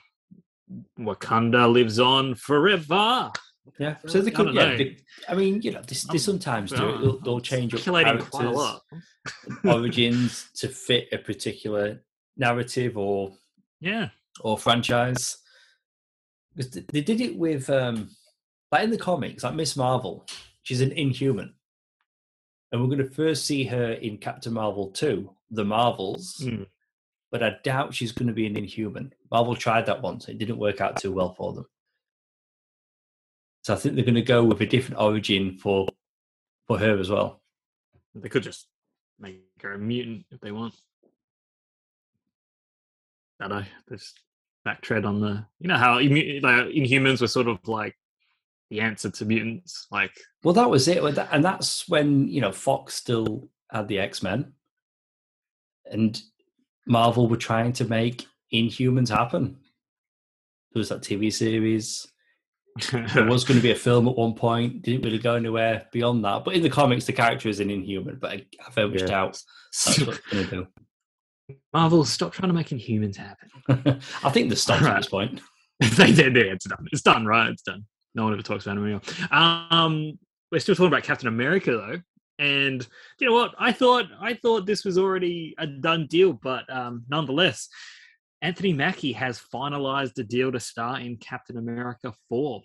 Wakanda 0.99 1.71
lives 1.71 1.99
on 1.99 2.35
forever. 2.35 3.31
Yeah, 3.79 3.97
so 4.07 4.21
they 4.21 4.31
could. 4.31 4.55
Yeah, 4.55 4.77
they, 4.77 4.97
I 5.29 5.35
mean, 5.35 5.61
you 5.61 5.73
know, 5.73 5.83
they, 5.83 5.97
they 6.13 6.19
sometimes 6.19 6.71
do 6.71 6.89
it. 6.89 7.01
They'll, 7.01 7.19
they'll 7.19 7.41
change 7.41 7.75
up 7.75 7.81
characters, 7.81 8.81
origins 9.65 10.49
to 10.57 10.69
fit 10.69 11.09
a 11.13 11.19
particular 11.19 12.03
narrative 12.37 12.97
or 12.97 13.33
yeah 13.81 14.09
or 14.41 14.57
franchise. 14.57 15.39
Because 16.57 16.73
they 16.73 17.03
did 17.03 17.21
it 17.21 17.37
with, 17.37 17.69
um 17.71 18.11
like 18.73 18.83
in 18.85 18.91
the 18.91 18.99
comics, 18.99 19.45
like 19.45 19.55
Miss 19.55 19.77
Marvel, 19.77 20.27
she's 20.63 20.81
an 20.81 20.93
Inhuman, 20.93 21.55
and 22.73 22.81
we're 22.81 22.89
going 22.89 23.09
to 23.09 23.15
first 23.15 23.45
see 23.47 23.65
her 23.65 23.93
in 23.93 24.19
Captain 24.19 24.53
Marvel 24.53 24.91
two, 24.91 25.35
The 25.51 25.65
Marvels. 25.65 26.39
Mm. 26.43 26.67
But 27.31 27.43
I 27.43 27.57
doubt 27.63 27.95
she's 27.95 28.13
going 28.13 28.29
to 28.29 28.35
be 28.35 28.47
an 28.47 28.57
Inhuman. 28.57 29.13
Marvel 29.31 29.55
tried 29.55 29.87
that 29.87 30.03
once; 30.03 30.29
it 30.29 30.39
didn't 30.39 30.59
work 30.59 30.81
out 30.81 31.01
too 31.01 31.13
well 31.13 31.35
for 31.35 31.53
them. 31.53 31.67
So 33.63 33.75
I 33.75 33.77
think 33.77 33.95
they're 33.95 34.05
going 34.05 34.15
to 34.15 34.23
go 34.23 34.45
with 34.45 34.61
a 34.61 34.67
different 34.67 35.01
origin 35.01 35.59
for 35.59 35.89
for 36.67 36.79
her 36.79 36.99
as 36.99 37.11
well. 37.11 37.43
They 38.15 38.29
could 38.29 38.43
just 38.43 38.67
make 39.19 39.43
her 39.63 39.75
a 39.75 39.79
mutant 39.79 40.27
if 40.31 40.41
they 40.41 40.53
want. 40.53 40.75
I 43.41 43.49
know. 43.49 43.65
Just 43.89 44.21
back 44.67 44.83
tread 44.83 45.07
on 45.07 45.21
the. 45.21 45.47
You 45.61 45.69
know 45.69 45.79
how 45.79 45.95
like, 45.95 46.05
Inhumans 46.05 47.23
were 47.23 47.27
sort 47.27 47.49
of 47.49 47.67
like 47.67 47.97
the 48.69 48.81
answer 48.81 49.11
to 49.11 49.25
mutants. 49.25 49.87
Like, 49.91 50.13
well, 50.43 50.55
that 50.55 50.69
was 50.69 50.89
it, 50.89 51.03
and 51.03 51.45
that's 51.45 51.89
when 51.89 52.29
you 52.29 52.43
know 52.43 52.53
Fox 52.53 52.95
still 52.95 53.49
had 53.71 53.89
the 53.89 53.99
X 53.99 54.23
Men, 54.23 54.53
and 55.91 56.21
Marvel 56.87 57.29
were 57.29 57.39
trying 57.39 57.73
to 57.75 57.85
make 57.87 58.27
Inhumans 58.53 59.09
happen. 59.09 59.57
There 60.73 60.81
was 60.81 60.91
that 60.91 61.01
TV 61.01 61.33
series 61.33 62.07
there 62.93 63.25
was 63.25 63.45
going 63.45 63.59
to 63.59 63.63
be 63.63 63.71
a 63.71 63.77
film 63.77 64.09
at 64.09 64.17
one 64.17 64.35
point. 64.35 64.83
Didn't 64.83 65.05
really 65.05 65.19
go 65.19 65.35
anywhere 65.35 65.87
beyond 65.93 66.25
that. 66.25 66.45
But 66.45 66.55
in 66.55 66.63
the 66.63 66.71
comics, 66.71 67.07
the 67.07 67.13
character 67.13 67.49
is 67.49 67.61
an 67.61 67.71
Inhuman. 67.71 68.19
But 68.21 68.33
I, 68.33 68.47
I 68.67 68.71
very 68.71 68.89
much 68.89 69.01
yeah. 69.03 69.07
doubt 69.07 69.43
that's 69.85 70.01
what 70.01 70.17
it's 70.17 70.27
going 70.27 70.45
to 70.45 70.51
do. 70.51 70.67
Marvel, 71.73 72.05
stop 72.05 72.33
trying 72.33 72.49
to 72.49 72.55
make 72.55 72.69
Inhumans 72.69 73.17
happen. 73.17 73.49
I 74.25 74.31
think 74.31 74.51
the 74.51 74.57
stopped 74.57 74.83
right. 74.83 74.95
at 74.95 74.97
this 74.97 75.09
point. 75.09 75.41
they 75.97 76.13
did. 76.13 76.37
It's 76.37 76.65
done. 76.65 76.87
It's 76.93 77.03
done. 77.03 77.27
Right? 77.27 77.49
It's 77.51 77.63
done. 77.63 77.85
No 78.15 78.25
one 78.25 78.33
ever 78.33 78.43
talks 78.43 78.67
about 78.67 78.79
it 78.79 78.81
anymore. 78.81 79.03
Um, 79.31 80.19
we're 80.51 80.59
still 80.59 80.75
talking 80.75 80.89
about 80.89 81.03
Captain 81.03 81.29
America 81.29 81.73
though, 81.73 82.01
and 82.39 82.87
you 83.21 83.29
know 83.29 83.35
what? 83.35 83.55
I 83.59 83.73
thought 83.73 84.07
I 84.21 84.35
thought 84.35 84.67
this 84.67 84.85
was 84.85 84.97
already 84.97 85.55
a 85.59 85.67
done 85.67 86.07
deal, 86.07 86.33
but 86.33 86.65
um, 86.75 87.05
nonetheless, 87.09 87.69
Anthony 88.43 88.73
Mackie 88.73 89.13
has 89.13 89.41
finalized 89.53 90.19
a 90.19 90.23
deal 90.23 90.51
to 90.53 90.61
star 90.61 90.99
in 91.01 91.17
Captain 91.19 91.59
America 91.59 92.15
4. 92.29 92.63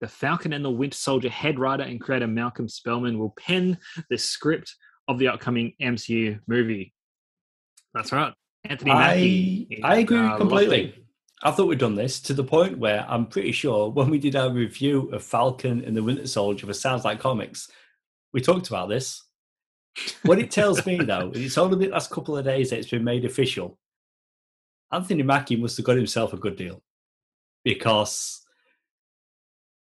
The 0.00 0.08
Falcon 0.08 0.52
and 0.52 0.64
the 0.64 0.70
Winter 0.70 0.96
Soldier 0.96 1.28
head 1.28 1.58
writer 1.58 1.82
and 1.82 2.00
creator 2.00 2.26
Malcolm 2.26 2.68
Spellman 2.68 3.18
will 3.18 3.34
pen 3.38 3.78
the 4.10 4.18
script 4.18 4.74
of 5.06 5.18
the 5.18 5.28
upcoming 5.28 5.72
MCU 5.82 6.40
movie. 6.46 6.93
That's 7.94 8.12
right. 8.12 8.32
Anthony 8.64 8.92
Mackie. 8.92 9.80
I, 9.82 9.94
I 9.94 9.98
agree 9.98 10.18
uh, 10.18 10.36
completely. 10.36 10.94
I 11.42 11.50
thought 11.50 11.68
we'd 11.68 11.78
done 11.78 11.94
this 11.94 12.20
to 12.22 12.34
the 12.34 12.44
point 12.44 12.78
where 12.78 13.04
I'm 13.08 13.26
pretty 13.26 13.52
sure 13.52 13.90
when 13.90 14.08
we 14.08 14.18
did 14.18 14.36
our 14.36 14.50
review 14.50 15.10
of 15.10 15.22
Falcon 15.22 15.84
and 15.84 15.96
the 15.96 16.02
Winter 16.02 16.26
Soldier 16.26 16.66
for 16.66 16.72
Sounds 16.72 17.04
Like 17.04 17.20
Comics, 17.20 17.70
we 18.32 18.40
talked 18.40 18.68
about 18.68 18.88
this. 18.88 19.22
What 20.22 20.38
it 20.38 20.50
tells 20.50 20.84
me, 20.86 20.96
though, 21.04 21.30
it's 21.34 21.58
only 21.58 21.86
the 21.86 21.92
last 21.92 22.10
couple 22.10 22.36
of 22.36 22.44
days 22.44 22.70
that 22.70 22.78
it's 22.78 22.90
been 22.90 23.04
made 23.04 23.24
official 23.24 23.78
Anthony 24.94 25.22
Mackie 25.22 25.56
must 25.56 25.76
have 25.76 25.86
got 25.86 25.96
himself 25.96 26.32
a 26.32 26.36
good 26.36 26.56
deal 26.56 26.80
because 27.64 28.42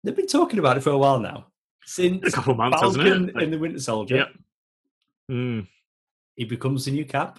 they've 0.02 0.16
been 0.16 0.26
talking 0.26 0.58
about 0.58 0.76
it 0.76 0.80
for 0.80 0.90
a 0.90 0.98
while 0.98 1.20
now. 1.20 1.46
Since 1.84 2.26
a 2.26 2.32
couple 2.32 2.52
of 2.52 2.58
months, 2.58 2.80
Falcon 2.80 3.00
hasn't 3.00 3.28
it? 3.28 3.34
Like, 3.34 3.44
and 3.44 3.52
the 3.52 3.58
Winter 3.58 3.78
Soldier. 3.78 4.16
Yep. 4.16 4.28
Mm. 5.30 5.68
He 6.34 6.44
becomes 6.44 6.84
the 6.84 6.90
new 6.90 7.04
Cap. 7.04 7.38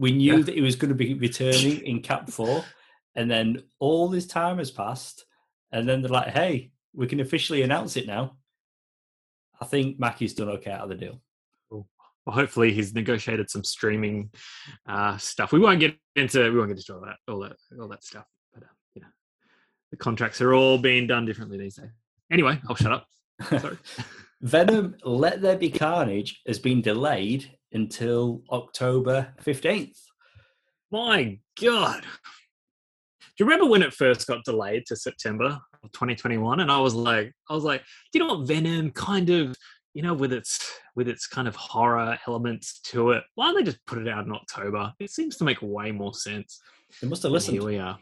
We 0.00 0.12
knew 0.12 0.38
yeah. 0.38 0.42
that 0.44 0.54
he 0.54 0.60
was 0.60 0.76
going 0.76 0.88
to 0.88 0.94
be 0.94 1.14
returning 1.14 1.80
in 1.82 2.00
Cap 2.00 2.30
4. 2.30 2.64
And 3.16 3.30
then 3.30 3.62
all 3.78 4.08
this 4.08 4.26
time 4.26 4.58
has 4.58 4.70
passed. 4.70 5.24
And 5.72 5.88
then 5.88 6.00
they're 6.02 6.10
like, 6.10 6.28
hey, 6.28 6.72
we 6.94 7.06
can 7.06 7.20
officially 7.20 7.62
announce 7.62 7.96
it 7.96 8.06
now. 8.06 8.36
I 9.60 9.66
think 9.66 10.00
Mackie's 10.00 10.34
done 10.34 10.48
okay 10.48 10.70
out 10.70 10.84
of 10.84 10.88
the 10.88 10.94
deal 10.94 11.20
well, 12.26 12.34
hopefully 12.34 12.72
he's 12.72 12.94
negotiated 12.94 13.50
some 13.50 13.64
streaming 13.64 14.30
uh, 14.88 15.16
stuff. 15.16 15.52
We 15.52 15.58
won't 15.58 15.80
get 15.80 15.96
into 16.16 16.50
we 16.50 16.58
won't 16.58 16.68
get 16.68 16.78
into 16.78 16.94
all 16.94 17.00
that 17.00 17.16
all 17.28 17.40
that 17.40 17.56
all 17.80 17.88
that 17.88 18.04
stuff. 18.04 18.26
But 18.52 18.64
uh, 18.64 18.72
you 18.94 19.02
know, 19.02 19.08
the 19.90 19.96
contracts 19.96 20.40
are 20.40 20.52
all 20.52 20.78
being 20.78 21.06
done 21.06 21.24
differently 21.24 21.58
these 21.58 21.76
days. 21.76 21.90
Anyway, 22.30 22.60
I'll 22.68 22.76
shut 22.76 22.92
up. 22.92 23.06
Sorry. 23.48 23.78
Venom: 24.42 24.96
Let 25.04 25.40
There 25.40 25.56
Be 25.56 25.70
Carnage 25.70 26.40
has 26.46 26.58
been 26.58 26.82
delayed 26.82 27.50
until 27.72 28.42
October 28.50 29.32
fifteenth. 29.40 29.98
My 30.90 31.38
God. 31.60 32.02
Do 32.02 33.44
you 33.44 33.46
remember 33.46 33.70
when 33.70 33.82
it 33.82 33.94
first 33.94 34.26
got 34.26 34.44
delayed 34.44 34.84
to 34.86 34.96
September 34.96 35.58
of 35.82 35.92
2021? 35.92 36.60
And 36.60 36.70
I 36.70 36.78
was 36.78 36.94
like, 36.94 37.32
I 37.48 37.54
was 37.54 37.64
like, 37.64 37.80
do 38.12 38.18
you 38.18 38.26
know 38.26 38.34
what 38.34 38.46
Venom 38.46 38.90
kind 38.90 39.30
of 39.30 39.56
you 39.94 40.02
know, 40.02 40.14
with 40.14 40.32
its 40.32 40.60
with 40.94 41.08
its 41.08 41.26
kind 41.26 41.48
of 41.48 41.56
horror 41.56 42.18
elements 42.26 42.80
to 42.80 43.10
it, 43.10 43.24
why 43.34 43.46
don't 43.46 43.56
they 43.56 43.62
just 43.64 43.84
put 43.86 43.98
it 43.98 44.08
out 44.08 44.26
in 44.26 44.32
October? 44.32 44.92
It 44.98 45.10
seems 45.10 45.36
to 45.38 45.44
make 45.44 45.58
way 45.60 45.90
more 45.92 46.14
sense. 46.14 46.60
They 47.00 47.08
must 47.08 47.22
have 47.22 47.32
listened. 47.32 47.58
here 47.58 47.66
we 47.66 47.78
are. 47.78 47.98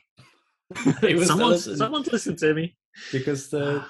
someone's, 1.25 1.79
someone's 1.79 2.13
listened 2.13 2.39
to 2.39 2.55
me 2.55 2.77
because 3.11 3.51
they're 3.51 3.81
ah. 3.85 3.89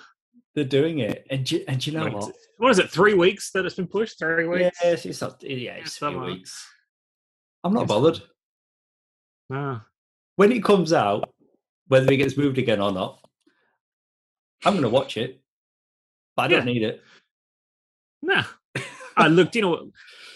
They're 0.59 0.83
doing 0.83 0.99
it, 0.99 1.27
and 1.31 1.51
you, 1.51 1.65
and 1.69 1.87
you 1.87 1.93
know 1.93 2.05
like, 2.05 2.15
what? 2.15 2.35
What 2.59 2.71
is 2.71 2.79
it? 2.81 2.91
Three 2.91 3.15
weeks 3.15 3.51
that 3.53 3.65
it's 3.65 3.77
been 3.77 3.87
pushed. 3.87 4.19
Three 4.19 4.47
weeks. 4.47 4.79
Yes, 4.83 5.07
it's 5.07 5.21
not. 5.21 5.43
Yeah, 5.43 5.75
it's 5.75 5.97
three 5.97 6.17
weeks. 6.17 6.67
I'm 7.63 7.73
not 7.73 7.87
bothered. 7.87 8.21
No. 9.49 9.81
When 10.37 10.53
it 10.53 10.63
comes 10.63 10.93
out, 10.93 11.31
whether 11.87 12.11
it 12.13 12.17
gets 12.17 12.37
moved 12.37 12.59
again 12.59 12.81
or 12.81 12.93
not, 12.93 13.19
I'm 14.65 14.75
going 14.75 14.83
to 14.83 14.89
watch 14.89 15.17
it, 15.17 15.41
but 16.37 16.43
I 16.43 16.49
don't 16.49 16.67
yeah. 16.67 16.73
need 16.73 16.83
it. 16.83 17.03
Nah. 18.23 18.45
I 19.17 19.29
looked, 19.29 19.57
you 19.57 19.63
know, 19.63 19.91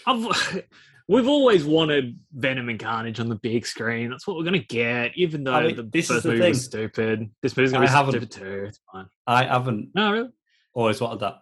I've, 0.05 0.25
we've 1.07 1.27
always 1.27 1.65
wanted 1.65 2.17
Venom 2.33 2.69
and 2.69 2.79
Carnage 2.79 3.19
on 3.19 3.29
the 3.29 3.35
big 3.35 3.65
screen. 3.65 4.09
That's 4.09 4.25
what 4.25 4.37
we're 4.37 4.43
going 4.43 4.59
to 4.59 4.65
get, 4.67 5.11
even 5.15 5.43
though 5.43 5.53
I 5.53 5.67
mean, 5.67 5.75
the 5.75 5.83
this 5.83 6.07
first 6.07 6.25
movie 6.25 6.39
thing. 6.39 6.49
was 6.49 6.65
stupid. 6.65 7.29
This 7.41 7.57
movie's 7.57 7.71
going 7.71 7.87
to 7.87 7.93
be 7.93 8.11
stupid 8.11 8.31
too. 8.31 8.65
It's 8.67 8.79
fine. 8.91 9.07
I 9.27 9.45
haven't. 9.45 9.89
No, 9.93 10.11
really? 10.11 10.29
Always 10.73 11.01
wanted 11.01 11.19
that. 11.21 11.35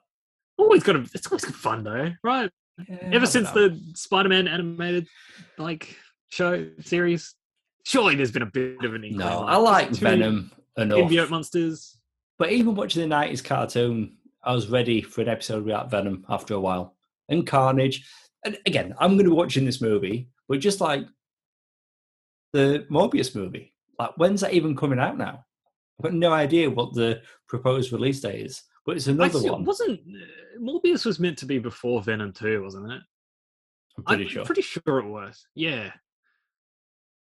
Always 0.57 0.83
got 0.83 0.95
a, 0.95 0.99
it's 1.13 1.27
always 1.27 1.45
good 1.45 1.55
fun 1.55 1.83
though, 1.83 2.11
right? 2.23 2.49
Yeah, 2.87 2.97
Ever 3.13 3.25
since 3.25 3.53
know. 3.53 3.69
the 3.69 3.81
Spider-Man 3.95 4.47
animated 4.47 5.07
like 5.57 5.95
show 6.29 6.67
series, 6.81 7.35
surely 7.85 8.15
there's 8.15 8.31
been 8.31 8.41
a 8.41 8.47
bit 8.47 8.83
of 8.83 8.93
an 8.93 9.03
No, 9.11 9.43
I 9.45 9.57
like 9.57 9.89
Venom 9.91 10.51
enough. 10.77 10.97
Symbiote 10.97 11.29
monsters. 11.29 11.97
But 12.37 12.51
even 12.51 12.75
watching 12.75 13.07
the 13.07 13.15
90s 13.15 13.43
cartoon, 13.43 14.17
I 14.43 14.53
was 14.53 14.67
ready 14.67 15.01
for 15.01 15.21
an 15.21 15.29
episode 15.29 15.63
without 15.63 15.91
Venom 15.91 16.25
after 16.27 16.55
a 16.55 16.59
while. 16.59 16.95
And 17.29 17.45
Carnage. 17.45 18.07
And 18.43 18.57
again, 18.65 18.93
I'm 18.99 19.11
going 19.11 19.25
to 19.25 19.29
be 19.31 19.35
watching 19.35 19.65
this 19.65 19.81
movie, 19.81 20.29
but 20.47 20.59
just 20.59 20.81
like 20.81 21.05
the 22.53 22.85
Morbius 22.89 23.35
movie, 23.35 23.73
like 23.99 24.11
when's 24.17 24.41
that 24.41 24.53
even 24.53 24.75
coming 24.75 24.99
out 24.99 25.17
now? 25.17 25.45
I've 25.99 26.03
got 26.03 26.13
no 26.13 26.33
idea 26.33 26.69
what 26.69 26.93
the 26.93 27.21
proposed 27.47 27.91
release 27.91 28.21
date 28.21 28.45
is, 28.45 28.63
but 28.85 28.97
it's 28.97 29.07
another 29.07 29.25
Actually, 29.37 29.49
one. 29.51 29.65
Wasn't 29.65 29.99
uh, 29.99 30.59
Morbius 30.59 31.05
was 31.05 31.19
meant 31.19 31.37
to 31.39 31.45
be 31.45 31.59
before 31.59 32.01
Venom 32.01 32.33
2, 32.33 32.63
wasn't 32.63 32.91
it? 32.91 33.01
I'm 33.97 34.03
pretty 34.05 34.23
I'm 34.23 34.29
sure. 34.29 34.45
pretty 34.45 34.61
sure 34.63 34.99
it 34.99 35.05
was. 35.07 35.45
Yeah. 35.53 35.91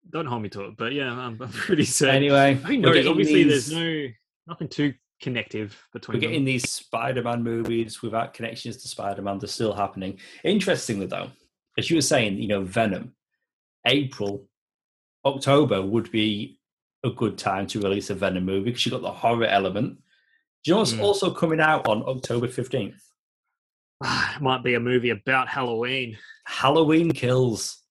Don't 0.10 0.26
hold 0.28 0.42
me 0.44 0.50
to 0.50 0.66
it, 0.66 0.78
but 0.78 0.94
yeah, 0.94 1.12
I'm, 1.12 1.42
I'm 1.42 1.50
pretty 1.52 1.84
certain. 1.86 2.16
Anyway, 2.16 2.54
Who 2.56 2.74
we're 2.76 2.80
knows? 2.82 2.94
getting 2.94 3.12
Obviously, 3.12 3.44
these- 3.44 3.70
there's 3.70 3.82
no 3.82 4.08
nothing 4.48 4.68
too 4.68 4.94
connective 5.22 5.78
between. 5.94 6.16
We're 6.18 6.22
getting 6.22 6.40
them. 6.40 6.46
these 6.46 6.70
Spider-Man 6.70 7.44
movies 7.44 8.02
without 8.02 8.34
connections 8.34 8.78
to 8.78 8.88
Spider-Man. 8.88 9.40
They're 9.40 9.48
still 9.48 9.74
happening. 9.74 10.20
Interestingly, 10.44 11.06
though, 11.08 11.30
as 11.78 11.90
you 11.90 11.98
were 11.98 12.02
saying, 12.02 12.38
you 12.38 12.48
know, 12.48 12.64
Venom, 12.64 13.14
April, 13.86 14.48
October 15.26 15.82
would 15.82 16.12
be 16.12 16.60
a 17.04 17.10
good 17.10 17.38
time 17.38 17.68
to 17.68 17.80
release 17.80 18.10
a 18.10 18.16
Venom 18.16 18.46
movie 18.46 18.66
because 18.72 18.86
you 18.86 18.92
got 18.92 19.02
the 19.02 19.12
horror 19.12 19.46
element. 19.46 19.98
Do 20.64 20.72
you 20.72 20.74
know 20.74 20.80
what's 20.80 20.94
Mm. 20.94 21.02
also 21.02 21.32
coming 21.32 21.60
out 21.60 21.88
on 21.88 22.04
October 22.08 22.48
fifteenth? 22.48 23.02
it 24.04 24.42
might 24.42 24.64
be 24.64 24.74
a 24.76 24.80
movie 24.80 25.10
about 25.12 25.48
Halloween. 25.48 26.18
Halloween 26.46 27.12
Kills. 27.12 27.84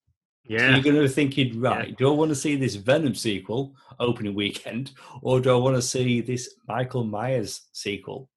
So 0.48 0.54
Yeah. 0.54 0.74
you're 0.74 0.82
going 0.82 0.96
to 0.96 1.02
be 1.02 1.08
thinking, 1.08 1.60
right? 1.60 1.96
Do 1.96 2.08
I 2.08 2.14
want 2.14 2.30
to 2.30 2.36
see 2.36 2.54
this 2.56 2.76
Venom 2.76 3.14
sequel 3.14 3.74
opening 3.98 4.34
weekend, 4.34 4.92
or 5.22 5.40
do 5.40 5.50
I 5.50 5.56
want 5.56 5.76
to 5.76 5.82
see 5.82 6.20
this 6.20 6.54
Michael 6.68 7.04
Myers 7.04 7.62
sequel? 7.72 8.30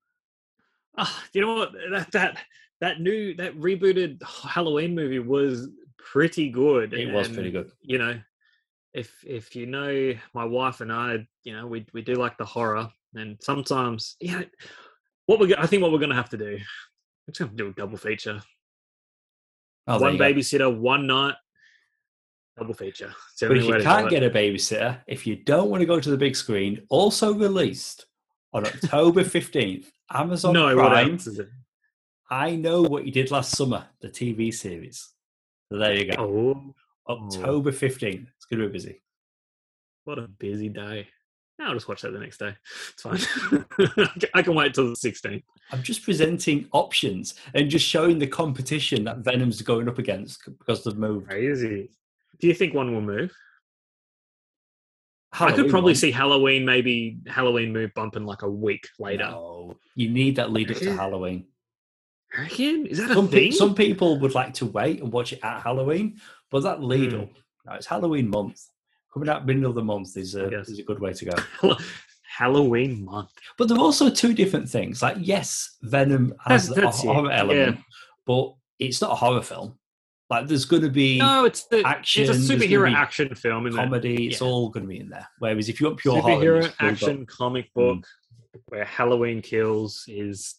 Ah, 0.98 1.24
you 1.34 1.42
know 1.42 1.54
what? 1.54 1.72
That 1.92 2.12
that 2.12 2.38
that 2.82 3.00
new 3.00 3.36
that 3.36 3.56
rebooted 3.60 4.22
Halloween 4.24 4.96
movie 4.96 5.20
was 5.20 5.70
pretty 5.98 6.50
good. 6.50 6.94
It 6.94 7.12
was 7.12 7.30
pretty 7.30 7.52
good. 7.52 7.72
You 7.82 8.00
know, 8.00 8.20
if 8.94 9.24
if 9.26 9.56
you 9.56 9.66
know 9.68 10.14
my 10.34 10.46
wife 10.46 10.82
and 10.82 10.92
I, 10.92 11.28
you 11.44 11.54
know, 11.54 11.68
we 11.68 11.86
we 11.94 12.02
do 12.02 12.16
like 12.16 12.38
the 12.38 12.46
horror, 12.46 12.90
and 13.14 13.38
sometimes, 13.42 14.16
yeah. 14.20 14.44
What 15.28 15.40
we're 15.40 15.56
I 15.60 15.68
think 15.68 15.84
what 15.84 15.92
we're 15.92 16.00
gonna 16.00 16.16
have 16.16 16.32
to 16.32 16.38
do, 16.38 16.58
we're 17.28 17.32
just 17.34 17.40
gonna 17.40 17.54
do 17.54 17.68
a 17.68 17.74
double 17.74 17.98
feature. 17.98 18.42
Oh, 19.86 20.00
one 20.00 20.18
go. 20.18 20.24
babysitter, 20.24 20.76
one 20.76 21.06
night, 21.06 21.36
double 22.60 22.74
feature. 22.74 23.14
But 23.40 23.58
if 23.58 23.66
you 23.66 23.82
can't 23.82 24.10
get 24.10 24.24
a 24.24 24.30
babysitter, 24.30 25.00
if 25.08 25.26
you 25.26 25.38
don't 25.38 25.70
want 25.70 25.82
to 25.82 25.86
go 25.86 26.00
to 26.00 26.10
the 26.10 26.18
big 26.18 26.36
screen, 26.36 26.82
also 26.90 27.34
released 27.34 28.06
on 28.54 28.66
October 28.66 29.24
15th, 29.36 29.86
Amazon 30.12 30.54
no, 30.54 30.76
Prime. 30.76 31.14
else? 31.14 31.30
I 32.30 32.56
Know 32.56 32.84
What 32.84 33.06
You 33.06 33.12
Did 33.12 33.32
Last 33.32 33.56
Summer, 33.56 33.88
the 34.02 34.10
TV 34.10 34.54
series. 34.54 35.10
So 35.72 35.78
there 35.78 35.94
you 35.94 36.12
go. 36.12 36.22
Oh, 36.22 36.76
October 37.12 37.72
15th. 37.72 38.28
It's 38.36 38.46
going 38.46 38.62
to 38.62 38.68
be 38.68 38.74
busy. 38.74 39.02
what 40.04 40.20
a 40.20 40.28
busy 40.28 40.70
day. 40.70 41.08
I'll 41.62 41.74
just 41.74 41.90
watch 41.90 42.02
that 42.04 42.14
the 42.14 42.20
next 42.20 42.38
day. 42.38 42.56
It's 42.94 43.02
fine. 43.02 43.20
I 44.34 44.42
can 44.42 44.56
wait 44.56 44.74
till 44.74 44.88
the 44.88 44.96
16th. 44.96 45.44
I'm 45.72 45.84
just 45.84 46.04
presenting 46.04 46.68
options 46.72 47.36
and 47.54 47.70
just 47.70 47.86
showing 47.86 48.18
the 48.18 48.28
competition 48.28 49.04
that 49.04 49.18
Venom's 49.20 49.62
going 49.62 49.90
up 49.90 49.98
against 49.98 50.46
because 50.58 50.84
they've 50.84 50.96
moved. 50.96 51.28
Crazy. 51.28 51.90
Do 52.40 52.48
you 52.48 52.54
think 52.54 52.74
one 52.74 52.94
will 52.94 53.02
move? 53.02 53.32
I 55.32 55.52
could 55.52 55.70
probably 55.70 55.90
one. 55.92 55.96
see 55.96 56.12
Halloween, 56.12 56.66
maybe 56.66 57.20
Halloween 57.28 57.72
move 57.72 57.94
bumping 57.94 58.26
like 58.26 58.42
a 58.42 58.50
week 58.50 58.88
later. 58.98 59.26
No, 59.30 59.78
you 59.96 60.10
need 60.10 60.36
that 60.38 60.52
lead 60.52 60.72
up 60.72 60.78
to 60.78 60.86
Reckon? 60.86 60.98
Halloween. 60.98 61.46
Reckon? 62.38 62.86
Is 62.88 62.98
that 62.98 63.12
a 63.12 63.14
Some, 63.14 63.28
thing? 63.28 63.52
pe- 63.52 63.58
some 63.58 63.76
people 63.76 64.20
would 64.20 64.34
like 64.34 64.54
to 64.56 64.66
wait 64.66 65.02
and 65.02 65.12
watch 65.12 65.34
it 65.34 65.40
at 65.44 65.62
Halloween, 65.62 66.20
but 66.50 66.64
that 66.64 66.82
lead 66.84 67.12
Hmm. 67.14 67.22
up, 67.22 67.30
no, 67.68 67.74
it's 67.74 67.86
Halloween 67.86 68.30
month. 68.30 68.62
Coming 69.14 69.30
out 69.30 69.46
middle 69.46 69.66
of 69.66 69.76
the 69.76 69.84
month 69.84 70.18
is 70.18 70.36
a, 70.36 70.50
Yes. 70.52 70.70
is 70.70 70.80
a 70.80 70.84
good 70.84 71.00
way 71.00 71.14
to 71.14 71.26
go. 71.26 71.76
Halloween 72.28 73.04
month. 73.06 73.32
But 73.58 73.68
there 73.68 73.78
are 73.78 73.82
also 73.82 74.10
two 74.10 74.34
different 74.34 74.70
things. 74.70 75.02
Like, 75.02 75.18
yes, 75.20 75.78
Venom 75.82 76.34
has 76.46 76.70
That's- 76.70 76.78
a 76.78 76.82
that's 76.82 77.04
it, 77.04 77.08
horror 77.08 77.30
yeah. 77.32 77.40
element, 77.40 77.80
but 78.26 78.54
it's 78.78 79.02
not 79.02 79.12
a 79.12 79.16
horror 79.16 79.42
film. 79.42 79.79
Like, 80.30 80.48
there's 80.48 80.66
going 80.66 80.84
to 80.84 80.90
be 80.90 81.18
No, 81.18 81.46
it's 81.46 81.66
the 81.66 81.82
action, 81.86 82.24
it's 82.24 82.30
a 82.30 82.34
superhero 82.56 82.94
action 82.94 83.34
film, 83.34 83.66
it? 83.66 83.74
comedy. 83.74 84.28
It's 84.28 84.42
all 84.42 84.70
going 84.70 84.84
to 84.84 84.88
be 84.88 85.00
in 85.00 85.10
there. 85.10 85.28
Whereas 85.40 85.70
if 85.70 85.82
you 85.82 85.88
want 85.88 86.00
pure 86.00 86.22
horror, 86.22 86.36
Superhero 86.62 86.62
got- 86.64 86.76
action 86.80 87.26
comic 87.26 87.70
Hmm. 87.76 87.80
book 87.80 88.08
where 88.68 88.86
Halloween 88.86 89.42
kills 89.42 90.06
is 90.08 90.56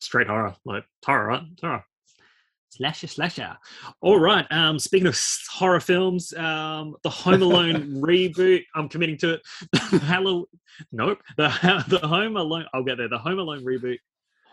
straight 0.00 0.26
horror, 0.26 0.56
like 0.64 0.84
horror, 1.04 1.26
right? 1.26 1.42
Horror. 1.60 1.84
Slasher, 2.70 3.06
slasher. 3.06 3.56
All 4.02 4.18
right. 4.18 4.46
Um, 4.50 4.78
speaking 4.78 5.06
of 5.06 5.18
horror 5.50 5.80
films, 5.80 6.32
um, 6.34 6.94
the 7.02 7.08
Home 7.10 7.40
Alone 7.42 7.94
reboot. 8.02 8.64
I'm 8.74 8.88
committing 8.88 9.16
to 9.18 9.34
it. 9.34 9.42
Hello, 10.04 10.46
nope. 10.92 11.18
The 11.38 11.48
the 11.88 12.06
Home 12.06 12.36
Alone. 12.36 12.66
I'll 12.74 12.82
get 12.82 12.98
there. 12.98 13.08
The 13.08 13.18
Home 13.18 13.38
Alone 13.38 13.64
reboot. 13.64 13.98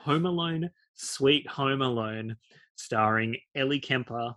Home 0.04 0.26
Alone, 0.26 0.70
Sweet 0.94 1.48
Home 1.48 1.82
Alone, 1.82 2.36
starring 2.76 3.38
Ellie 3.56 3.80
Kemper, 3.80 4.36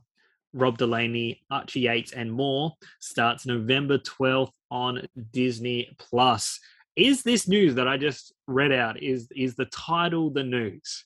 Rob 0.53 0.78
Delaney, 0.78 1.41
Archie 1.51 1.80
Yates, 1.80 2.12
and 2.12 2.32
more, 2.32 2.72
starts 3.01 3.47
November 3.47 3.99
12th 3.99 4.51
on 4.70 5.07
Disney 5.32 5.95
Plus. 5.99 6.59
Is 6.97 7.22
this 7.22 7.47
news 7.47 7.74
that 7.74 7.87
I 7.87 7.97
just 7.99 8.32
read 8.47 8.72
out? 8.72 9.03
Is 9.03 9.28
is 9.37 9.55
the 9.55 9.66
title 9.66 10.30
the 10.30 10.43
news? 10.45 11.05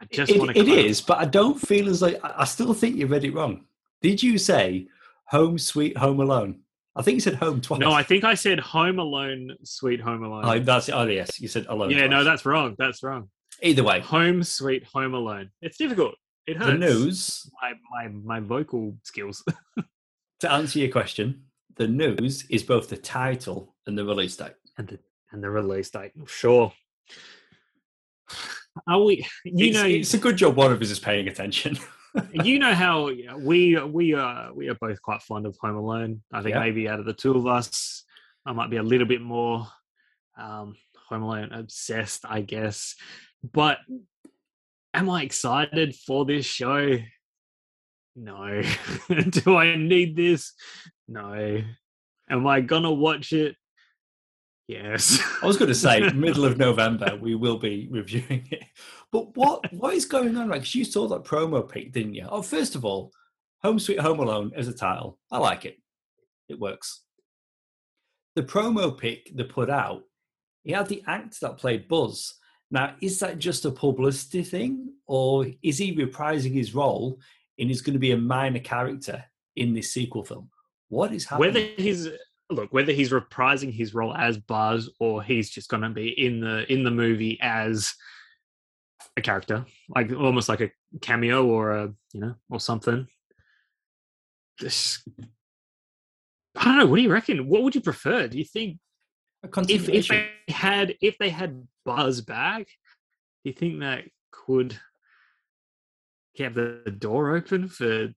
I 0.00 0.04
just 0.12 0.30
It- 0.32 0.38
want 0.38 0.50
to. 0.54 0.58
it 0.60 0.68
is, 0.68 1.00
but 1.00 1.18
I 1.18 1.24
don't 1.24 1.58
feel 1.58 1.88
as 1.88 2.00
though 2.00 2.14
I 2.22 2.44
still 2.44 2.74
think 2.74 2.96
you 2.96 3.06
read 3.06 3.24
it 3.24 3.32
wrong. 3.32 3.64
Did 4.02 4.22
you 4.22 4.36
say 4.36 4.88
Home 5.28 5.56
Sweet 5.58 5.96
Home 5.96 6.20
Alone? 6.20 6.60
I 6.94 7.00
think 7.00 7.14
you 7.14 7.20
said 7.20 7.36
Home 7.36 7.62
twice. 7.62 7.80
No, 7.86 7.92
I 7.92 8.02
think 8.02 8.24
I 8.24 8.34
said 8.34 8.60
Home 8.60 8.98
Alone, 8.98 9.56
Sweet 9.62 10.00
Home 10.02 10.22
Alone. 10.22 10.42
Oh, 10.44 10.58
that's 10.58 10.90
oh 10.90 11.06
yes, 11.06 11.40
you 11.40 11.48
said 11.48 11.64
Alone. 11.70 11.90
yeah, 11.90 12.06
no, 12.08 12.24
that's 12.24 12.44
wrong. 12.44 12.74
That's 12.76 13.02
wrong. 13.02 13.30
either 13.62 13.82
way. 13.84 14.00
Home 14.00 14.42
Sweet 14.42 14.84
Home 14.92 15.14
Alone. 15.14 15.50
It's 15.62 15.78
difficult. 15.78 16.14
It 16.46 16.56
hurts. 16.56 16.70
The 16.70 16.78
news 16.78 17.50
My 17.62 17.72
my 17.90 18.08
my 18.08 18.40
vocal 18.40 18.96
skills. 19.04 19.44
to 20.40 20.50
answer 20.52 20.78
your 20.80 20.90
question, 20.90 21.44
the 21.76 21.88
news 21.88 22.44
is 22.50 22.62
both 22.62 22.88
the 22.88 22.96
title 22.96 23.74
and 23.86 23.96
the 23.96 24.04
release 24.04 24.36
date. 24.36 24.54
and 24.78 24.88
the 24.88 24.98
and 25.30 25.42
the 25.42 25.50
release 25.50 25.90
date. 25.90 26.12
Sure. 26.26 26.72
Are 28.86 29.02
we? 29.02 29.26
You 29.44 29.66
it's, 29.66 29.76
know, 29.76 29.86
it's 29.86 30.14
a 30.14 30.18
good 30.18 30.36
job 30.36 30.56
one 30.56 30.72
of 30.72 30.80
us 30.80 30.90
is 30.90 30.98
paying 30.98 31.28
attention. 31.28 31.78
you 32.32 32.58
know 32.58 32.74
how 32.74 33.06
we 33.38 33.78
we 33.84 34.14
are 34.14 34.52
we 34.52 34.68
are 34.68 34.74
both 34.74 35.00
quite 35.02 35.22
fond 35.22 35.46
of 35.46 35.56
Home 35.60 35.76
Alone. 35.76 36.22
I 36.32 36.42
think 36.42 36.54
Yeah. 36.54 36.60
maybe 36.60 36.88
out 36.88 36.98
of 37.00 37.06
the 37.06 37.12
two 37.12 37.36
of 37.36 37.46
us, 37.46 38.04
I 38.46 38.52
might 38.52 38.70
be 38.70 38.78
a 38.78 38.82
little 38.82 39.06
bit 39.06 39.20
more 39.22 39.66
um, 40.38 40.74
Home 41.08 41.22
Alone 41.22 41.52
obsessed, 41.52 42.24
I 42.28 42.40
guess. 42.40 42.96
But 43.44 43.78
am 44.94 45.10
I 45.10 45.22
excited 45.22 45.94
for 45.94 46.24
this 46.24 46.46
show? 46.46 46.98
No. 48.16 48.62
Do 49.30 49.56
I 49.56 49.76
need 49.76 50.16
this? 50.16 50.52
No. 51.08 51.62
Am 52.30 52.46
I 52.46 52.60
gonna 52.60 52.92
watch 52.92 53.32
it? 53.32 53.56
Yes. 54.68 55.22
I 55.42 55.46
was 55.46 55.56
going 55.56 55.68
to 55.68 55.74
say 55.74 56.00
middle 56.14 56.44
of 56.44 56.56
November 56.56 57.18
we 57.20 57.34
will 57.34 57.58
be 57.58 57.88
reviewing 57.90 58.48
it. 58.50 58.64
But 59.10 59.36
what 59.36 59.70
what 59.72 59.94
is 59.94 60.06
going 60.06 60.36
on? 60.36 60.48
Like 60.48 60.74
you 60.74 60.84
saw 60.84 61.08
that 61.08 61.24
promo 61.24 61.68
pic, 61.68 61.92
didn't 61.92 62.14
you? 62.14 62.26
Oh, 62.30 62.42
first 62.42 62.74
of 62.74 62.84
all, 62.84 63.12
Home 63.62 63.78
Sweet 63.78 64.00
Home 64.00 64.20
Alone 64.20 64.52
as 64.56 64.68
a 64.68 64.72
title, 64.72 65.18
I 65.30 65.38
like 65.38 65.64
it. 65.64 65.76
It 66.48 66.58
works. 66.58 67.02
The 68.34 68.42
promo 68.42 68.96
pic 68.96 69.30
they 69.34 69.44
put 69.44 69.68
out, 69.68 70.02
he 70.62 70.72
had 70.72 70.88
the 70.88 71.02
actor 71.06 71.36
that 71.42 71.58
played 71.58 71.88
Buzz. 71.88 72.34
Now, 72.72 72.94
is 73.02 73.18
that 73.20 73.38
just 73.38 73.66
a 73.66 73.70
publicity 73.70 74.42
thing, 74.42 74.94
or 75.06 75.46
is 75.62 75.76
he 75.76 75.94
reprising 75.94 76.54
his 76.54 76.74
role 76.74 77.20
and 77.58 77.68
he's 77.68 77.82
going 77.82 77.92
to 77.92 78.00
be 78.00 78.12
a 78.12 78.16
minor 78.16 78.60
character 78.60 79.22
in 79.54 79.74
this 79.74 79.92
sequel 79.92 80.24
film? 80.24 80.48
What 80.88 81.12
is 81.12 81.26
happening? 81.26 81.52
whether 81.54 81.66
he's 81.76 82.08
look 82.50 82.72
whether 82.72 82.92
he's 82.92 83.10
reprising 83.10 83.72
his 83.72 83.94
role 83.94 84.14
as 84.14 84.38
Buzz 84.38 84.90
or 84.98 85.22
he's 85.22 85.50
just 85.50 85.68
going 85.68 85.82
to 85.82 85.90
be 85.90 86.08
in 86.08 86.40
the 86.40 86.70
in 86.72 86.82
the 86.82 86.90
movie 86.90 87.38
as 87.42 87.94
a 89.18 89.20
character, 89.20 89.66
like 89.90 90.10
almost 90.12 90.48
like 90.48 90.62
a 90.62 90.70
cameo 91.02 91.46
or 91.46 91.72
a 91.72 91.94
you 92.14 92.20
know 92.20 92.34
or 92.48 92.58
something. 92.58 93.06
This, 94.58 95.06
I 96.56 96.64
don't 96.64 96.78
know. 96.78 96.86
What 96.86 96.96
do 96.96 97.02
you 97.02 97.12
reckon? 97.12 97.48
What 97.48 97.64
would 97.64 97.74
you 97.74 97.82
prefer? 97.82 98.28
Do 98.28 98.38
you 98.38 98.44
think 98.44 98.78
a 99.42 99.48
if 99.68 99.90
if 99.90 100.08
they 100.08 100.30
had 100.48 100.94
if 101.02 101.18
they 101.18 101.28
had 101.28 101.66
Buzz 101.84 102.20
back, 102.20 102.66
do 102.66 103.50
you 103.50 103.52
think 103.52 103.80
that 103.80 104.04
could 104.30 104.78
keep 106.36 106.54
the 106.54 106.94
door 106.98 107.36
open 107.36 107.68
for 107.68 108.08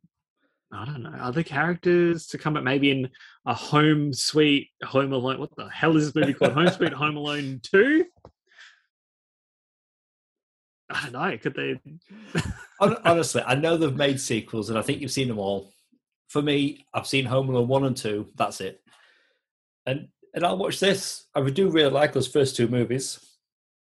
I 0.72 0.86
don't 0.86 1.03
know 1.03 1.16
other 1.20 1.43
characters 1.43 2.28
to 2.28 2.38
come 2.38 2.57
up? 2.57 2.63
Maybe 2.63 2.91
in 2.91 3.09
a 3.45 3.53
Home 3.53 4.13
Sweet 4.13 4.70
Home 4.84 5.13
Alone. 5.13 5.39
What 5.39 5.55
the 5.55 5.70
hell 5.70 5.95
is 5.95 6.11
this 6.11 6.16
movie 6.16 6.34
called? 6.34 6.53
Home 6.53 6.70
Sweet 6.70 6.93
Home 6.93 7.16
Alone 7.16 7.61
Two. 7.63 8.05
I 10.89 11.03
don't 11.03 11.13
know. 11.13 11.38
Could 11.38 11.55
they? 11.55 11.80
Honestly, 13.05 13.41
I 13.45 13.55
know 13.55 13.78
they've 13.78 13.95
made 13.95 14.20
sequels, 14.20 14.70
and 14.70 14.78
I 14.78 14.82
think 14.82 15.01
you've 15.01 15.11
seen 15.11 15.28
them 15.28 15.39
all. 15.39 15.72
For 16.28 16.41
me, 16.41 16.86
I've 16.93 17.07
seen 17.07 17.26
Home 17.26 17.49
Alone 17.49 17.68
one 17.68 17.86
and 17.86 17.97
two. 17.97 18.28
That's 18.36 18.59
it. 18.59 18.82
And 19.86 20.09
and 20.34 20.45
I'll 20.45 20.57
watch 20.57 20.80
this. 20.80 21.26
I 21.34 21.41
do 21.49 21.70
really 21.70 21.91
like 21.91 22.11
those 22.11 22.28
first 22.28 22.55
two 22.55 22.68
movies. 22.68 23.20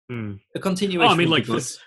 Hmm. 0.08 0.34
A 0.54 0.60
continuation. 0.60 1.08
Oh, 1.08 1.14
I 1.14 1.16
mean, 1.16 1.30
like 1.30 1.46
this. 1.46 1.78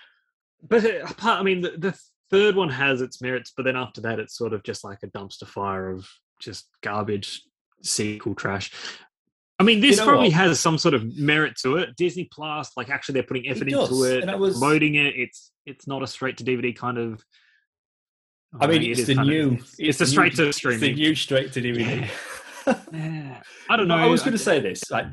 But 0.68 0.84
uh, 0.84 1.04
apart, 1.08 1.40
I 1.40 1.42
mean, 1.42 1.60
the, 1.60 1.74
the 1.76 1.98
third 2.30 2.56
one 2.56 2.68
has 2.68 3.00
its 3.00 3.20
merits, 3.20 3.52
but 3.56 3.64
then 3.64 3.76
after 3.76 4.00
that, 4.02 4.18
it's 4.18 4.36
sort 4.36 4.52
of 4.52 4.62
just 4.62 4.84
like 4.84 4.98
a 5.02 5.06
dumpster 5.08 5.46
fire 5.46 5.90
of 5.90 6.08
just 6.40 6.68
garbage 6.82 7.42
sequel 7.82 8.34
trash. 8.34 8.72
I 9.58 9.62
mean, 9.62 9.80
this 9.80 9.92
you 9.92 9.96
know 9.98 10.08
probably 10.08 10.28
what? 10.28 10.34
has 10.34 10.60
some 10.60 10.76
sort 10.76 10.94
of 10.94 11.16
merit 11.16 11.56
to 11.62 11.76
it. 11.76 11.96
Disney 11.96 12.28
Plus, 12.30 12.72
like 12.76 12.90
actually, 12.90 13.14
they're 13.14 13.22
putting 13.22 13.48
effort 13.48 13.68
it 13.68 13.74
into 13.74 14.04
it, 14.04 14.22
and 14.28 14.40
was... 14.40 14.58
promoting 14.58 14.96
it. 14.96 15.14
It's 15.16 15.50
it's 15.64 15.86
not 15.86 16.02
a 16.02 16.06
straight 16.06 16.36
to 16.38 16.44
DVD 16.44 16.76
kind 16.76 16.98
of. 16.98 17.24
I 18.60 18.66
mean, 18.66 18.82
it's, 18.82 19.06
the 19.06 19.14
new. 19.14 19.48
Of, 19.48 19.54
it's, 19.54 19.74
it's, 19.78 19.98
the 19.98 20.06
straight 20.06 20.36
to 20.36 20.52
streaming. 20.52 20.90
It's 20.90 20.96
the 20.96 21.02
new 21.02 21.14
straight 21.14 21.52
to 21.52 21.60
DVD. 21.60 22.08
yeah. 22.92 23.42
I 23.68 23.76
don't 23.76 23.88
know. 23.88 23.96
I 23.96 24.06
was 24.06 24.22
going 24.22 24.32
to 24.32 24.38
say 24.38 24.60
this. 24.60 24.90
Like, 24.90 25.06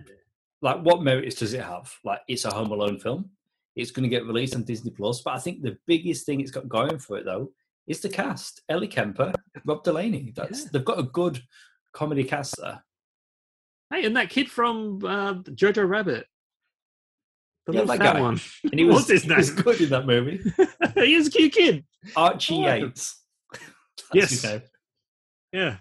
like 0.64 0.80
what 0.82 1.04
merits 1.04 1.36
does 1.36 1.54
it 1.54 1.62
have? 1.62 1.94
Like, 2.04 2.22
it's 2.28 2.46
a 2.46 2.54
Home 2.54 2.72
Alone 2.72 2.98
film. 2.98 3.30
It's 3.76 3.92
going 3.92 4.04
to 4.04 4.10
get 4.10 4.26
released 4.26 4.56
on 4.56 4.64
Disney 4.64 4.92
Plus. 4.92 5.22
But 5.22 5.36
I 5.36 5.40
think 5.40 5.62
the 5.62 5.78
biggest 5.86 6.26
thing 6.26 6.40
it's 6.40 6.52
got 6.52 6.70
going 6.70 7.00
for 7.00 7.18
it, 7.18 7.26
though, 7.26 7.52
is 7.86 8.00
the 8.00 8.10
cast. 8.10 8.62
Ellie 8.70 8.88
Kemper, 8.88 9.34
Rob 9.66 9.84
Delaney. 9.84 10.32
That's 10.34 10.62
yeah. 10.62 10.68
they've 10.72 10.86
got 10.86 11.00
a 11.00 11.04
good 11.04 11.42
comedy 11.92 12.24
cast 12.24 12.56
there. 12.62 12.82
Hey, 13.92 14.06
and 14.06 14.16
that 14.16 14.30
kid 14.30 14.50
from 14.50 15.02
uh, 15.04 15.34
Jojo 15.34 15.88
Rabbit. 15.88 16.26
The 17.66 17.74
yeah, 17.74 17.84
that 17.84 18.00
guy. 18.00 18.22
one. 18.22 18.40
And 18.64 18.80
he 18.80 18.86
was, 18.86 19.08
his 19.08 19.26
name? 19.26 19.36
He 19.36 19.42
was 19.42 19.52
good 19.52 19.82
in 19.82 19.90
that 19.90 20.06
movie. 20.06 20.42
he 20.96 21.14
is 21.14 21.28
a 21.28 21.32
cute 21.32 21.54
kid. 21.54 21.86
Archie 22.16 22.66
oh, 22.66 22.74
Yates. 22.74 23.22
yes. 24.14 24.46
Yeah. 25.52 25.78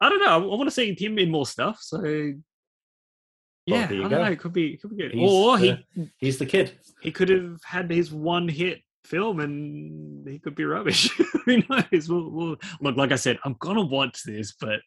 I 0.00 0.08
don't 0.08 0.20
know. 0.20 0.26
I, 0.26 0.52
I 0.52 0.56
want 0.56 0.68
to 0.68 0.70
see 0.70 0.94
him 0.98 1.18
in 1.18 1.30
more 1.30 1.46
stuff. 1.46 1.80
So 1.82 2.32
yeah, 3.70 3.90
well, 3.90 3.98
I 3.98 4.08
don't 4.08 4.10
go. 4.10 4.24
know. 4.24 4.30
It 4.30 4.38
could 4.40 4.52
be, 4.52 4.74
it 4.74 4.80
could 4.80 4.90
be 4.90 5.02
good. 5.02 5.12
He's 5.12 5.30
or 5.30 5.58
the, 5.58 5.64
he, 5.94 6.02
uh, 6.02 6.04
he's 6.18 6.38
the 6.38 6.46
kid. 6.46 6.72
He 7.02 7.10
could 7.10 7.28
have 7.28 7.60
had 7.64 7.90
his 7.90 8.12
one 8.12 8.48
hit 8.48 8.80
film, 9.04 9.40
and 9.40 10.28
he 10.28 10.38
could 10.38 10.54
be 10.54 10.64
rubbish. 10.64 11.10
Who 11.46 11.62
knows? 11.68 12.08
We'll, 12.08 12.30
we'll, 12.30 12.56
look, 12.80 12.96
like 12.96 13.12
I 13.12 13.16
said, 13.16 13.38
I'm 13.44 13.56
gonna 13.58 13.84
watch 13.84 14.22
this, 14.24 14.54
but 14.60 14.80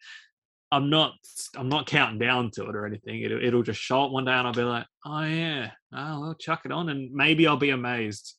I'm 0.73 0.89
not 0.89 1.13
I'm 1.55 1.69
not 1.69 1.85
counting 1.85 2.17
down 2.17 2.49
to 2.55 2.63
it 2.63 2.75
or 2.75 2.87
anything. 2.87 3.21
It, 3.21 3.31
it'll 3.31 3.61
just 3.61 3.79
show 3.79 4.05
up 4.05 4.11
one 4.11 4.25
day 4.25 4.31
and 4.31 4.47
I'll 4.47 4.53
be 4.53 4.63
like, 4.63 4.87
oh 5.05 5.23
yeah, 5.23 5.69
oh, 5.93 6.25
I'll 6.25 6.35
chuck 6.35 6.61
it 6.65 6.71
on 6.71 6.89
and 6.89 7.11
maybe 7.13 7.45
I'll 7.45 7.57
be 7.57 7.69
amazed. 7.69 8.33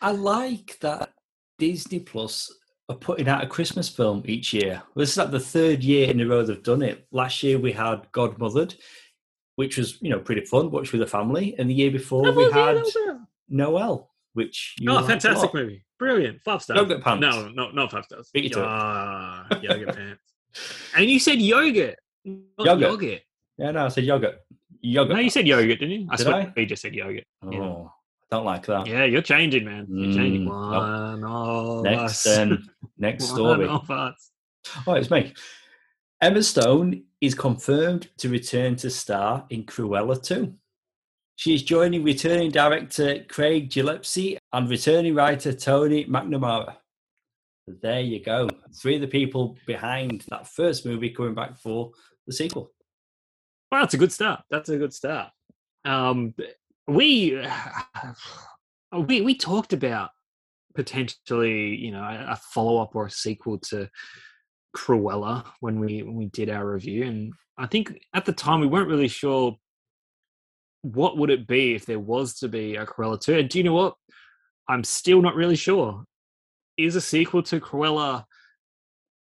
I 0.00 0.12
like 0.12 0.78
that 0.80 1.10
Disney 1.58 1.98
Plus 1.98 2.52
are 2.88 2.96
putting 2.96 3.28
out 3.28 3.42
a 3.42 3.48
Christmas 3.48 3.88
film 3.88 4.22
each 4.26 4.52
year. 4.52 4.80
This 4.94 5.10
is 5.10 5.16
like 5.16 5.32
the 5.32 5.40
third 5.40 5.82
year 5.82 6.08
in 6.08 6.20
a 6.20 6.26
row 6.26 6.44
they've 6.44 6.62
done 6.62 6.82
it. 6.82 7.04
Last 7.10 7.42
year 7.42 7.58
we 7.58 7.72
had 7.72 8.10
Godmothered, 8.12 8.76
which 9.56 9.76
was 9.76 10.00
you 10.00 10.10
know 10.10 10.18
pretty 10.18 10.44
fun, 10.44 10.70
watch 10.70 10.92
with 10.92 11.00
the 11.00 11.06
family, 11.06 11.54
and 11.58 11.68
the 11.68 11.74
year 11.74 11.90
before 11.90 12.30
we 12.32 12.50
had 12.50 12.82
Noelle, 13.48 14.10
which 14.32 14.76
you 14.78 14.90
oh, 14.90 15.02
fantastic 15.06 15.52
movie, 15.52 15.84
brilliant, 15.98 16.42
five 16.42 16.62
stars. 16.62 16.78
Yogurt 16.78 17.02
pants. 17.02 17.20
No, 17.20 17.48
no, 17.48 17.70
not 17.70 17.90
five 17.90 18.04
stars. 18.04 18.30
Beat 18.32 18.44
you 18.44 18.50
to 18.50 18.64
uh, 18.64 19.44
it. 19.50 19.62
Yogurt 19.62 19.96
pants. 19.96 20.22
And 20.96 21.10
you 21.10 21.18
said 21.18 21.40
yogurt. 21.40 21.98
Yogurt. 22.24 22.80
yogurt. 22.80 23.22
Yeah, 23.58 23.70
no, 23.70 23.86
I 23.86 23.88
said 23.88 24.04
yogurt. 24.04 24.40
Yogurt. 24.80 25.16
No, 25.16 25.20
you 25.22 25.30
said 25.30 25.46
yogurt, 25.46 25.78
didn't 25.78 25.90
you? 25.90 26.08
I 26.10 26.16
Did 26.16 26.24
swear 26.24 26.52
I? 26.56 26.64
just 26.64 26.82
said 26.82 26.94
yogurt. 26.94 27.24
Oh, 27.42 27.50
yeah. 27.50 27.60
I 27.60 28.36
don't 28.36 28.44
like 28.44 28.66
that. 28.66 28.86
Yeah, 28.86 29.04
you're 29.04 29.22
changing, 29.22 29.64
man. 29.64 29.86
You're 29.88 30.14
changing. 30.14 30.48
Mm, 30.48 31.20
nope. 31.20 31.84
next, 31.84 32.26
um, 32.26 32.68
next 32.98 33.24
story. 33.28 33.66
Oh, 33.68 34.94
it's 34.94 35.10
me. 35.10 35.34
Emma 36.22 36.40
Stone 36.40 37.02
is 37.20 37.34
confirmed 37.34 38.08
to 38.18 38.28
return 38.28 38.76
to 38.76 38.88
star 38.90 39.44
in 39.50 39.64
Cruella 39.64 40.22
2. 40.22 40.54
She 41.34 41.52
is 41.52 41.64
joining 41.64 42.04
returning 42.04 42.52
director 42.52 43.24
Craig 43.28 43.68
Gillespie 43.68 44.38
and 44.52 44.70
returning 44.70 45.16
writer 45.16 45.52
Tony 45.52 46.04
McNamara. 46.04 46.76
There 47.66 47.98
you 47.98 48.22
go. 48.22 48.48
Three 48.72 48.94
of 48.94 49.00
the 49.00 49.08
people 49.08 49.58
behind 49.66 50.24
that 50.28 50.46
first 50.46 50.86
movie 50.86 51.10
coming 51.10 51.34
back 51.34 51.58
for 51.58 51.90
the 52.28 52.32
sequel. 52.32 52.70
Well, 53.72 53.80
that's 53.80 53.94
a 53.94 53.98
good 53.98 54.12
start. 54.12 54.42
That's 54.48 54.68
a 54.68 54.78
good 54.78 54.94
start. 54.94 55.30
Um, 55.84 56.34
we 56.86 57.36
we 58.96 59.22
we 59.22 59.34
talked 59.34 59.72
about 59.72 60.10
potentially, 60.76 61.74
you 61.74 61.90
know, 61.90 62.04
a, 62.04 62.38
follow 62.54 62.80
up 62.80 62.94
or 62.94 63.06
a 63.06 63.10
sequel 63.10 63.58
to 63.58 63.90
Cruella 64.76 65.44
when 65.60 65.78
we 65.80 66.02
when 66.02 66.16
we 66.16 66.26
did 66.26 66.50
our 66.50 66.66
review, 66.66 67.04
and 67.04 67.32
I 67.58 67.66
think 67.66 68.00
at 68.14 68.24
the 68.24 68.32
time 68.32 68.60
we 68.60 68.66
weren't 68.66 68.88
really 68.88 69.08
sure 69.08 69.56
what 70.82 71.16
would 71.16 71.30
it 71.30 71.46
be 71.46 71.74
if 71.74 71.86
there 71.86 72.00
was 72.00 72.34
to 72.40 72.48
be 72.48 72.76
a 72.76 72.84
Cruella 72.84 73.20
two. 73.20 73.38
And 73.38 73.48
do 73.48 73.58
you 73.58 73.64
know 73.64 73.74
what? 73.74 73.94
I'm 74.68 74.84
still 74.84 75.22
not 75.22 75.34
really 75.34 75.56
sure 75.56 76.04
is 76.76 76.96
a 76.96 77.00
sequel 77.00 77.42
to 77.44 77.60
Cruella 77.60 78.24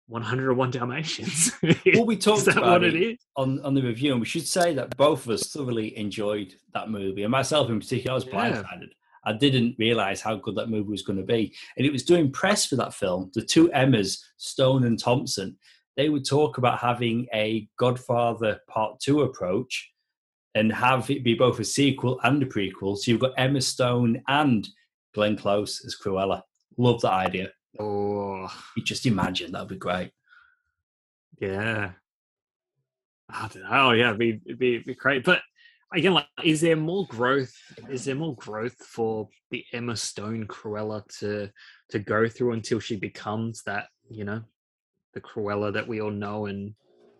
101 0.08 0.72
Dalmatians. 0.72 1.52
well, 1.94 2.06
we 2.06 2.18
talked 2.18 2.48
about 2.48 2.84
it, 2.84 2.96
it 2.96 3.20
on, 3.36 3.60
on 3.62 3.74
the 3.74 3.82
review, 3.82 4.12
and 4.12 4.22
we 4.22 4.26
should 4.26 4.48
say 4.48 4.74
that 4.74 4.96
both 4.98 5.26
of 5.26 5.32
us 5.32 5.52
thoroughly 5.52 5.98
enjoyed 5.98 6.54
that 6.74 6.90
movie. 6.90 7.24
And 7.24 7.32
myself 7.32 7.70
in 7.70 7.80
particular, 7.80 8.12
I 8.12 8.16
was 8.16 8.26
blindsided. 8.26 8.82
Yeah. 8.82 8.88
I 9.28 9.34
didn't 9.34 9.76
realize 9.78 10.22
how 10.22 10.38
good 10.38 10.56
that 10.56 10.70
movie 10.70 10.90
was 10.90 11.02
going 11.02 11.20
to 11.20 11.26
be. 11.26 11.54
And 11.76 11.86
it 11.86 11.92
was 11.92 12.04
doing 12.04 12.32
press 12.32 12.66
for 12.66 12.78
that 12.78 12.94
film. 12.94 13.30
The 13.34 13.42
two 13.42 13.70
Emmas, 13.74 14.24
Stone 14.38 14.86
and 14.86 14.98
Thompson, 14.98 15.58
they 15.98 16.08
would 16.08 16.26
talk 16.26 16.58
about 16.58 16.80
having 16.80 17.28
a 17.34 17.68
Godfather 17.78 18.62
Part 18.70 19.02
2 19.02 19.24
approach 19.24 19.92
and 20.56 20.72
have 20.72 21.10
it 21.10 21.26
be 21.26 21.34
both 21.34 21.60
a 21.60 21.66
sequel 21.66 22.22
and 22.24 22.42
a 22.42 22.46
prequel. 22.46 22.98
So 22.98 23.12
you've 23.12 23.20
got 23.20 23.34
Emma 23.38 23.60
Stone 23.60 24.24
and 24.30 24.66
Glenn 25.14 25.36
Close 25.36 25.84
as 25.86 25.98
Cruella. 26.02 26.44
Love 26.78 27.02
that 27.02 27.12
idea. 27.12 27.52
Oh, 27.78 28.50
you 28.78 28.84
just 28.84 29.06
imagine 29.06 29.52
that'd 29.52 29.68
be 29.68 29.76
great. 29.76 30.12
Yeah. 31.38 31.92
I 33.30 33.50
don't 33.50 33.64
know. 33.64 33.70
Oh, 33.72 33.92
yeah, 33.92 34.08
it'd 34.08 34.20
be, 34.20 34.40
it'd 34.46 34.58
be, 34.58 34.76
it'd 34.76 34.86
be 34.88 34.96
great. 34.96 35.26
But 35.26 35.42
again, 35.94 36.14
like, 36.14 36.28
is 36.44 36.62
there 36.62 36.76
more 36.76 37.06
growth? 37.08 37.54
Is 37.90 38.06
there 38.06 38.16
more 38.16 38.36
growth 38.36 38.76
for 38.76 39.28
the 39.52 39.64
Emma 39.74 39.96
Stone 39.96 40.48
Cruella 40.48 41.04
to 41.20 41.50
to 41.90 42.00
go 42.00 42.28
through 42.28 42.54
until 42.54 42.80
she 42.80 42.96
becomes 42.96 43.64
that, 43.64 43.88
you 44.10 44.26
know, 44.26 44.42
the 45.14 45.22
Cruella 45.22 45.74
that 45.74 45.88
we 45.88 46.02
all 46.02 46.12
know 46.12 46.48
and 46.48 46.74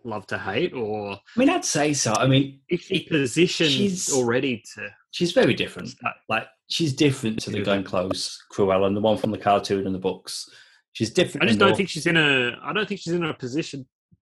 love 0.04 0.26
to 0.28 0.38
hate? 0.38 0.74
Or 0.74 1.12
I 1.12 1.18
mean, 1.36 1.50
I'd 1.50 1.64
say 1.64 1.92
so. 1.92 2.12
I 2.14 2.26
mean, 2.26 2.60
if 2.68 2.82
she 2.82 3.04
positioned 3.04 3.98
already 4.12 4.62
to, 4.74 4.88
she's 5.10 5.32
very 5.32 5.54
different. 5.54 5.94
Like 6.28 6.46
she's 6.68 6.92
different 6.92 7.40
to 7.40 7.50
the 7.50 7.62
Glenn 7.62 7.84
Close 7.84 8.42
Cruella 8.52 8.86
and 8.86 8.96
the 8.96 9.00
one 9.00 9.18
from 9.18 9.30
the 9.30 9.38
cartoon 9.38 9.86
and 9.86 9.94
the 9.94 10.00
books. 10.00 10.48
She's 10.92 11.10
different. 11.10 11.44
I 11.44 11.46
just 11.46 11.58
don't 11.58 11.76
think 11.76 11.88
she's 11.88 12.06
in 12.06 12.16
a. 12.16 12.58
I 12.62 12.72
don't 12.72 12.88
think 12.88 13.00
she's 13.00 13.12
in 13.12 13.24
a 13.24 13.34
position 13.34 13.86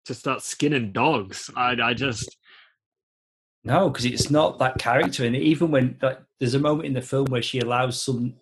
to 0.06 0.14
start 0.14 0.42
skinning 0.42 0.92
dogs. 0.92 1.50
I, 1.56 1.76
I 1.82 1.94
just 1.94 2.38
no, 3.64 3.90
because 3.90 4.06
it's 4.06 4.30
not 4.30 4.60
that 4.60 4.78
character. 4.78 5.26
And 5.26 5.36
even 5.36 5.72
when 5.72 5.98
like, 6.02 6.20
there's 6.40 6.56
a 6.56 6.60
moment 6.60 6.88
in 6.88 6.94
the 6.94 7.02
film 7.02 7.26
where 7.26 7.42
she 7.42 7.60
allows 7.60 8.02
some, 8.02 8.34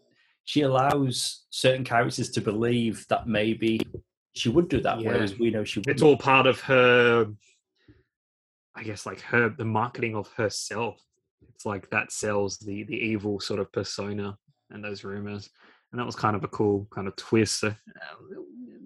she 0.46 0.62
allows 0.62 1.46
certain 1.50 1.84
characters 1.84 2.30
to 2.32 2.42
believe 2.42 3.06
that 3.10 3.28
maybe 3.28 3.80
she 4.34 4.50
would 4.50 4.70
do 4.70 4.82
that, 4.82 5.02
yeah. 5.02 5.10
whereas 5.10 5.38
we 5.38 5.52
know 5.52 5.64
she. 5.64 5.80
would 5.80 5.90
It's 5.90 6.02
all 6.02 6.18
part 6.18 6.48
of 6.48 6.60
her. 6.62 7.28
I 8.76 8.84
guess 8.84 9.06
like 9.06 9.20
her 9.22 9.50
the 9.50 9.66
marketing 9.66 10.16
of 10.16 10.32
herself 10.38 11.04
it's 11.60 11.66
like 11.66 11.90
that 11.90 12.10
sells 12.10 12.58
the 12.60 12.84
the 12.84 12.96
evil 12.96 13.38
sort 13.38 13.60
of 13.60 13.70
persona 13.74 14.38
and 14.70 14.82
those 14.82 15.04
rumors 15.04 15.50
and 15.92 16.00
that 16.00 16.06
was 16.06 16.16
kind 16.16 16.34
of 16.34 16.46
a 16.46 16.48
cool 16.48 16.88
kind 16.90 17.06
of 17.06 17.14
twist 17.18 17.60
so, 17.60 17.68
uh, 17.68 17.74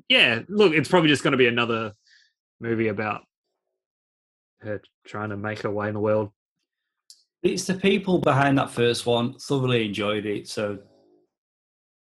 yeah 0.10 0.40
look 0.50 0.74
it's 0.74 0.90
probably 0.90 1.08
just 1.10 1.22
going 1.24 1.34
to 1.34 1.38
be 1.38 1.46
another 1.46 1.94
movie 2.60 2.88
about 2.88 3.22
her 4.64 4.82
trying 5.06 5.30
to 5.30 5.38
make 5.38 5.62
her 5.62 5.72
way 5.72 5.88
in 5.88 5.94
the 5.94 6.00
world 6.00 6.32
it's 7.42 7.66
the 7.66 7.74
people 7.74 8.20
behind 8.20 8.58
that 8.58 8.72
first 8.72 9.06
one 9.06 9.38
thoroughly 9.40 9.86
enjoyed 9.86 10.26
it 10.26 10.48
so 10.48 10.78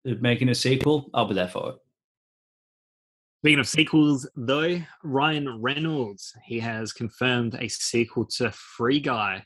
they're 0.03 0.15
making 0.15 0.49
a 0.49 0.55
sequel 0.55 1.09
i'll 1.13 1.27
be 1.27 1.35
there 1.35 1.47
for 1.47 1.71
it 1.71 1.75
Speaking 3.41 3.59
of 3.59 3.67
sequels, 3.67 4.27
though, 4.35 4.81
Ryan 5.03 5.61
Reynolds 5.61 6.33
he 6.43 6.59
has 6.59 6.91
confirmed 6.91 7.55
a 7.55 7.67
sequel 7.67 8.25
to 8.37 8.51
Free 8.51 8.99
Guy, 8.99 9.45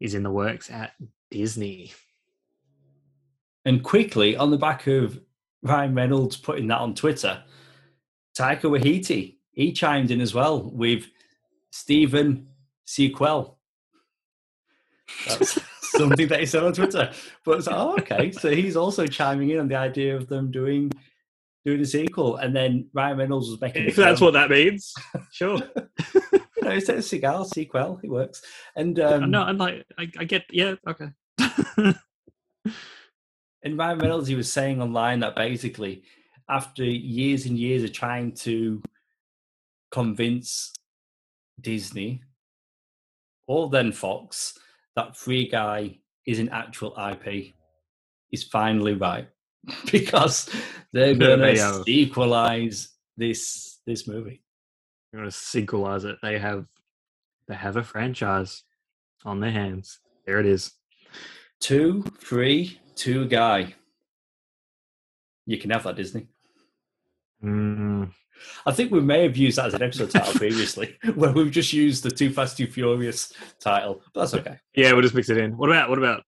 is 0.00 0.14
in 0.14 0.22
the 0.22 0.30
works 0.30 0.70
at 0.70 0.92
Disney. 1.30 1.92
And 3.64 3.82
quickly, 3.82 4.36
on 4.36 4.50
the 4.50 4.56
back 4.56 4.86
of 4.86 5.20
Ryan 5.62 5.94
Reynolds 5.94 6.36
putting 6.36 6.68
that 6.68 6.80
on 6.80 6.94
Twitter, 6.94 7.42
Taika 8.38 8.62
Waititi, 8.62 9.38
he 9.50 9.72
chimed 9.72 10.10
in 10.10 10.20
as 10.20 10.32
well 10.32 10.70
with 10.70 11.06
Stephen 11.74 12.46
Sequel. 12.84 13.58
That's 15.26 15.58
something 15.80 16.28
that 16.28 16.38
he 16.38 16.46
said 16.46 16.62
on 16.62 16.72
Twitter. 16.72 17.10
But 17.44 17.58
it's 17.58 17.66
like, 17.66 17.76
oh, 17.76 17.96
okay. 17.98 18.30
So 18.30 18.50
he's 18.54 18.76
also 18.76 19.08
chiming 19.08 19.50
in 19.50 19.58
on 19.58 19.66
the 19.66 19.74
idea 19.74 20.16
of 20.16 20.28
them 20.28 20.52
doing 20.52 20.92
doing 21.64 21.80
a 21.80 21.84
sequel. 21.84 22.36
And 22.36 22.54
then 22.54 22.88
Ryan 22.92 23.18
Reynolds 23.18 23.50
was 23.50 23.60
making. 23.60 23.86
If 23.88 23.96
that's 23.96 24.20
what 24.20 24.34
that 24.34 24.50
means, 24.50 24.94
sure. 25.32 25.56
you 26.14 26.62
know, 26.62 26.70
it's 26.70 26.88
a 26.88 26.94
Seagal 26.94 27.46
sequel. 27.46 27.98
It 28.04 28.10
works. 28.10 28.40
And 28.76 29.00
um, 29.00 29.32
no, 29.32 29.42
I'm 29.42 29.58
like, 29.58 29.84
I, 29.98 30.08
I 30.16 30.24
get, 30.24 30.44
yeah, 30.52 30.74
okay. 30.86 31.08
and 33.64 33.76
Ryan 33.76 33.98
Reynolds, 33.98 34.28
he 34.28 34.36
was 34.36 34.52
saying 34.52 34.80
online 34.80 35.20
that 35.20 35.34
basically, 35.34 36.04
after 36.48 36.84
years 36.84 37.46
and 37.46 37.58
years 37.58 37.82
of 37.82 37.92
trying 37.92 38.32
to 38.46 38.80
convince 39.90 40.72
Disney 41.60 42.22
or 43.46 43.68
then 43.68 43.92
Fox 43.92 44.58
that 44.96 45.16
Free 45.16 45.48
Guy 45.48 45.98
is 46.26 46.38
an 46.38 46.48
actual 46.50 46.96
IP 46.96 47.54
is 48.32 48.44
finally 48.44 48.94
right 48.94 49.28
because 49.92 50.48
they're 50.92 51.14
going 51.14 51.40
to 51.40 51.84
equalize 51.86 52.90
this 53.16 53.80
this 53.86 54.08
movie. 54.08 54.42
They're 55.12 55.20
going 55.20 55.30
to 55.30 55.36
sequelize 55.36 56.04
it. 56.04 56.16
They 56.22 56.38
have 56.38 56.66
they 57.48 57.54
have 57.54 57.76
a 57.76 57.82
franchise 57.82 58.62
on 59.24 59.40
their 59.40 59.50
hands. 59.50 60.00
There 60.26 60.40
it 60.40 60.46
is. 60.46 60.72
Two, 61.60 62.04
three, 62.18 62.80
two 62.94 63.26
guy. 63.26 63.74
You 65.46 65.58
can 65.58 65.70
have 65.70 65.84
that, 65.84 65.96
Disney. 65.96 66.26
Mm. 67.42 68.10
I 68.66 68.72
think 68.72 68.90
we 68.90 69.00
may 69.00 69.22
have 69.22 69.36
used 69.36 69.58
that 69.58 69.66
as 69.66 69.74
an 69.74 69.82
episode 69.82 70.10
title 70.10 70.32
previously, 70.34 70.96
where 71.14 71.32
we've 71.32 71.50
just 71.50 71.72
used 71.72 72.02
the 72.02 72.10
Too 72.10 72.30
Fast, 72.30 72.56
Too 72.56 72.66
Furious 72.66 73.32
title. 73.60 74.02
But 74.12 74.20
that's 74.20 74.34
okay. 74.34 74.58
Yeah, 74.74 74.92
we'll 74.92 75.02
just 75.02 75.14
mix 75.14 75.28
it 75.28 75.38
in. 75.38 75.56
What 75.56 75.70
about 75.70 75.88
what 75.88 75.98
about 75.98 76.22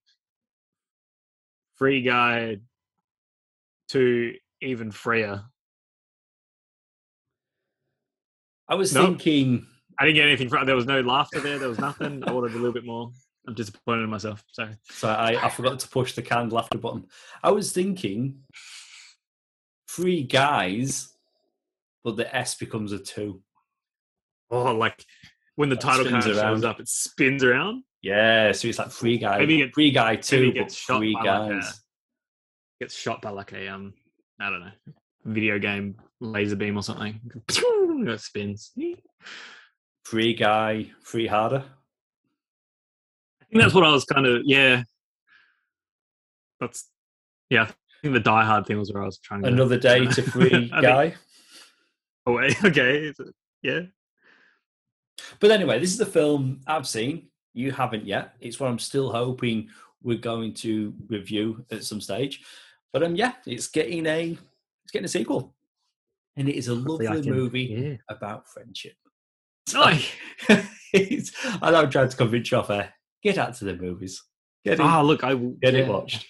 Free 1.77 2.03
Guy 2.03 2.59
to 3.89 4.35
even 4.61 4.91
freer? 4.91 5.45
I 8.69 8.75
was 8.75 8.95
nope. 8.95 9.07
thinking. 9.07 9.67
I 9.99 10.05
didn't 10.05 10.17
get 10.17 10.27
anything 10.27 10.49
from. 10.49 10.67
There 10.67 10.77
was 10.77 10.87
no 10.87 11.01
laughter 11.01 11.41
there. 11.41 11.59
There 11.59 11.69
was 11.69 11.79
nothing. 11.79 12.23
I 12.27 12.33
wanted 12.33 12.53
a 12.53 12.57
little 12.57 12.73
bit 12.73 12.85
more. 12.85 13.11
I'm 13.47 13.55
disappointed 13.55 14.03
in 14.03 14.11
myself. 14.11 14.45
Sorry. 14.53 14.77
So 14.91 15.09
I, 15.09 15.47
I 15.47 15.49
forgot 15.49 15.79
to 15.79 15.89
push 15.89 16.14
the 16.14 16.23
canned 16.23 16.53
laughter 16.53 16.79
button. 16.79 17.07
I 17.43 17.53
was 17.53 17.73
thinking, 17.73 18.41
three 19.89 20.25
guys 20.25 21.16
but 22.07 22.15
the 22.15 22.35
S 22.35 22.55
becomes 22.55 22.93
a 22.93 23.01
two. 23.01 23.43
Oh, 24.49 24.73
like 24.73 25.05
when 25.57 25.69
the 25.71 25.75
that 25.75 25.83
title 25.83 26.09
card 26.09 26.23
shows 26.23 26.63
up, 26.63 26.79
it 26.79 26.89
spins 26.89 27.43
around. 27.43 27.83
Yeah, 28.01 28.53
so 28.53 28.69
it's 28.69 28.79
like 28.79 28.93
free 28.93 29.19
guy, 29.19 29.39
maybe 29.39 29.57
get, 29.57 29.75
free 29.75 29.91
guy 29.91 30.15
two, 30.15 30.53
gets 30.53 30.77
shot 30.77 30.99
three 30.99 31.15
guys. 31.15 31.51
Like 31.51 31.65
a, 31.65 32.85
gets 32.85 32.95
shot 32.95 33.23
by 33.23 33.31
like 33.31 33.53
a 33.53 33.67
um, 33.67 33.93
I 34.41 34.51
don't 34.51 34.61
know, 34.61 34.71
video 35.25 35.59
game 35.59 35.97
laser 36.21 36.55
beam 36.55 36.77
or 36.77 36.85
something. 36.85 37.21
it 37.49 38.21
spins. 38.21 38.73
Free 40.05 40.35
guy, 40.35 40.93
free 41.03 41.27
harder. 41.27 41.65
I 43.43 43.45
think 43.51 43.63
that's 43.63 43.75
what 43.75 43.83
I 43.83 43.91
was 43.91 44.05
kind 44.05 44.27
of 44.27 44.43
yeah. 44.45 44.85
That's 46.61 46.89
yeah. 47.51 47.63
I 47.65 47.67
think 48.03 48.15
the 48.15 48.21
Die 48.21 48.45
Hard 48.45 48.67
thing 48.67 48.79
was 48.79 48.93
where 48.93 49.03
I 49.03 49.07
was 49.07 49.19
trying. 49.19 49.43
to... 49.43 49.49
Another 49.49 49.77
day 49.77 50.07
to 50.07 50.23
free 50.23 50.69
guy. 50.81 51.11
Think, 51.11 51.21
away. 52.27 52.55
Okay, 52.64 53.12
yeah. 53.62 53.81
But 55.41 55.51
anyway, 55.51 55.79
this 55.79 55.91
is 55.91 55.99
the 55.99 56.07
film 56.07 56.61
I've 56.66 56.87
seen. 56.87 57.29
You 57.55 57.72
haven't 57.72 58.07
yet. 58.07 58.35
It's 58.41 58.61
what 58.61 58.68
I'm 58.68 58.79
still 58.79 59.11
hoping 59.11 59.68
we're 60.03 60.18
going 60.18 60.53
to 60.55 60.95
review 61.09 61.64
at 61.70 61.85
some 61.85 62.01
stage. 62.01 62.45
But 62.93 63.03
um, 63.03 63.16
yeah, 63.16 63.33
it's 63.47 63.68
getting 63.68 64.07
a 64.07 64.39
it's 64.85 64.93
getting 64.93 65.07
a 65.07 65.09
sequel, 65.09 65.55
and 66.37 66.49
it 66.49 66.55
is 66.57 66.68
a 66.68 66.74
lovely 66.74 67.07
can, 67.07 67.31
movie 67.31 67.64
yeah. 67.64 67.97
about 68.14 68.49
friendship. 68.49 68.95
So, 69.66 69.83
I 70.49 70.61
know 71.62 71.83
I'm 71.83 71.91
trying 71.91 72.09
to 72.09 72.16
convince 72.16 72.51
you 72.51 72.59
off 72.59 72.70
air. 72.70 72.95
Get 73.22 73.39
out 73.39 73.55
to 73.57 73.64
the 73.64 73.74
movies. 73.74 74.22
Get 74.64 74.81
ah, 74.81 75.01
look, 75.01 75.24
I 75.24 75.35
will 75.35 75.57
get 75.61 75.74
yeah. 75.74 75.81
it 75.81 75.89
watched. 75.89 76.24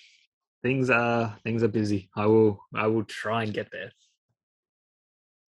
Things 0.63 0.91
are 0.91 1.37
things 1.45 1.63
are 1.63 1.69
busy. 1.69 2.09
I 2.17 2.27
will 2.27 2.59
I 2.75 2.87
will 2.87 3.05
try 3.05 3.43
and 3.43 3.53
get 3.53 3.69
there. 3.71 3.93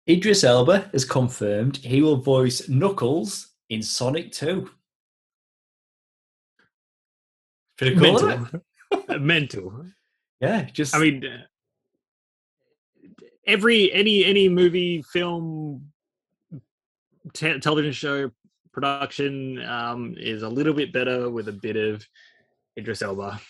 Idris 0.08 0.42
Elba 0.42 0.88
has 0.92 1.04
confirmed 1.04 1.76
he 1.78 2.00
will 2.00 2.16
voice 2.16 2.68
Knuckles 2.68 3.48
in 3.68 3.82
Sonic 3.82 4.32
2. 4.32 4.70
Pretty 7.76 7.96
cool. 7.96 8.12
Mental. 8.12 8.62
Mental. 9.20 9.84
Yeah, 10.40 10.62
just 10.72 10.94
I 10.94 10.98
mean 10.98 11.24
every 13.46 13.92
any 13.92 14.24
any 14.24 14.48
movie, 14.48 15.02
film, 15.02 15.90
te- 17.32 17.58
television 17.58 17.92
show 17.92 18.30
production 18.72 19.60
um, 19.64 20.14
is 20.16 20.42
a 20.42 20.48
little 20.48 20.74
bit 20.74 20.92
better 20.92 21.28
with 21.28 21.48
a 21.48 21.52
bit 21.52 21.76
of 21.76 22.06
Idris 22.78 23.02
Elba. 23.02 23.40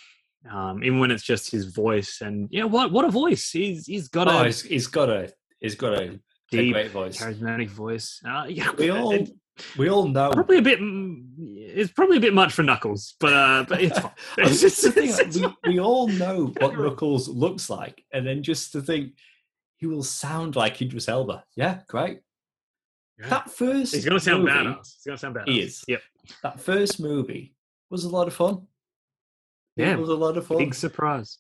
Um, 0.51 0.83
even 0.85 0.99
when 0.99 1.11
it's 1.11 1.25
just 1.25 1.51
his 1.51 1.67
voice 1.67 2.21
and 2.21 2.49
yeah, 2.51 2.65
what 2.65 2.93
what 2.93 3.05
a 3.05 3.11
voice. 3.11 3.51
He's 3.51 3.87
he's 3.87 4.09
got 4.09 4.29
oh, 4.29 4.43
a 4.43 4.45
he's, 4.47 4.63
he's 4.63 4.87
got 4.87 5.11
a 5.11 5.33
he's 5.61 5.75
got 5.75 5.95
a 5.95 6.19
deep, 6.51 6.73
great 6.73 6.91
voice, 6.91 7.21
charismatic 7.21 7.69
voice. 7.69 8.21
Uh, 8.27 8.47
yeah, 8.49 8.71
we 8.77 8.91
all 8.91 9.27
we 9.77 9.89
all 9.89 10.07
know 10.07 10.31
probably 10.31 10.59
a 10.59 10.63
bit. 10.63 10.79
It's 10.81 11.93
probably 11.93 12.17
a 12.17 12.21
bit 12.21 12.35
much 12.35 12.53
for 12.53 12.63
Knuckles, 12.63 13.15
but 13.21 13.33
uh, 13.33 13.65
but 13.69 13.81
it's 13.83 13.99
fine. 13.99 14.13
it's 14.39 14.61
just, 14.61 14.83
the 14.83 14.93
thing, 14.93 15.13
like, 15.13 15.35
we, 15.35 15.73
we 15.73 15.81
all 15.81 16.09
know 16.09 16.53
what 16.59 16.79
Knuckles 16.79 17.29
looks 17.29 17.69
like, 17.71 18.05
and 18.13 18.27
then 18.27 18.43
just 18.43 18.73
to 18.73 18.81
think 18.81 19.13
he 19.77 19.87
will 19.87 20.03
sound 20.03 20.57
like 20.57 20.81
Idris 20.81 21.09
Elba. 21.09 21.45
Yeah, 21.57 21.81
great. 21.89 22.21
Yeah. 23.19 23.29
That 23.29 23.51
first 23.51 23.95
he's 23.95 24.05
going 24.05 24.19
to 24.19 24.25
sound 24.25 24.45
movie, 24.45 24.55
badass. 24.55 24.95
He's 24.95 25.05
going 25.05 25.17
to 25.17 25.21
sound 25.21 25.35
badass. 25.37 25.49
He 25.49 25.61
is. 25.61 25.85
Yep. 25.89 26.03
That 26.43 26.61
first 26.61 27.01
movie 27.01 27.55
was 27.91 28.05
a 28.05 28.09
lot 28.09 28.29
of 28.29 28.35
fun. 28.35 28.67
Yeah, 29.77 29.93
it 29.93 29.99
was 29.99 30.09
a 30.09 30.15
lot 30.15 30.37
of 30.37 30.47
fun. 30.47 30.59
Big 30.59 30.75
surprise 30.75 31.39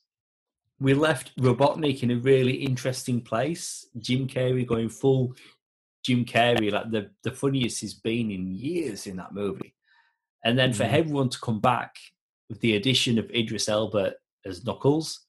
we 0.81 0.95
left 0.95 1.37
Robotnik 1.37 2.03
in 2.03 2.11
a 2.12 2.16
really 2.16 2.55
interesting 2.55 3.20
place. 3.20 3.87
Jim 3.99 4.29
Carrey 4.29 4.66
going 4.66 4.89
full 4.89 5.35
Jim 6.05 6.24
Carrey, 6.24 6.70
like 6.70 6.91
the, 6.91 7.11
the 7.24 7.33
funniest 7.33 7.81
he's 7.81 7.95
been 7.95 8.31
in 8.31 8.47
years 8.47 9.07
in 9.07 9.16
that 9.16 9.35
movie. 9.35 9.74
And 10.45 10.59
then 10.59 10.72
for 10.72 10.85
mm. 10.85 10.93
everyone 10.93 11.29
to 11.31 11.41
come 11.41 11.61
back 11.61 11.97
with 12.49 12.61
the 12.61 12.76
addition 12.76 13.18
of 13.18 13.31
Idris 13.31 13.68
Elba 13.68 14.14
as 14.47 14.64
Knuckles, 14.64 15.26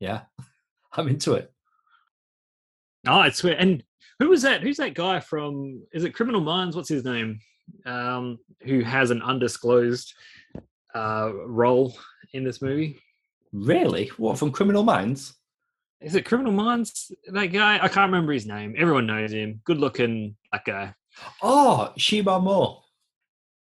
yeah, 0.00 0.22
I'm 0.92 1.08
into 1.08 1.34
it. 1.34 1.52
Oh, 3.06 3.18
I 3.18 3.30
swear. 3.30 3.56
And 3.58 3.82
who 4.18 4.28
was 4.28 4.42
that? 4.42 4.62
Who's 4.62 4.78
that 4.78 4.94
guy 4.94 5.20
from? 5.20 5.82
Is 5.92 6.04
it 6.04 6.14
Criminal 6.14 6.40
Minds? 6.40 6.76
What's 6.76 6.88
his 6.88 7.04
name? 7.04 7.40
Um, 7.84 8.38
who 8.62 8.80
has 8.80 9.10
an 9.10 9.22
undisclosed 9.22 10.14
uh, 10.94 11.30
role 11.46 11.96
in 12.32 12.44
this 12.44 12.62
movie? 12.62 12.98
Really? 13.52 14.10
What 14.16 14.38
from 14.38 14.52
Criminal 14.52 14.82
Minds? 14.82 15.34
Is 16.00 16.14
it 16.14 16.24
Criminal 16.24 16.52
Minds? 16.52 17.10
That 17.26 17.46
guy? 17.46 17.76
I 17.76 17.88
can't 17.88 18.10
remember 18.10 18.32
his 18.32 18.46
name. 18.46 18.74
Everyone 18.78 19.06
knows 19.06 19.32
him. 19.32 19.60
Good 19.64 19.78
looking 19.78 20.36
black 20.50 20.64
guy. 20.64 20.94
Oh, 21.42 21.92
Shemar 21.98 22.42
Moore. 22.42 22.82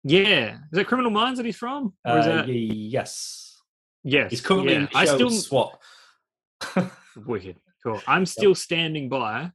Yeah. 0.04 0.58
Is 0.72 0.78
it 0.78 0.86
Criminal 0.86 1.10
Minds 1.10 1.38
that 1.38 1.46
he's 1.46 1.56
from? 1.56 1.94
Or 2.04 2.18
is 2.18 2.26
uh, 2.26 2.36
that... 2.36 2.48
Yes. 2.48 3.60
Yes. 4.04 4.30
He's 4.30 4.40
currently 4.40 4.74
yeah. 4.74 4.86
I 4.94 5.06
still 5.06 5.30
swap. 5.30 5.80
Wicked. 7.16 7.56
Cool. 7.82 8.00
I'm 8.06 8.26
still 8.26 8.54
standing 8.54 9.08
by 9.08 9.50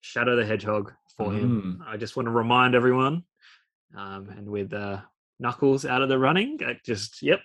Shadow 0.00 0.36
the 0.36 0.46
Hedgehog 0.46 0.92
for 1.16 1.26
mm. 1.26 1.38
him. 1.38 1.84
I 1.86 1.96
just 1.96 2.16
want 2.16 2.26
to 2.26 2.32
remind 2.32 2.74
everyone. 2.74 3.24
Um, 3.96 4.28
and 4.36 4.48
with 4.48 4.72
uh, 4.72 5.00
Knuckles 5.38 5.84
out 5.84 6.02
of 6.02 6.08
the 6.08 6.18
running, 6.18 6.58
I 6.66 6.78
just 6.84 7.22
yep. 7.22 7.40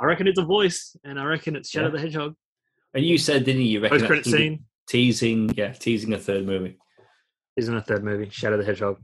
I 0.00 0.06
reckon 0.06 0.26
it's 0.26 0.38
a 0.38 0.44
voice, 0.44 0.96
and 1.04 1.20
I 1.20 1.24
reckon 1.24 1.56
it's 1.56 1.68
Shadow 1.68 1.86
yeah. 1.86 1.92
the 1.92 2.00
Hedgehog. 2.00 2.34
And 2.94 3.04
you 3.04 3.18
said, 3.18 3.44
didn't 3.44 3.62
you? 3.62 3.82
You 3.82 3.88
Post 3.88 4.06
credit 4.06 4.24
scene 4.24 4.64
teasing, 4.88 5.50
yeah, 5.56 5.72
teasing 5.72 6.12
a 6.14 6.18
third 6.18 6.44
movie. 6.46 6.76
Teasing 7.56 7.76
a 7.76 7.82
third 7.82 8.02
movie, 8.02 8.28
Shadow 8.30 8.56
the 8.56 8.64
Hedgehog. 8.64 8.98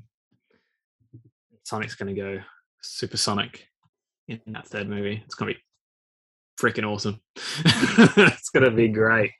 Sonic's 1.65 1.95
going 1.95 2.15
to 2.15 2.21
go 2.21 2.41
supersonic 2.83 3.69
in 4.29 4.41
that 4.49 4.67
third 4.67 4.89
movie. 4.89 5.23
It's 5.25 5.35
going 5.35 5.53
to 5.53 5.59
be 5.59 5.66
freaking 6.61 6.91
awesome. 6.91 7.21
it's 7.37 8.49
gonna 8.51 8.71
be 8.71 8.89
great. 8.89 9.33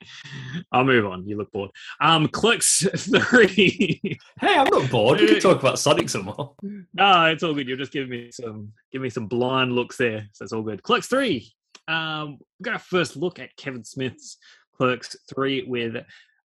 I'll 0.71 0.83
move 0.83 1.05
on. 1.05 1.27
You 1.27 1.37
look 1.37 1.51
bored. 1.51 1.71
Um, 1.99 2.27
Clerks 2.27 2.87
three. 2.95 4.01
hey, 4.39 4.55
I'm 4.55 4.67
not 4.69 4.89
bored. 4.89 5.19
We 5.19 5.27
can 5.27 5.39
talk 5.39 5.59
about 5.59 5.79
Sonic 5.79 6.09
some 6.09 6.25
more. 6.25 6.53
No, 6.93 7.25
it's 7.25 7.43
all 7.43 7.53
good. 7.53 7.67
You're 7.67 7.77
just 7.77 7.91
giving 7.91 8.09
me 8.09 8.31
some, 8.31 8.71
give 8.91 9.01
me 9.01 9.09
some 9.09 9.27
blind 9.27 9.73
looks 9.73 9.97
there. 9.97 10.27
So 10.33 10.43
it's 10.43 10.53
all 10.53 10.63
good. 10.63 10.83
Clerks 10.83 11.07
three. 11.07 11.51
Um, 11.87 12.37
we're 12.59 12.65
gonna 12.65 12.79
first 12.79 13.15
look 13.15 13.39
at 13.39 13.55
Kevin 13.57 13.83
Smith's 13.83 14.37
Clerks 14.77 15.15
three 15.33 15.63
with 15.63 15.95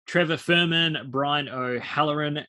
Trevor 0.07 0.37
Fehrman, 0.37 1.11
Brian 1.11 1.49
O'Halloran, 1.49 2.45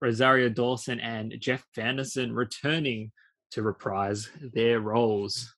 Rosario 0.00 0.48
Dawson, 0.48 0.98
and 1.00 1.34
Jeff 1.38 1.64
Anderson 1.76 2.34
returning 2.34 3.12
to 3.52 3.62
reprise 3.62 4.30
their 4.54 4.80
roles. 4.80 5.54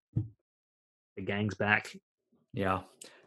The 1.17 1.23
gang's 1.23 1.55
back. 1.55 1.95
Yeah. 2.53 2.81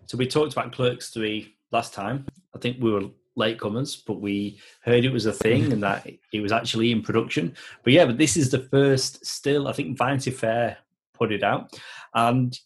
So 0.05 0.17
we 0.17 0.27
talked 0.27 0.53
about 0.53 0.71
Clerks 0.71 1.09
3 1.09 1.53
last 1.71 1.93
time. 1.93 2.25
I 2.55 2.59
think 2.59 2.77
we 2.81 2.91
were 2.91 3.09
late 3.35 3.59
latecomers, 3.59 4.01
but 4.05 4.19
we 4.21 4.59
heard 4.81 5.05
it 5.05 5.11
was 5.11 5.25
a 5.25 5.33
thing 5.33 5.71
and 5.71 5.83
that 5.83 6.07
it 6.33 6.41
was 6.41 6.51
actually 6.51 6.91
in 6.91 7.01
production. 7.01 7.55
But 7.83 7.93
yeah, 7.93 8.05
but 8.05 8.17
this 8.17 8.37
is 8.37 8.49
the 8.49 8.59
first 8.59 9.25
still, 9.25 9.67
I 9.67 9.73
think 9.73 9.97
Vanity 9.97 10.31
Fair 10.31 10.77
put 11.13 11.31
it 11.31 11.43
out. 11.43 11.77
And 12.13 12.57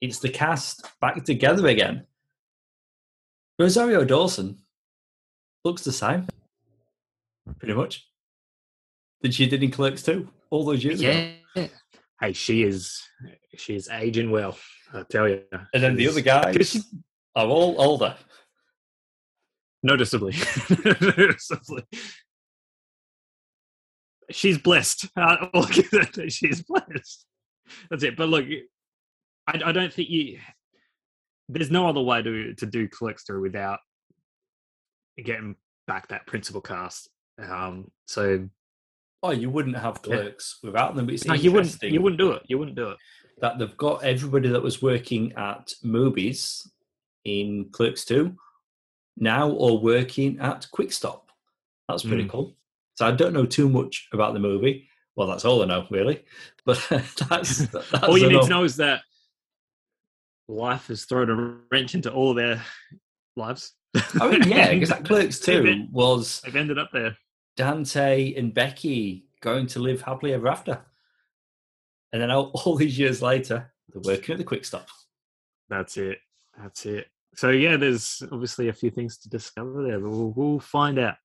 it's 0.00 0.18
the 0.18 0.28
cast 0.28 0.88
back 1.00 1.24
together 1.24 1.66
again. 1.66 2.06
Rosario 3.58 4.04
Dawson 4.04 4.58
looks 5.64 5.82
the 5.82 5.92
same, 5.92 6.26
pretty 7.58 7.74
much. 7.74 8.06
Than 9.22 9.32
she 9.32 9.46
did 9.46 9.62
in 9.62 9.70
Clerks 9.70 10.02
2 10.02 10.28
all 10.50 10.64
those 10.64 10.84
years 10.84 11.02
yeah. 11.02 11.30
ago. 11.54 11.68
Hey, 12.20 12.32
she 12.32 12.62
is 12.62 13.02
she 13.58 13.74
is 13.76 13.88
aging 13.88 14.30
well, 14.30 14.56
I 14.92 15.02
tell 15.10 15.28
you. 15.28 15.42
And 15.74 15.82
then 15.82 15.96
the 15.96 16.08
other 16.08 16.20
guys 16.20 16.84
are 17.34 17.46
all 17.46 17.80
older. 17.80 18.14
noticeably. 19.82 20.34
noticeably. 21.00 21.84
She's 24.30 24.58
blessed. 24.58 25.06
Uh, 25.16 25.66
she's 26.28 26.62
blessed. 26.62 27.24
That's 27.90 28.02
it. 28.02 28.16
But 28.16 28.28
look, 28.28 28.44
I, 29.46 29.60
I 29.64 29.72
don't 29.72 29.92
think 29.92 30.08
you. 30.10 30.38
There's 31.48 31.70
no 31.70 31.88
other 31.88 32.00
way 32.02 32.22
to 32.22 32.54
to 32.54 32.66
do 32.66 32.88
Clerks 32.88 33.24
three 33.24 33.40
without 33.40 33.78
getting 35.22 35.54
back 35.86 36.08
that 36.08 36.26
principal 36.26 36.60
cast. 36.60 37.08
Um, 37.38 37.90
so 38.06 38.48
Oh, 39.22 39.30
you 39.30 39.48
wouldn't 39.50 39.76
have 39.76 40.00
Yeah. 40.04 40.16
clerks 40.16 40.58
without 40.62 40.94
them. 40.94 41.08
It's 41.10 41.24
no, 41.24 41.34
you 41.34 41.50
wouldn't. 41.52 41.82
You 41.82 42.00
wouldn't 42.00 42.20
do 42.20 42.32
it. 42.32 42.42
You 42.46 42.58
wouldn't 42.58 42.76
do 42.76 42.90
it. 42.90 42.96
That 43.38 43.58
they've 43.58 43.76
got 43.76 44.02
everybody 44.04 44.48
that 44.48 44.62
was 44.62 44.80
working 44.82 45.32
at 45.34 45.72
movies 45.82 46.70
in 47.24 47.68
Clerks 47.72 48.04
2 48.04 48.34
now 49.18 49.50
or 49.50 49.78
working 49.78 50.38
at 50.40 50.66
Quick 50.70 50.92
Stop. 50.92 51.30
That's 51.88 52.02
pretty 52.02 52.24
Mm. 52.24 52.30
cool. 52.30 52.56
So 52.94 53.06
I 53.06 53.10
don't 53.12 53.32
know 53.32 53.46
too 53.46 53.68
much 53.68 54.08
about 54.12 54.32
the 54.34 54.40
movie. 54.40 54.88
Well, 55.16 55.26
that's 55.28 55.44
all 55.44 55.62
I 55.62 55.66
know, 55.66 55.86
really. 55.90 56.24
But 56.64 56.84
that's, 56.90 57.58
that's 57.68 57.92
all 58.02 58.18
you 58.18 58.28
need 58.28 58.42
to 58.42 58.48
know 58.48 58.64
is 58.64 58.76
that 58.76 59.02
life 60.48 60.88
has 60.88 61.04
thrown 61.04 61.30
a 61.30 61.58
wrench 61.70 61.94
into 61.94 62.12
all 62.12 62.34
their 62.34 62.62
lives. 63.36 63.72
I 64.20 64.28
mean, 64.30 64.48
yeah, 64.48 64.70
because 64.74 64.88
that 64.90 65.04
Clerks 65.04 65.38
They've 65.38 65.62
2 65.64 65.86
was 65.92 66.40
They've 66.42 66.56
ended 66.56 66.78
up 66.78 66.90
there. 66.92 67.16
Dante 67.56 68.34
and 68.34 68.52
Becky 68.52 69.26
going 69.40 69.66
to 69.68 69.78
live 69.78 70.02
happily 70.02 70.32
ever 70.34 70.48
after. 70.48 70.80
And 72.12 72.22
then 72.22 72.30
all, 72.30 72.50
all 72.64 72.76
these 72.76 72.98
years 72.98 73.22
later, 73.22 73.72
they're 73.88 74.02
working 74.14 74.34
at 74.34 74.38
the 74.38 74.44
Quick 74.44 74.64
Stop. 74.64 74.88
That's 75.68 75.96
it. 75.96 76.18
That's 76.58 76.86
it. 76.86 77.06
So 77.34 77.50
yeah, 77.50 77.76
there's 77.76 78.22
obviously 78.32 78.68
a 78.68 78.72
few 78.72 78.90
things 78.90 79.18
to 79.18 79.28
discover 79.28 79.82
there, 79.82 80.00
but 80.00 80.10
we'll, 80.10 80.32
we'll 80.34 80.60
find 80.60 80.98
out. 80.98 81.16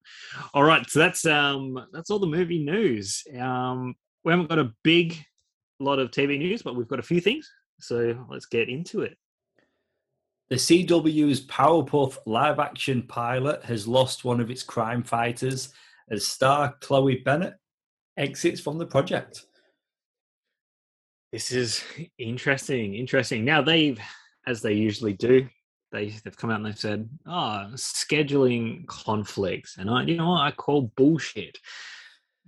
All 0.53 0.63
right, 0.63 0.87
so 0.89 0.99
that's 0.99 1.25
um 1.25 1.85
that's 1.93 2.09
all 2.09 2.19
the 2.19 2.27
movie 2.27 2.63
news. 2.63 3.23
Um, 3.39 3.95
we 4.25 4.33
haven't 4.33 4.49
got 4.49 4.59
a 4.59 4.73
big 4.83 5.17
lot 5.79 5.99
of 5.99 6.11
TV 6.11 6.37
news, 6.37 6.61
but 6.61 6.75
we've 6.75 6.87
got 6.87 6.99
a 6.99 7.03
few 7.03 7.21
things. 7.21 7.49
So 7.79 8.25
let's 8.29 8.45
get 8.45 8.67
into 8.67 9.01
it. 9.01 9.17
The 10.49 10.57
CW's 10.57 11.47
Powerpuff 11.47 12.17
live 12.25 12.59
action 12.59 13.03
pilot 13.03 13.63
has 13.63 13.87
lost 13.87 14.25
one 14.25 14.41
of 14.41 14.51
its 14.51 14.63
crime 14.63 15.01
fighters 15.01 15.73
as 16.09 16.27
star 16.27 16.75
Chloe 16.81 17.21
Bennet 17.23 17.55
exits 18.17 18.59
from 18.59 18.77
the 18.77 18.85
project. 18.85 19.45
This 21.31 21.51
is 21.51 21.83
interesting. 22.17 22.95
Interesting. 22.95 23.45
Now 23.45 23.61
they've, 23.61 23.99
as 24.47 24.61
they 24.61 24.73
usually 24.73 25.13
do, 25.13 25.47
they 25.91 26.09
they've 26.09 26.35
come 26.35 26.49
out 26.49 26.57
and 26.57 26.65
they've 26.65 26.77
said, 26.77 27.09
"Oh, 27.25 27.67
scheduling 27.75 28.85
conflicts," 28.87 29.77
and 29.77 29.89
I, 29.89 30.03
you 30.03 30.17
know 30.17 30.29
what, 30.29 30.41
I 30.41 30.51
call 30.51 30.91
bullshit. 30.95 31.57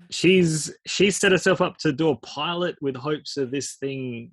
She's 0.10 0.74
she's 0.86 1.18
set 1.18 1.32
herself 1.32 1.62
up 1.62 1.78
to 1.80 1.94
do 1.94 2.10
a 2.10 2.18
pilot 2.18 2.76
with 2.82 2.96
hopes 2.96 3.38
of 3.38 3.52
this 3.52 3.76
thing, 3.76 4.32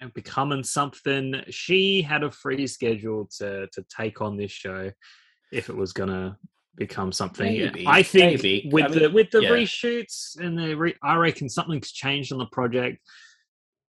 know, 0.00 0.10
becoming 0.14 0.62
something. 0.62 1.42
She 1.50 2.02
had 2.02 2.22
a 2.22 2.30
free 2.30 2.66
schedule 2.66 3.28
to 3.38 3.66
to 3.68 3.84
take 3.96 4.20
on 4.20 4.36
this 4.36 4.52
show 4.52 4.92
if 5.52 5.68
it 5.68 5.76
was 5.76 5.92
gonna 5.92 6.38
become 6.76 7.12
something. 7.12 7.46
Maybe, 7.46 7.86
I 7.86 8.02
think 8.02 8.42
maybe. 8.42 8.68
with 8.72 8.84
I 8.84 8.88
the 8.88 9.10
with 9.10 9.30
the 9.30 9.42
yeah. 9.42 9.50
reshoots 9.50 10.38
and 10.38 10.58
the 10.58 10.74
re- 10.74 10.96
I 11.02 11.16
reckon 11.16 11.48
something's 11.48 11.92
changed 11.92 12.32
on 12.32 12.38
the 12.38 12.46
project. 12.46 12.98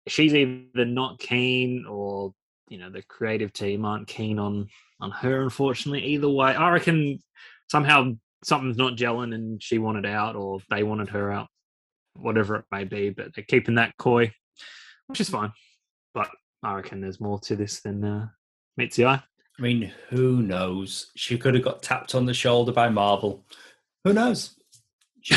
She's 0.08 0.34
either 0.34 0.86
not 0.86 1.20
keen 1.20 1.86
or 1.90 2.34
you 2.70 2.78
know 2.78 2.90
the 2.90 3.02
creative 3.02 3.54
team 3.54 3.86
aren't 3.86 4.08
keen 4.08 4.40
on 4.40 4.68
on 5.02 5.12
her. 5.12 5.42
Unfortunately, 5.42 6.04
either 6.06 6.30
way, 6.30 6.56
I 6.56 6.72
reckon 6.72 7.20
somehow 7.70 8.14
something's 8.44 8.78
not 8.78 8.96
gelling 8.96 9.34
and 9.34 9.62
she 9.62 9.78
wanted 9.80 10.06
out 10.06 10.36
or 10.36 10.60
they 10.70 10.84
wanted 10.84 11.10
her 11.10 11.32
out, 11.32 11.48
whatever 12.16 12.56
it 12.58 12.66
may 12.72 12.84
be. 12.84 13.10
But 13.10 13.34
they're 13.36 13.44
keeping 13.44 13.76
that 13.76 13.98
coy, 13.98 14.32
which 15.08 15.22
is 15.22 15.30
fine. 15.30 15.52
But 16.14 16.30
I 16.64 16.76
reckon 16.76 17.02
there's 17.02 17.20
more 17.20 17.40
to 17.42 17.56
this 17.56 17.82
than 17.82 18.04
uh, 18.04 18.28
meets 18.78 18.96
the 18.96 19.06
eye. 19.06 19.24
I 19.58 19.62
mean, 19.62 19.92
who 20.10 20.42
knows? 20.42 21.12
She 21.16 21.38
could 21.38 21.54
have 21.54 21.64
got 21.64 21.82
tapped 21.82 22.14
on 22.14 22.26
the 22.26 22.34
shoulder 22.34 22.72
by 22.72 22.90
Marvel. 22.90 23.46
Who 24.04 24.14
knows? 24.14 24.56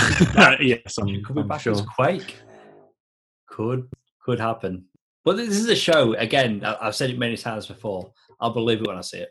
Yes, 0.60 0.98
I'm, 0.98 1.08
she 1.08 1.22
could 1.22 1.36
be 1.36 1.42
I'm 1.42 1.48
back 1.48 1.60
sure. 1.60 1.72
as 1.72 1.80
Quake. 1.80 2.36
Could 3.46 3.88
could 4.22 4.38
happen. 4.38 4.84
But 5.24 5.36
this 5.36 5.56
is 5.56 5.68
a 5.68 5.76
show. 5.76 6.12
Again, 6.14 6.62
I've 6.64 6.94
said 6.94 7.10
it 7.10 7.18
many 7.18 7.36
times 7.36 7.66
before. 7.66 8.12
I'll 8.40 8.52
believe 8.52 8.80
it 8.80 8.86
when 8.86 8.98
I 8.98 9.00
see 9.00 9.18
it. 9.18 9.30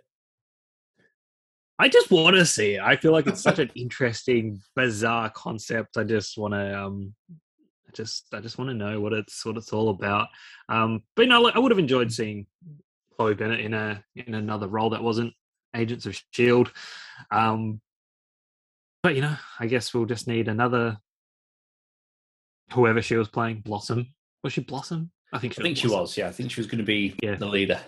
I 1.80 1.88
just 1.88 2.10
want 2.10 2.36
to 2.36 2.46
see 2.46 2.76
it. 2.76 2.82
I 2.82 2.96
feel 2.96 3.12
like 3.12 3.28
it's 3.28 3.42
such 3.42 3.60
an 3.60 3.72
interesting, 3.76 4.60
bizarre 4.76 5.30
concept. 5.30 5.98
I 5.98 6.04
just 6.04 6.38
want 6.38 6.56
to, 6.56 6.80
um, 6.80 7.14
I 7.30 7.92
just, 7.94 8.26
I 8.34 8.40
just 8.40 8.58
want 8.58 8.72
to 8.72 8.76
know 8.76 9.00
what 9.00 9.14
it's, 9.14 9.46
what 9.46 9.58
it's 9.58 9.72
all 9.72 9.90
about. 9.90 10.28
Um, 10.70 11.04
but 11.16 11.24
you 11.24 11.30
know, 11.30 11.50
I 11.50 11.60
would 11.60 11.72
have 11.72 11.80
enjoyed 11.80 12.12
seeing 12.12 12.48
Chloe 13.18 13.34
Bennet 13.36 13.60
in 13.62 13.74
a 13.74 14.04
in 14.16 14.34
another 14.36 14.68
role 14.68 14.92
that 14.92 15.04
wasn't 15.04 15.34
Agents 15.76 16.06
of 16.06 16.20
Shield. 16.32 16.72
Um, 17.32 17.82
but 19.04 19.16
you 19.16 19.22
know, 19.22 19.36
I 19.60 19.68
guess 19.68 19.94
we'll 19.94 20.06
just 20.06 20.28
need 20.28 20.48
another 20.48 20.98
whoever 22.74 23.02
she 23.02 23.16
was 23.16 23.28
playing. 23.28 23.62
Blossom 23.62 24.08
was 24.44 24.54
she 24.54 24.62
Blossom? 24.62 25.12
I 25.34 25.40
think 25.40 25.54
she 25.54 25.62
I 25.62 25.64
think 25.64 25.78
she 25.78 25.88
was. 25.88 26.16
Yeah, 26.18 26.28
I 26.28 26.32
think 26.32 26.52
she 26.52 26.60
was 26.62 26.68
going 26.68 26.78
to 26.80 26.84
be 26.86 27.16
Yeah. 27.22 27.36
the 27.36 27.46
leader. 27.48 27.80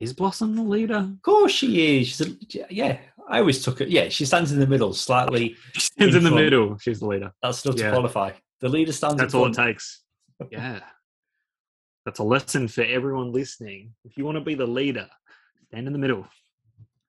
Is 0.00 0.12
Blossom 0.12 0.54
the 0.56 0.62
leader? 0.62 0.96
Of 0.96 1.22
course, 1.22 1.52
she 1.52 2.00
is. 2.00 2.08
She's 2.08 2.20
a, 2.20 2.36
yeah, 2.70 2.98
I 3.28 3.40
always 3.40 3.62
took 3.64 3.80
it. 3.80 3.88
Yeah, 3.88 4.08
she 4.08 4.24
stands 4.24 4.52
in 4.52 4.60
the 4.60 4.66
middle, 4.66 4.92
slightly. 4.94 5.56
She 5.74 5.80
stands 5.80 6.14
in 6.14 6.22
the 6.24 6.30
middle. 6.30 6.78
She's 6.78 7.00
the 7.00 7.06
leader. 7.06 7.32
That's 7.42 7.64
enough 7.64 7.78
Yeah. 7.78 7.86
to 7.86 7.92
qualify. 7.92 8.32
The 8.60 8.68
leader 8.68 8.92
stands. 8.92 9.16
That's 9.16 9.34
in 9.34 9.40
all 9.40 9.46
it 9.46 9.54
takes. 9.54 10.02
Yeah. 10.52 10.80
That's 12.08 12.20
a 12.20 12.24
lesson 12.24 12.68
for 12.68 12.80
everyone 12.84 13.34
listening. 13.34 13.92
If 14.02 14.16
you 14.16 14.24
want 14.24 14.38
to 14.38 14.40
be 14.40 14.54
the 14.54 14.66
leader, 14.66 15.10
stand 15.66 15.86
in 15.86 15.92
the 15.92 15.98
middle. 15.98 16.26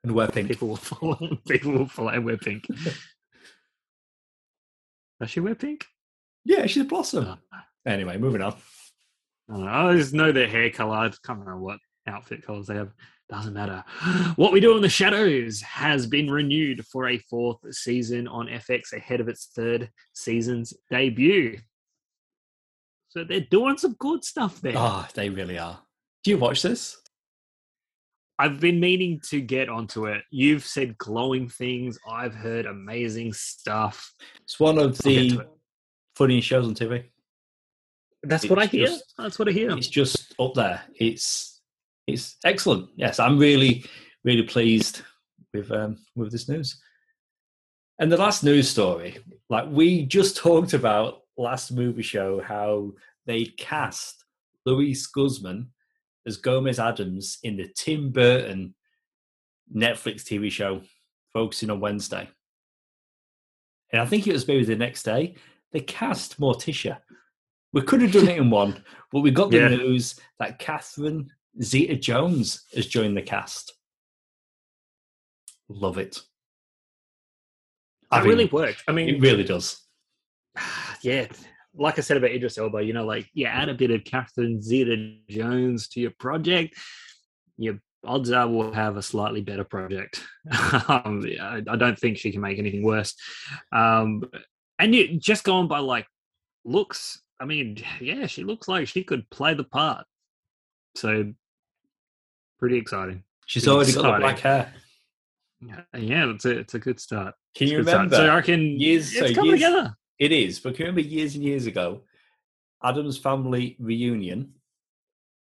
And 0.04 0.12
wear 0.12 0.28
pink. 0.28 0.50
People 0.50 0.68
will 0.68 0.76
follow. 0.76 1.38
People 1.48 1.72
will 1.72 1.88
follow 1.88 2.10
and 2.10 2.26
wear 2.26 2.36
pink. 2.36 2.68
Does 5.22 5.30
she 5.30 5.40
wear 5.40 5.56
pink? 5.56 5.86
Yeah, 6.44 6.66
she's 6.66 6.82
a 6.84 6.86
blossom. 6.86 7.26
Uh, 7.30 7.36
Anyway, 7.86 8.18
moving 8.18 8.42
on. 8.42 8.56
I 9.50 9.54
don't 9.54 9.64
know. 9.64 9.72
I 9.72 9.96
just 9.96 10.14
know 10.14 10.34
their 10.34 10.50
hair 10.50 10.70
color. 10.70 10.98
I 10.98 11.08
can't 11.26 11.40
remember 11.40 11.60
what 11.60 11.80
outfit 12.06 12.46
colors 12.46 12.68
they 12.68 12.76
have. 12.76 12.92
Doesn't 13.30 13.54
matter. 13.54 13.86
What 14.36 14.52
we 14.52 14.60
do 14.60 14.76
in 14.76 14.82
the 14.82 14.90
shadows 14.90 15.62
has 15.62 16.08
been 16.08 16.30
renewed 16.30 16.86
for 16.88 17.08
a 17.08 17.20
fourth 17.20 17.60
season 17.74 18.28
on 18.28 18.48
FX 18.48 18.92
ahead 18.92 19.22
of 19.22 19.30
its 19.30 19.46
third 19.56 19.92
season's 20.12 20.74
debut. 20.92 21.58
So 23.10 23.24
they're 23.24 23.42
doing 23.42 23.78
some 23.78 23.94
good 24.00 24.24
stuff 24.24 24.62
there. 24.62 24.74
Oh, 24.76 25.08
they 25.16 25.30
really 25.30 25.58
are. 25.58 25.80
Do 26.24 26.32
you 26.32 26.38
watch 26.38 26.62
this? 26.62 26.98
I've 28.38 28.60
been 28.60 28.80
meaning 28.80 29.20
to 29.30 29.42
get 29.42 29.68
onto 29.68 30.06
it. 30.06 30.24
You've 30.32 30.64
said 30.66 30.98
glowing 30.98 31.50
things. 31.50 32.00
I've 32.08 32.34
heard 32.36 32.66
amazing 32.66 33.34
stuff. 33.34 34.14
It's 34.44 34.60
one 34.60 34.78
of 34.78 34.98
the 35.00 35.46
funniest 36.16 36.48
shows 36.48 36.66
on 36.68 36.74
TV. 36.76 37.04
That's 38.24 38.50
what 38.50 38.60
I 38.60 38.66
hear. 38.68 38.86
just- 38.88 39.14
That's 39.18 39.40
what 39.40 39.50
I 39.50 39.52
hear. 39.52 39.72
It's 39.78 39.88
just 39.88 40.34
up 40.40 40.54
there. 40.54 40.82
It's 40.96 41.62
it's 42.08 42.38
excellent. 42.46 42.90
Yes, 42.96 43.20
I'm 43.20 43.38
really 43.38 43.86
really 44.24 44.44
pleased 44.44 45.02
with 45.54 45.72
um, 45.72 45.98
with 46.16 46.32
this 46.32 46.48
news. 46.48 46.82
And 48.00 48.10
the 48.12 48.18
last 48.18 48.44
news 48.44 48.70
story, 48.70 49.18
like 49.50 49.68
we 49.70 50.06
just 50.06 50.38
talked 50.38 50.74
about 50.74 51.19
last 51.40 51.72
movie 51.72 52.02
show, 52.04 52.42
how 52.42 52.92
they 53.26 53.46
cast 53.46 54.26
Luis 54.66 55.10
Guzmán 55.12 55.68
as 56.26 56.38
Gomez 56.38 56.80
Addams 56.80 57.40
in 57.44 57.58
the 57.58 57.70
Tim 57.76 58.12
Burton 58.12 58.76
Netflix 59.74 60.24
TV 60.24 60.52
show 60.52 60.82
focusing 61.34 61.70
on 61.70 61.80
Wednesday. 61.80 62.30
And 63.92 64.02
I 64.02 64.06
think 64.06 64.28
it 64.28 64.34
was 64.34 64.48
maybe 64.48 64.66
the 64.66 64.76
next 64.76 65.04
day 65.04 65.36
they 65.72 65.80
cast 65.80 66.40
Morticia 66.40 66.98
We 67.74 67.82
could 67.82 68.02
have 68.02 68.12
done 68.12 68.28
it 68.28 68.38
in 68.38 68.50
one, 68.62 68.84
but 69.12 69.22
we 69.22 69.32
got 69.32 69.52
the 69.52 69.58
yeah. 69.58 69.70
news 69.70 70.20
that 70.40 70.60
Catherine 70.60 71.32
Zeta 71.62 71.96
Jones 71.96 72.66
has 72.76 72.88
joined 72.88 73.18
the 73.18 73.22
cast. 73.22 73.74
Love 75.70 75.98
it. 75.98 76.22
That 78.12 78.18
I 78.18 78.22
mean, 78.22 78.30
really 78.30 78.46
worked. 78.46 78.84
I 78.88 78.92
mean, 78.92 79.10
it 79.10 79.22
really 79.22 79.44
does. 79.44 79.82
Yeah, 81.02 81.28
like 81.76 81.98
I 81.98 82.02
said 82.02 82.18
about 82.18 82.32
Idris 82.32 82.58
Elba, 82.58 82.84
you 82.84 82.94
know, 82.94 83.06
like 83.06 83.30
you 83.34 83.46
add 83.46 83.70
a 83.70 83.74
bit 83.74 83.92
of 83.92 84.04
Catherine 84.04 84.62
Zeta 84.62 85.16
Jones 85.30 85.88
to 85.90 86.00
your 86.00 86.12
project, 86.20 86.76
your 87.58 87.80
odds 88.06 88.32
are 88.32 88.48
we'll 88.48 88.74
have 88.74 88.98
a 88.98 89.02
slightly 89.02 89.42
better 89.42 89.64
project. 89.64 90.24
um, 90.88 91.24
I, 91.42 91.62
I, 91.68 91.76
don't 91.76 91.98
think 91.98 92.18
she 92.18 92.32
can 92.32 92.42
make 92.42 92.60
anything 92.60 92.84
worse. 92.84 93.16
Um, 93.72 94.24
and 94.78 94.96
you 94.96 95.20
just 95.20 95.44
going 95.44 95.68
by 95.68 95.80
like 95.80 96.08
looks, 96.66 97.22
I 97.40 97.46
mean, 97.46 97.78
yeah, 98.00 98.26
she 98.28 98.44
looks 98.44 98.68
like 98.68 98.88
she 98.88 99.04
could 99.04 99.30
play 99.30 99.54
the 99.54 99.64
part. 99.64 100.06
So 100.96 101.34
pretty 102.58 102.78
exciting. 102.78 103.24
She's 103.46 103.64
pretty 103.64 103.76
already 103.76 103.90
exciting. 103.92 104.12
got 104.12 104.22
black 104.22 104.40
hair. 104.40 104.74
Yeah, 105.94 106.32
it's 106.32 106.46
a 106.46 106.60
it's 106.60 106.74
a 106.74 106.80
good 106.80 107.02
start. 107.02 107.36
Can 107.54 107.68
you 107.68 107.80
remember? 107.80 108.16
So 108.16 108.30
I 108.30 108.42
can 108.42 108.80
years, 108.80 109.14
it's 109.14 109.30
so 109.30 109.34
coming 109.34 109.58
years, 109.58 109.62
together. 109.62 109.94
It 110.20 110.32
is, 110.34 110.60
but 110.60 110.76
can 110.76 110.86
you 110.86 110.92
remember 110.92 111.10
years 111.10 111.36
and 111.36 111.44
years 111.44 111.66
ago, 111.66 112.02
Addams 112.84 113.18
Family 113.18 113.78
Reunion, 113.80 114.54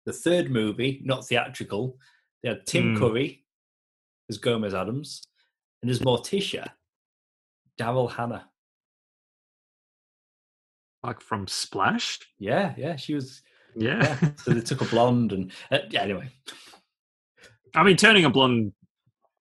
the 0.07 0.13
third 0.13 0.51
movie, 0.51 1.01
not 1.05 1.27
theatrical. 1.27 1.99
They 2.43 2.51
had 2.51 2.65
Tim 2.65 2.95
mm. 2.95 2.99
Curry 2.99 3.45
as 4.31 4.39
Gomez 4.39 4.75
Addams, 4.75 5.23
and 5.83 5.91
as 5.91 6.01
Morticia, 6.01 6.71
Daryl 7.79 8.11
Hannah. 8.11 8.49
Like 11.03 11.21
from 11.21 11.47
Splash? 11.47 12.21
Yeah, 12.39 12.75
yeah, 12.77 12.97
she 12.97 13.15
was. 13.15 13.43
Yeah. 13.77 13.99
yeah. 14.23 14.31
so 14.37 14.53
they 14.53 14.61
took 14.61 14.81
a 14.81 14.85
blonde, 14.91 15.33
and 15.33 15.53
uh, 15.71 15.79
yeah. 15.91 16.03
Anyway, 16.03 16.31
I 17.75 17.83
mean, 17.83 17.97
turning 17.97 18.25
a 18.25 18.31
blonde 18.31 18.73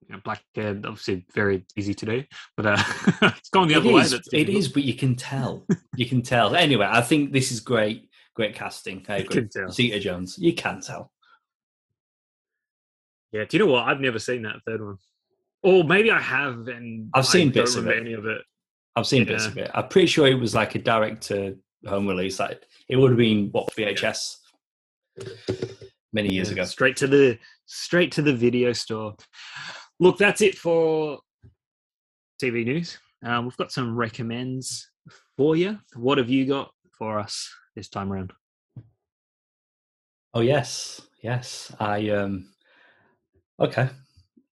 you 0.08 0.16
know, 0.16 0.22
black 0.24 0.42
hair 0.56 0.70
obviously 0.86 1.26
very 1.34 1.66
easy 1.76 1.94
to 1.94 2.06
do, 2.06 2.24
but 2.56 2.66
uh, 2.66 2.84
it's 3.38 3.50
going 3.50 3.68
the 3.68 3.76
other 3.76 3.90
it 3.90 3.94
way. 3.94 4.06
It 4.34 4.50
is, 4.50 4.70
but 4.70 4.84
you 4.84 4.94
can 4.94 5.16
tell. 5.16 5.66
you 5.96 6.06
can 6.06 6.22
tell. 6.22 6.56
Anyway, 6.56 6.88
I 6.90 7.02
think 7.02 7.34
this 7.34 7.52
is 7.52 7.60
great. 7.60 8.10
Great 8.36 8.56
casting. 8.56 9.06
I 9.10 9.18
agree. 9.18 9.48
Zeta 9.72 10.00
Jones. 10.00 10.38
You 10.38 10.54
can 10.54 10.80
tell. 10.80 11.12
Yeah. 13.32 13.46
Do 13.46 13.58
you 13.58 13.66
know 13.66 13.72
what? 13.72 13.84
I've 13.84 14.00
never 14.00 14.20
seen 14.20 14.44
that 14.44 14.58
third 14.66 14.86
one. 14.86 14.98
Or 15.64 15.84
maybe 15.84 16.12
I 16.12 16.20
have, 16.20 16.68
and 16.68 17.10
I've 17.14 17.26
seen 17.26 17.50
I 17.50 17.52
bits 17.52 17.76
of 17.76 17.88
it. 17.88 17.98
Any 17.98 18.14
of 18.14 18.26
it. 18.26 18.42
I've 18.96 19.08
seen 19.08 19.24
yeah. 19.24 19.34
bits 19.34 19.46
of 19.46 19.58
it. 19.58 19.70
I'm 19.74 19.88
pretty 19.90 20.08
sure 20.08 20.28
it 20.28 20.40
was 20.40 20.56
like 20.56 20.76
a 20.76 20.80
direct 20.80 21.24
to 21.24 21.58
home 21.86 22.08
release. 22.08 22.40
Like 22.40 22.64
it 22.88 22.96
would 22.96 23.12
have 23.12 23.18
been 23.18 23.50
what 23.52 23.74
VHS 23.76 24.36
many 26.14 26.34
years 26.34 26.50
yeah, 26.50 26.54
ago. 26.54 26.64
Straight 26.66 26.98
to 26.98 27.08
the 27.08 27.38
straight 27.66 28.12
to 28.14 28.22
the 28.22 28.34
video 28.34 28.72
store. 28.74 29.16
Look, 30.00 30.18
that's 30.18 30.42
it 30.42 30.58
for 30.58 31.20
TV 32.42 32.66
news. 32.66 33.00
Um, 33.24 33.46
we've 33.46 33.58
got 33.58 33.72
some 33.72 33.96
recommends 33.96 34.90
for 35.36 35.56
you. 35.56 35.80
What 35.96 36.20
have 36.20 36.30
you 36.30 36.46
got 36.46 36.72
for 36.92 37.20
us 37.20 37.50
this 37.76 37.90
time 37.90 38.14
around? 38.14 38.32
Oh 40.34 40.42
yes, 40.42 41.02
yes. 41.24 41.74
I 41.80 42.10
um. 42.10 42.50
Okay, 43.60 43.90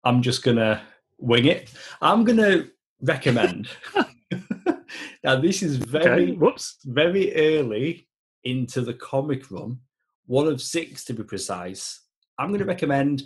I'm 0.05 0.21
just 0.21 0.43
gonna 0.43 0.83
wing 1.19 1.47
it. 1.47 1.73
I'm 2.03 2.25
gonna 2.25 2.67
recommend. 3.01 3.69
now 5.25 5.41
this 5.41 5.63
is 5.63 5.77
very 5.77 6.25
okay. 6.25 6.33
whoops 6.33 6.77
very 6.85 7.35
early 7.35 8.07
into 8.45 8.83
the 8.83 8.95
comic 8.95 9.51
run, 9.51 9.79
one 10.27 10.47
of 10.47 10.61
six 10.61 11.05
to 11.05 11.15
be 11.15 11.23
precise. 11.23 12.03
I'm 12.39 12.49
going 12.49 12.61
to 12.61 12.65
recommend 12.65 13.25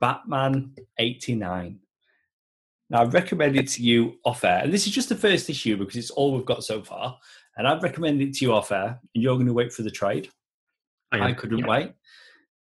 Batman 0.00 0.74
89. 0.98 1.78
Now, 2.90 3.02
I've 3.02 3.14
recommended 3.14 3.68
to 3.68 3.82
you 3.82 4.18
off 4.24 4.44
air, 4.44 4.60
and 4.62 4.72
this 4.72 4.86
is 4.86 4.92
just 4.92 5.08
the 5.08 5.16
first 5.16 5.48
issue 5.48 5.76
because 5.76 5.96
it's 5.96 6.10
all 6.10 6.34
we've 6.34 6.44
got 6.44 6.64
so 6.64 6.82
far. 6.82 7.18
And 7.56 7.66
I've 7.66 7.82
recommended 7.82 8.28
it 8.28 8.34
to 8.34 8.44
you 8.44 8.52
off 8.52 8.72
air, 8.72 9.00
and 9.14 9.22
you're 9.22 9.36
going 9.36 9.46
to 9.46 9.52
wait 9.52 9.72
for 9.72 9.82
the 9.82 9.90
trade. 9.90 10.28
I, 11.12 11.20
I 11.20 11.32
couldn't 11.32 11.58
yeah. 11.58 11.66
wait. 11.66 11.92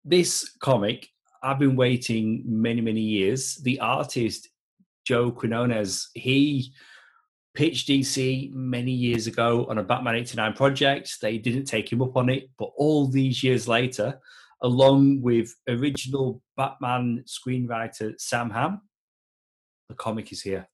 This 0.05 0.57
comic, 0.61 1.09
I've 1.43 1.59
been 1.59 1.77
waiting 1.77 2.43
many, 2.47 2.81
many 2.81 3.01
years. 3.01 3.57
The 3.57 3.81
artist, 3.81 4.49
Joe 5.05 5.31
Quinones, 5.31 6.11
he 6.15 6.73
pitched 7.55 7.89
DC 7.89 8.53
many 8.53 8.93
years 8.93 9.27
ago 9.27 9.67
on 9.69 9.79
a 9.79 9.83
Batman 9.83 10.15
89 10.15 10.53
project. 10.53 11.21
They 11.21 11.39
didn't 11.39 11.65
take 11.65 11.93
him 11.93 12.01
up 12.03 12.17
on 12.17 12.29
it, 12.29 12.51
but 12.59 12.71
all 12.77 13.09
these 13.09 13.43
years 13.43 13.67
later, 13.67 14.21
along 14.63 15.23
with 15.23 15.55
original 15.69 16.43
Batman 16.57 17.25
screenwriter 17.27 18.15
Sam 18.19 18.51
Hamm. 18.51 18.81
The 19.89 19.95
comic 19.95 20.33
is 20.33 20.43
here. 20.43 20.69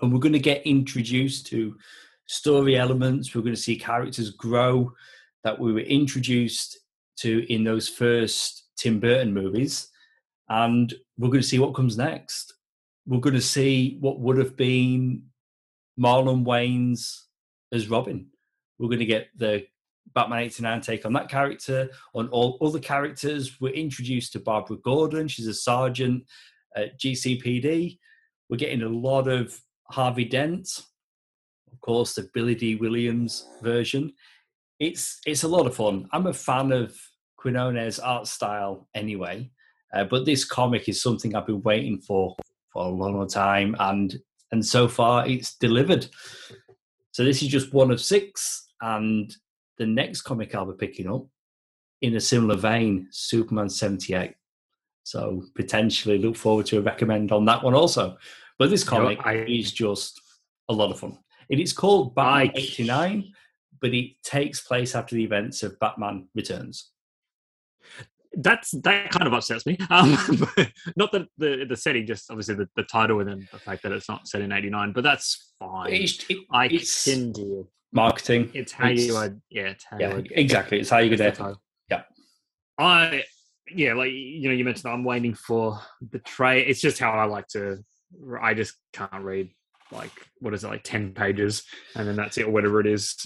And 0.00 0.12
we're 0.12 0.20
going 0.20 0.32
to 0.32 0.38
get 0.38 0.66
introduced 0.66 1.46
to 1.48 1.76
story 2.26 2.76
elements. 2.76 3.34
We're 3.34 3.42
going 3.42 3.54
to 3.54 3.60
see 3.60 3.76
characters 3.76 4.30
grow 4.30 4.92
that 5.44 5.58
we 5.58 5.72
were 5.72 5.80
introduced 5.80 6.78
to 7.18 7.52
in 7.52 7.64
those 7.64 7.88
first 7.88 8.64
Tim 8.76 9.00
Burton 9.00 9.32
movies. 9.32 9.88
And 10.48 10.92
we're 11.18 11.28
going 11.28 11.42
to 11.42 11.46
see 11.46 11.58
what 11.58 11.74
comes 11.74 11.96
next. 11.96 12.54
We're 13.06 13.20
going 13.20 13.34
to 13.34 13.40
see 13.40 13.96
what 14.00 14.20
would 14.20 14.38
have 14.38 14.56
been 14.56 15.24
Marlon 15.98 16.44
Wayans 16.44 17.22
as 17.72 17.88
Robin. 17.88 18.26
We're 18.78 18.88
going 18.88 18.98
to 19.00 19.06
get 19.06 19.28
the 19.36 19.66
Batman 20.16 20.44
89 20.44 20.80
take 20.80 21.04
on 21.04 21.12
that 21.12 21.28
character. 21.28 21.90
On 22.14 22.26
all 22.28 22.56
other 22.62 22.78
characters, 22.78 23.60
we're 23.60 23.74
introduced 23.74 24.32
to 24.32 24.40
Barbara 24.40 24.78
Gordon. 24.78 25.28
She's 25.28 25.46
a 25.46 25.52
sergeant 25.52 26.24
at 26.74 26.98
GCPD. 26.98 27.98
We're 28.48 28.56
getting 28.56 28.82
a 28.82 28.88
lot 28.88 29.28
of 29.28 29.60
Harvey 29.90 30.24
Dent, 30.24 30.68
of 31.70 31.80
course, 31.82 32.14
the 32.14 32.30
Billy 32.32 32.54
Dee 32.54 32.76
Williams 32.76 33.46
version. 33.62 34.14
It's 34.80 35.20
it's 35.26 35.42
a 35.42 35.48
lot 35.48 35.66
of 35.66 35.74
fun. 35.76 36.08
I'm 36.12 36.26
a 36.26 36.32
fan 36.32 36.72
of 36.72 36.96
Quinones' 37.36 37.98
art 37.98 38.26
style 38.26 38.88
anyway, 38.94 39.50
uh, 39.92 40.04
but 40.04 40.24
this 40.24 40.46
comic 40.46 40.88
is 40.88 41.02
something 41.02 41.34
I've 41.34 41.46
been 41.46 41.62
waiting 41.62 41.98
for 41.98 42.34
for 42.72 42.86
a 42.86 42.88
long 42.88 43.28
time, 43.28 43.76
and 43.78 44.16
and 44.50 44.64
so 44.64 44.88
far 44.88 45.26
it's 45.26 45.56
delivered. 45.56 46.06
So 47.12 47.22
this 47.22 47.42
is 47.42 47.48
just 47.48 47.74
one 47.74 47.90
of 47.90 48.00
six, 48.00 48.66
and 48.80 49.34
the 49.78 49.86
next 49.86 50.22
comic 50.22 50.54
I'll 50.54 50.66
be 50.66 50.86
picking 50.86 51.10
up 51.10 51.26
in 52.02 52.16
a 52.16 52.20
similar 52.20 52.56
vein, 52.56 53.08
Superman 53.10 53.68
78. 53.68 54.34
So 55.02 55.44
potentially 55.54 56.18
look 56.18 56.36
forward 56.36 56.66
to 56.66 56.78
a 56.78 56.82
recommend 56.82 57.32
on 57.32 57.44
that 57.44 57.62
one 57.62 57.74
also. 57.74 58.16
But 58.58 58.70
this 58.70 58.84
comic 58.84 59.18
you 59.18 59.24
know, 59.24 59.30
I, 59.30 59.44
is 59.46 59.72
just 59.72 60.20
a 60.68 60.72
lot 60.72 60.90
of 60.90 60.98
fun. 60.98 61.18
It 61.48 61.60
is 61.60 61.72
called 61.72 62.14
Batman 62.14 62.50
I, 62.54 62.58
89, 62.58 63.32
but 63.80 63.94
it 63.94 64.22
takes 64.24 64.60
place 64.60 64.94
after 64.94 65.14
the 65.14 65.24
events 65.24 65.62
of 65.62 65.78
Batman 65.78 66.28
Returns. 66.34 66.90
That's 68.38 68.72
that 68.82 69.10
kind 69.10 69.26
of 69.26 69.32
upsets 69.32 69.64
me. 69.64 69.78
Um, 69.90 70.18
not 70.96 71.12
that 71.12 71.28
the 71.38 71.64
the 71.66 71.76
setting, 71.76 72.06
just 72.06 72.30
obviously 72.30 72.56
the, 72.56 72.68
the 72.76 72.82
title 72.82 73.20
and 73.20 73.28
then 73.28 73.48
the 73.50 73.58
fact 73.58 73.82
that 73.82 73.92
it's 73.92 74.08
not 74.08 74.28
set 74.28 74.42
in 74.42 74.52
'89, 74.52 74.92
but 74.92 75.04
that's 75.04 75.54
fine. 75.58 75.92
It's, 75.92 76.28
it, 76.28 76.38
I 76.50 76.68
can 76.68 77.32
deal 77.32 77.70
marketing. 77.96 78.50
It's 78.54 78.70
how 78.70 78.88
it's, 78.88 79.04
you 79.04 79.14
would, 79.14 79.40
yeah, 79.50 79.70
it's 79.70 79.84
how 79.84 79.98
yeah, 79.98 80.20
exactly. 80.30 80.78
It's 80.78 80.90
how 80.90 80.98
you 80.98 81.16
get 81.16 81.36
there. 81.36 81.54
Yeah. 81.90 82.02
I, 82.78 83.24
yeah, 83.74 83.94
like 83.94 84.12
you 84.12 84.48
know, 84.48 84.54
you 84.54 84.64
mentioned 84.64 84.92
I'm 84.92 85.02
waiting 85.02 85.34
for 85.34 85.80
the 86.12 86.20
tray. 86.20 86.64
It's 86.64 86.80
just 86.80 87.00
how 87.00 87.10
I 87.10 87.24
like 87.24 87.48
to. 87.48 87.78
I 88.40 88.54
just 88.54 88.74
can't 88.92 89.24
read 89.24 89.50
like 89.90 90.12
what 90.38 90.54
is 90.54 90.62
it 90.62 90.68
like 90.68 90.84
ten 90.84 91.12
pages, 91.12 91.64
and 91.96 92.06
then 92.06 92.14
that's 92.14 92.38
it, 92.38 92.46
or 92.46 92.50
whatever 92.50 92.80
it 92.80 92.86
is. 92.86 93.16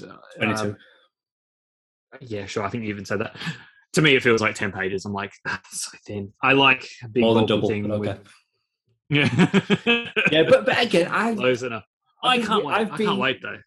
Um, 0.41 0.77
yeah, 2.21 2.47
sure. 2.47 2.63
I 2.63 2.71
think 2.71 2.85
you 2.85 2.91
even 2.91 3.05
said 3.05 3.21
that. 3.21 3.37
To 3.95 4.03
me, 4.03 4.15
it 4.15 4.23
feels 4.23 4.41
like 4.41 4.55
ten 4.55 4.73
pages. 4.73 5.05
I'm 5.05 5.13
like, 5.13 5.33
that's 5.45 5.85
so 5.85 5.99
thin. 6.07 6.33
I 6.43 6.53
like 6.53 6.89
big 7.13 7.23
more 7.23 7.35
than 7.35 7.47
double. 7.47 7.69
Thing 7.69 7.91
okay. 7.91 7.99
With, 7.99 8.29
yeah, 9.11 10.11
yeah, 10.31 10.45
but 10.49 10.65
but 10.65 10.81
again, 10.81 11.09
I. 11.11 11.35
I 12.23 12.39
can't 12.39 12.65
wait. 12.65 12.75
I've 12.75 12.93
I 12.93 12.97
can't 12.97 13.19
wait 13.19 13.43
though. 13.43 13.59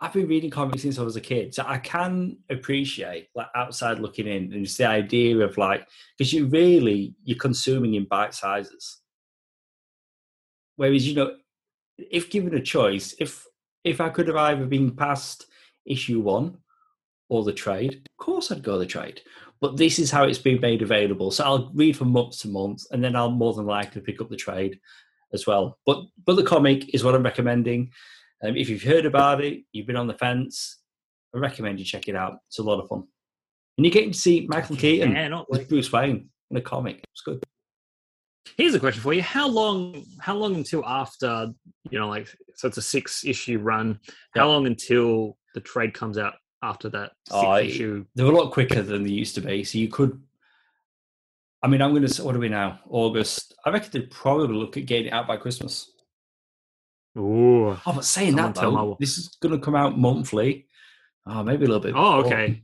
I've 0.00 0.12
been 0.12 0.28
reading 0.28 0.50
comics 0.50 0.82
since 0.82 0.98
I 0.98 1.02
was 1.02 1.16
a 1.16 1.22
kid, 1.22 1.54
so 1.54 1.64
I 1.66 1.78
can 1.78 2.36
appreciate 2.50 3.28
like 3.34 3.46
outside 3.54 3.98
looking 3.98 4.26
in 4.26 4.52
and 4.52 4.64
just 4.64 4.76
the 4.76 4.86
idea 4.86 5.38
of 5.38 5.56
like 5.56 5.88
because 6.16 6.32
you 6.32 6.46
really 6.46 7.14
you're 7.24 7.38
consuming 7.38 7.94
in 7.94 8.04
bite 8.04 8.34
sizes. 8.34 9.00
Whereas 10.76 11.08
you 11.08 11.14
know, 11.14 11.36
if 11.98 12.30
given 12.30 12.54
a 12.54 12.60
choice, 12.60 13.14
if 13.18 13.46
if 13.84 14.00
I 14.00 14.10
could 14.10 14.28
have 14.28 14.36
either 14.36 14.66
been 14.66 14.94
past 14.94 15.46
issue 15.86 16.20
one 16.20 16.58
or 17.30 17.42
the 17.42 17.52
trade, 17.52 17.94
of 17.94 18.24
course 18.24 18.52
I'd 18.52 18.62
go 18.62 18.78
the 18.78 18.84
trade. 18.84 19.22
But 19.62 19.78
this 19.78 19.98
is 19.98 20.10
how 20.10 20.24
it's 20.24 20.38
been 20.38 20.60
made 20.60 20.82
available, 20.82 21.30
so 21.30 21.44
I'll 21.44 21.70
read 21.74 21.96
from 21.96 22.10
month 22.10 22.38
to 22.40 22.48
month, 22.48 22.82
and 22.90 23.02
then 23.02 23.16
I'll 23.16 23.30
more 23.30 23.54
than 23.54 23.64
likely 23.64 24.02
pick 24.02 24.20
up 24.20 24.28
the 24.28 24.36
trade 24.36 24.78
as 25.32 25.46
well. 25.46 25.78
But 25.86 26.04
but 26.26 26.36
the 26.36 26.42
comic 26.42 26.94
is 26.94 27.02
what 27.02 27.14
I'm 27.14 27.22
recommending. 27.22 27.92
Um, 28.42 28.56
if 28.56 28.68
you've 28.68 28.82
heard 28.82 29.06
about 29.06 29.42
it, 29.42 29.62
you've 29.72 29.86
been 29.86 29.96
on 29.96 30.06
the 30.06 30.14
fence, 30.14 30.78
I 31.34 31.38
recommend 31.38 31.78
you 31.78 31.84
check 31.84 32.08
it 32.08 32.16
out. 32.16 32.38
It's 32.48 32.58
a 32.58 32.62
lot 32.62 32.80
of 32.80 32.88
fun. 32.88 33.04
And 33.78 33.84
you're 33.86 33.92
getting 33.92 34.12
to 34.12 34.18
see 34.18 34.46
Michael 34.48 34.76
Keaton 34.76 35.12
Yeah, 35.12 35.28
not 35.28 35.50
like- 35.50 35.68
Bruce 35.68 35.92
Wayne 35.92 36.28
in 36.50 36.56
a 36.56 36.60
comic. 36.60 37.02
It's 37.12 37.22
good. 37.22 37.42
Here's 38.56 38.74
a 38.74 38.80
question 38.80 39.02
for 39.02 39.12
you: 39.12 39.22
How 39.22 39.48
long? 39.48 40.04
How 40.20 40.34
long 40.36 40.54
until 40.54 40.84
after 40.86 41.48
you 41.90 41.98
know, 41.98 42.08
like, 42.08 42.28
so 42.54 42.68
it's 42.68 42.78
a 42.78 42.82
six 42.82 43.24
issue 43.24 43.58
run. 43.58 43.98
How 44.34 44.46
long 44.48 44.66
until 44.66 45.36
the 45.54 45.60
trade 45.60 45.92
comes 45.94 46.16
out 46.16 46.34
after 46.62 46.88
that 46.90 47.12
six 47.28 47.36
Oh, 47.44 47.56
issue? 47.56 48.06
They're 48.14 48.24
a 48.26 48.30
lot 48.30 48.52
quicker 48.52 48.82
than 48.82 49.02
they 49.02 49.10
used 49.10 49.34
to 49.34 49.40
be. 49.40 49.64
So 49.64 49.78
you 49.78 49.88
could. 49.88 50.22
I 51.62 51.66
mean, 51.66 51.82
I'm 51.82 51.90
going 51.90 52.06
to. 52.06 52.24
What 52.24 52.36
are 52.36 52.38
we 52.38 52.48
now? 52.48 52.78
August. 52.88 53.54
I 53.66 53.70
reckon 53.70 53.90
they'd 53.92 54.10
probably 54.10 54.56
look 54.56 54.76
at 54.76 54.86
getting 54.86 55.06
it 55.08 55.12
out 55.12 55.26
by 55.26 55.36
Christmas. 55.38 55.90
Ooh. 57.16 57.70
Oh, 57.70 57.80
but 57.86 58.04
saying 58.04 58.36
that 58.36 58.54
though, 58.54 58.96
this 59.00 59.16
is 59.18 59.28
going 59.40 59.58
to 59.58 59.64
come 59.64 59.74
out 59.74 59.98
monthly. 59.98 60.66
Oh, 61.26 61.42
maybe 61.42 61.64
a 61.64 61.68
little 61.68 61.80
bit. 61.82 61.94
Oh, 61.96 62.22
before. 62.22 62.34
okay. 62.34 62.62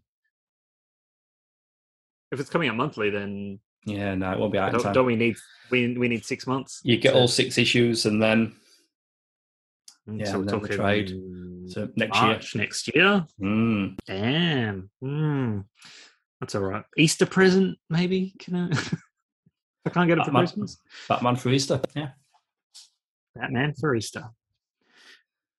If 2.31 2.41
it's 2.41 2.51
coming 2.51 2.69
out 2.69 2.77
monthly, 2.77 3.11
then 3.11 3.61
Yeah, 3.85 4.15
no, 4.15 4.33
it 4.33 4.39
won't 4.39 4.53
be 4.53 4.59
out 4.59 4.73
don't, 4.73 4.83
time. 4.83 4.93
don't 4.95 5.07
we 5.07 5.17
need 5.17 5.37
we 5.71 5.97
we 5.97 6.09
need 6.09 6.25
six 6.25 6.47
months? 6.47 6.81
You 6.85 6.97
get 6.99 7.13
to- 7.13 7.19
all 7.19 7.29
six 7.29 7.59
issues, 7.59 8.07
and 8.07 8.23
then 8.23 8.55
yeah, 10.07 10.27
so 10.27 10.41
and 10.41 10.49
then 10.49 10.63
the 10.63 10.69
trade. 10.69 11.09
so 11.69 11.89
next 11.97 12.21
March 12.21 12.55
next 12.55 12.95
year. 12.95 13.05
year. 13.05 13.27
Mm. 13.41 13.97
Damn. 14.07 14.91
Mm. 15.03 15.65
That's 16.41 16.55
all 16.55 16.63
right. 16.63 16.85
Easter 16.97 17.27
present, 17.27 17.79
maybe. 17.89 18.35
Can 18.39 18.55
I? 18.57 18.69
I 19.87 19.91
can't 19.91 20.09
get 20.09 20.19
it 20.19 20.25
for 20.25 20.31
Batman. 20.31 20.47
Christmas. 20.47 20.79
Batman 21.09 21.37
for 21.37 21.51
Easter. 21.51 21.81
Yeah. 21.95 22.11
Batman 23.35 23.75
for 23.75 23.95
Easter. 23.95 24.25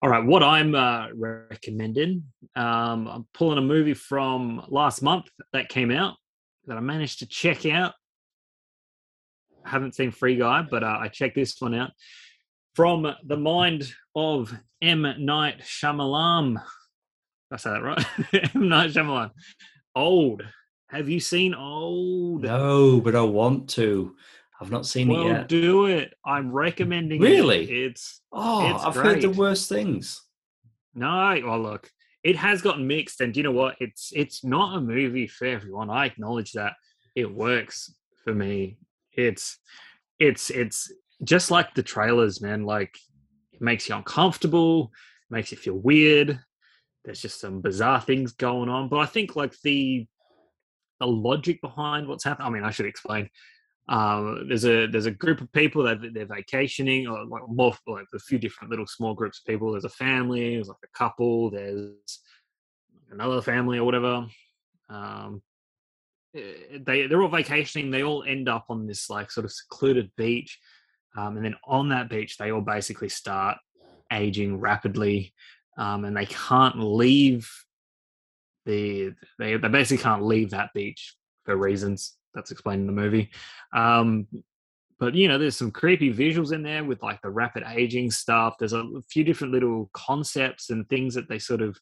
All 0.04 0.10
right, 0.10 0.22
what 0.22 0.42
I'm 0.42 0.74
uh, 0.74 1.06
recommending, 1.14 2.24
um, 2.56 3.08
I'm 3.08 3.26
pulling 3.32 3.56
a 3.56 3.62
movie 3.62 3.94
from 3.94 4.62
last 4.68 5.00
month 5.00 5.30
that 5.54 5.70
came 5.70 5.90
out 5.90 6.16
that 6.66 6.76
I 6.76 6.80
managed 6.80 7.20
to 7.20 7.26
check 7.26 7.64
out. 7.64 7.94
I 9.64 9.70
haven't 9.70 9.94
seen 9.94 10.10
Free 10.10 10.36
Guy, 10.36 10.60
but 10.70 10.84
uh, 10.84 10.98
I 11.00 11.08
checked 11.08 11.36
this 11.36 11.58
one 11.58 11.74
out 11.74 11.92
from 12.74 13.14
the 13.24 13.38
mind 13.38 13.94
of 14.14 14.54
M. 14.82 15.06
Night 15.20 15.60
Shyamalan. 15.62 16.62
I 17.50 17.56
say 17.56 17.70
that 17.70 17.82
right? 17.82 18.04
M. 18.54 18.68
Night 18.68 18.90
Shyamalan. 18.90 19.30
Old. 19.96 20.42
Have 20.90 21.08
you 21.08 21.18
seen 21.18 21.54
Old? 21.54 22.42
No, 22.42 23.00
but 23.00 23.16
I 23.16 23.22
want 23.22 23.70
to. 23.70 24.14
I've 24.64 24.70
not 24.70 24.86
seen 24.86 25.08
well, 25.08 25.26
it 25.26 25.28
yet. 25.28 25.48
do 25.48 25.86
it. 25.86 26.14
I'm 26.24 26.50
recommending 26.50 27.20
Really? 27.20 27.64
it. 27.64 27.90
It's 27.90 28.22
oh, 28.32 28.74
it's 28.74 28.82
I've 28.82 28.94
heard 28.94 29.20
the 29.20 29.28
worst 29.28 29.68
things. 29.68 30.22
No, 30.94 31.38
well, 31.44 31.60
look, 31.60 31.90
it 32.22 32.36
has 32.36 32.62
gotten 32.62 32.86
mixed, 32.86 33.20
and 33.20 33.36
you 33.36 33.42
know 33.42 33.52
what? 33.52 33.76
It's 33.78 34.10
it's 34.14 34.42
not 34.42 34.78
a 34.78 34.80
movie 34.80 35.26
for 35.26 35.44
everyone. 35.44 35.90
I 35.90 36.06
acknowledge 36.06 36.52
that. 36.52 36.72
It 37.14 37.32
works 37.32 37.94
for 38.24 38.34
me. 38.34 38.78
It's 39.12 39.58
it's 40.18 40.48
it's 40.48 40.90
just 41.22 41.50
like 41.50 41.74
the 41.74 41.82
trailers, 41.82 42.40
man. 42.40 42.64
Like 42.64 42.96
it 43.52 43.60
makes 43.60 43.86
you 43.86 43.94
uncomfortable, 43.96 44.92
makes 45.28 45.52
you 45.52 45.58
feel 45.58 45.74
weird. 45.74 46.40
There's 47.04 47.20
just 47.20 47.38
some 47.38 47.60
bizarre 47.60 48.00
things 48.00 48.32
going 48.32 48.70
on, 48.70 48.88
but 48.88 49.00
I 49.00 49.06
think 49.06 49.36
like 49.36 49.54
the 49.60 50.06
the 51.00 51.06
logic 51.06 51.60
behind 51.60 52.08
what's 52.08 52.24
happening. 52.24 52.46
I 52.46 52.50
mean, 52.50 52.64
I 52.64 52.70
should 52.70 52.86
explain. 52.86 53.28
Um, 53.88 54.46
there's 54.48 54.64
a 54.64 54.86
there's 54.86 55.06
a 55.06 55.10
group 55.10 55.40
of 55.40 55.52
people 55.52 55.82
that 55.84 55.98
they're 56.14 56.24
vacationing, 56.24 57.06
or 57.06 57.26
like 57.26 57.42
more 57.48 57.74
like 57.86 58.06
a 58.14 58.18
few 58.18 58.38
different 58.38 58.70
little 58.70 58.86
small 58.86 59.14
groups 59.14 59.40
of 59.40 59.44
people. 59.44 59.72
There's 59.72 59.84
a 59.84 59.90
family, 59.90 60.54
there's 60.54 60.68
like 60.68 60.76
a 60.82 60.98
couple, 60.98 61.50
there's 61.50 62.20
another 63.10 63.42
family 63.42 63.78
or 63.78 63.84
whatever. 63.84 64.26
Um, 64.88 65.42
eh, 66.34 66.78
they 66.80 67.06
they're 67.06 67.20
all 67.20 67.28
vacationing. 67.28 67.90
They 67.90 68.02
all 68.02 68.24
end 68.24 68.48
up 68.48 68.66
on 68.70 68.86
this 68.86 69.10
like 69.10 69.30
sort 69.30 69.44
of 69.44 69.52
secluded 69.52 70.10
beach, 70.16 70.58
um, 71.16 71.36
and 71.36 71.44
then 71.44 71.56
on 71.66 71.90
that 71.90 72.08
beach 72.08 72.38
they 72.38 72.52
all 72.52 72.62
basically 72.62 73.10
start 73.10 73.58
aging 74.10 74.60
rapidly, 74.60 75.34
um, 75.76 76.06
and 76.06 76.16
they 76.16 76.26
can't 76.26 76.78
leave 76.78 77.50
the 78.64 79.12
they 79.38 79.56
they 79.56 79.68
basically 79.68 80.02
can't 80.02 80.24
leave 80.24 80.50
that 80.50 80.70
beach 80.72 81.16
for 81.44 81.54
reasons 81.54 82.16
that's 82.34 82.50
explained 82.50 82.80
in 82.80 82.86
the 82.86 82.92
movie. 82.92 83.30
Um, 83.72 84.26
but 84.98 85.14
you 85.14 85.28
know, 85.28 85.38
there's 85.38 85.56
some 85.56 85.70
creepy 85.70 86.12
visuals 86.12 86.52
in 86.52 86.62
there 86.62 86.84
with 86.84 87.02
like 87.02 87.20
the 87.22 87.30
rapid 87.30 87.64
aging 87.66 88.10
stuff. 88.10 88.56
There's 88.58 88.72
a 88.72 88.84
few 89.10 89.24
different 89.24 89.52
little 89.52 89.90
concepts 89.92 90.70
and 90.70 90.88
things 90.88 91.14
that 91.14 91.28
they 91.28 91.38
sort 91.38 91.62
of 91.62 91.78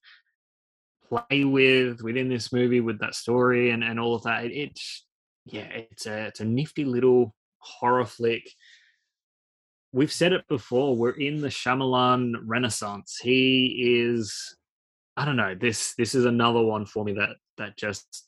play 1.09 1.45
with 1.45 2.01
within 2.03 2.29
this 2.29 2.53
movie 2.53 2.81
with 2.81 2.99
that 3.01 3.15
story 3.15 3.71
and, 3.71 3.85
and 3.85 4.01
all 4.01 4.15
of 4.15 4.23
that. 4.23 4.45
It, 4.45 4.53
it's 4.53 5.05
yeah, 5.45 5.69
it's 5.73 6.07
a 6.07 6.27
it's 6.27 6.41
a 6.41 6.45
nifty 6.45 6.85
little 6.85 7.35
horror 7.59 8.07
flick. 8.07 8.49
We've 9.93 10.13
said 10.13 10.33
it 10.33 10.49
before. 10.49 10.97
We're 10.97 11.11
in 11.11 11.43
the 11.43 11.49
Shyamalan 11.49 12.35
Renaissance. 12.45 13.19
He 13.23 14.01
is, 14.01 14.57
I 15.19 15.27
don't 15.27 15.37
know. 15.37 15.55
This 15.55 15.95
this 15.97 16.15
is 16.15 16.25
another 16.25 16.63
one 16.63 16.87
for 16.87 17.05
me 17.05 17.13
that 17.15 17.37
that 17.59 17.77
just 17.77 18.27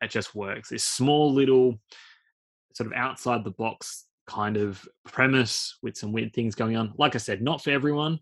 that 0.00 0.10
just 0.10 0.34
works. 0.34 0.70
This 0.70 0.84
small 0.84 1.32
little 1.32 1.78
sort 2.74 2.86
of 2.86 2.92
outside 2.94 3.44
the 3.44 3.50
box 3.50 4.06
kind 4.26 4.56
of 4.56 4.86
premise 5.06 5.76
with 5.82 5.96
some 5.96 6.12
weird 6.12 6.32
things 6.32 6.54
going 6.54 6.76
on. 6.76 6.92
Like 6.96 7.14
I 7.14 7.18
said, 7.18 7.42
not 7.42 7.62
for 7.62 7.70
everyone. 7.70 8.20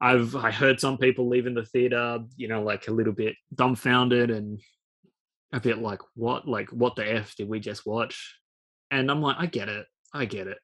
I've 0.00 0.34
I 0.36 0.50
heard 0.50 0.80
some 0.80 0.96
people 0.98 1.28
leaving 1.28 1.54
the 1.54 1.64
theater, 1.64 2.20
you 2.36 2.48
know, 2.48 2.62
like 2.62 2.88
a 2.88 2.92
little 2.92 3.12
bit 3.12 3.34
dumbfounded 3.54 4.30
and 4.30 4.60
a 5.52 5.60
bit 5.60 5.78
like, 5.78 6.00
what, 6.14 6.48
like, 6.48 6.70
what 6.70 6.96
the 6.96 7.06
f 7.06 7.34
did 7.36 7.48
we 7.48 7.60
just 7.60 7.84
watch? 7.84 8.36
And 8.90 9.10
I'm 9.10 9.20
like, 9.20 9.36
I 9.38 9.46
get 9.46 9.68
it, 9.68 9.86
I 10.14 10.24
get 10.24 10.46
it. 10.46 10.58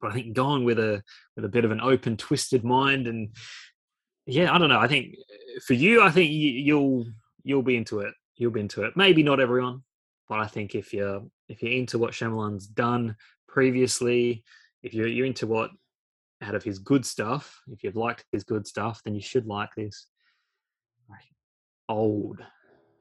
But 0.00 0.10
I 0.10 0.14
think 0.14 0.34
going 0.34 0.64
with 0.64 0.78
a 0.78 1.02
with 1.36 1.44
a 1.44 1.48
bit 1.48 1.64
of 1.64 1.70
an 1.70 1.80
open, 1.80 2.16
twisted 2.16 2.64
mind, 2.64 3.06
and 3.06 3.36
yeah, 4.26 4.52
I 4.52 4.58
don't 4.58 4.68
know. 4.68 4.80
I 4.80 4.88
think 4.88 5.14
uh, 5.16 5.60
for 5.66 5.74
you, 5.74 6.02
I 6.02 6.10
think 6.10 6.30
you, 6.30 6.50
you'll 6.50 7.06
you'll 7.42 7.62
be 7.62 7.76
into 7.76 8.00
it. 8.00 8.12
You'll 8.36 8.50
be 8.50 8.60
into 8.60 8.82
it. 8.82 8.96
Maybe 8.96 9.22
not 9.22 9.40
everyone, 9.40 9.82
but 10.28 10.40
I 10.40 10.46
think 10.46 10.74
if 10.74 10.92
you're 10.92 11.22
if 11.48 11.62
you're 11.62 11.72
into 11.72 11.98
what 11.98 12.12
Shyamalan's 12.12 12.66
done 12.66 13.16
previously, 13.46 14.44
if 14.82 14.94
you're 14.94 15.06
you're 15.06 15.26
into 15.26 15.46
what 15.46 15.70
out 16.42 16.54
of 16.54 16.64
his 16.64 16.78
good 16.78 17.06
stuff, 17.06 17.62
if 17.68 17.84
you've 17.84 17.96
liked 17.96 18.24
his 18.32 18.44
good 18.44 18.66
stuff, 18.66 19.00
then 19.04 19.14
you 19.14 19.20
should 19.20 19.46
like 19.46 19.74
this. 19.76 20.06
Old. 21.88 22.40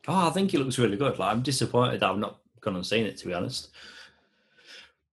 Oh, 0.08 0.28
I 0.28 0.30
think 0.32 0.54
it 0.54 0.60
looks 0.60 0.78
really 0.78 0.98
good. 0.98 1.18
Like 1.18 1.32
I'm 1.32 1.42
disappointed 1.42 2.02
that 2.02 2.10
I've 2.10 2.18
not 2.18 2.40
gone 2.60 2.76
and 2.76 2.86
seen 2.86 3.06
it 3.06 3.18
to 3.18 3.28
be 3.28 3.34
honest. 3.34 3.70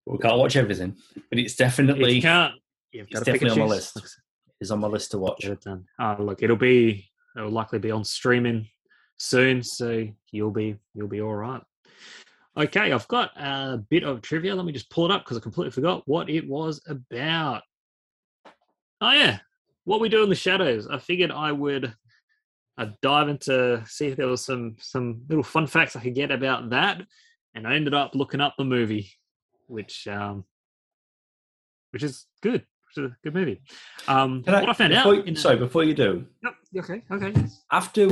We 0.07 0.19
can't 0.19 0.39
watch 0.39 0.57
everything, 0.57 0.97
but 1.28 1.39
it's 1.39 1.55
definitely 1.55 2.15
you 2.15 2.23
can't, 2.23 2.55
you've 2.90 3.07
it's 3.11 3.20
definitely 3.20 3.51
on 3.51 3.59
my 3.61 3.65
list. 3.66 4.19
is 4.61 4.73
on 4.73 4.81
my 4.81 4.89
list 4.89 5.12
to 5.12 5.19
watch. 5.19 5.43
Get 5.43 5.53
it 5.53 5.61
done. 5.61 5.85
Oh, 6.01 6.16
look, 6.19 6.43
it'll 6.43 6.57
be 6.57 7.09
it'll 7.36 7.51
likely 7.51 7.78
be 7.78 7.93
on 7.93 8.05
streaming 8.05 8.66
soon, 9.24 9.62
so 9.62 10.09
you'll 10.32 10.51
be 10.51 10.76
you'll 10.94 11.09
be 11.09 11.20
all 11.20 11.34
right. 11.34 11.62
Okay, 12.56 12.90
I've 12.90 13.06
got 13.09 13.30
a 13.36 13.78
bit 13.90 14.02
of 14.02 14.22
trivia. 14.22 14.55
Let 14.55 14.64
me 14.64 14.72
just 14.72 14.90
pull 14.90 15.05
it 15.05 15.10
up 15.12 15.24
because 15.24 15.36
I 15.36 15.40
completely 15.40 15.70
forgot 15.72 16.02
what 16.06 16.28
it 16.30 16.48
was 16.48 16.80
about. 16.88 17.62
Oh 19.01 19.12
yeah, 19.12 19.38
what 19.84 20.01
we 20.01 20.09
do 20.09 20.22
in 20.24 20.28
the 20.30 20.34
shadows. 20.34 20.88
I 20.88 20.98
figured 20.98 21.30
I 21.30 21.52
would 21.52 21.94
uh, 22.78 22.86
dive 23.02 23.28
into 23.28 23.82
see 23.86 24.06
if 24.09 24.16
there 24.16 24.26
was 24.26 24.44
some 24.44 24.76
some 24.80 25.22
little 25.28 25.44
fun 25.44 25.66
facts 25.66 25.97
I 25.97 26.01
could 26.01 26.14
get 26.14 26.30
about 26.30 26.70
that, 26.70 27.02
and 27.55 27.66
I 27.68 27.74
ended 27.74 27.94
up 27.94 28.14
looking 28.14 28.40
up 28.40 28.55
the 28.59 28.64
movie, 28.64 29.12
which 29.66 30.09
um, 30.09 30.44
which 31.92 32.02
is 32.02 32.26
good. 32.40 32.66
Is 32.97 33.05
a 33.05 33.16
good 33.22 33.34
movie. 33.34 33.62
Um, 34.09 34.42
Can 34.42 34.52
what 34.55 34.68
I 34.68 34.72
found 34.72 34.92
before 34.92 35.12
out. 35.12 35.18
you- 35.18 35.22
in 35.22 35.36
sorry, 35.36 35.56
before 35.59 35.84
you 35.84 35.94
do, 35.94 36.26
Yep, 36.42 36.55
okay, 36.78 37.02
okay. 37.12 37.32
after 37.70 38.09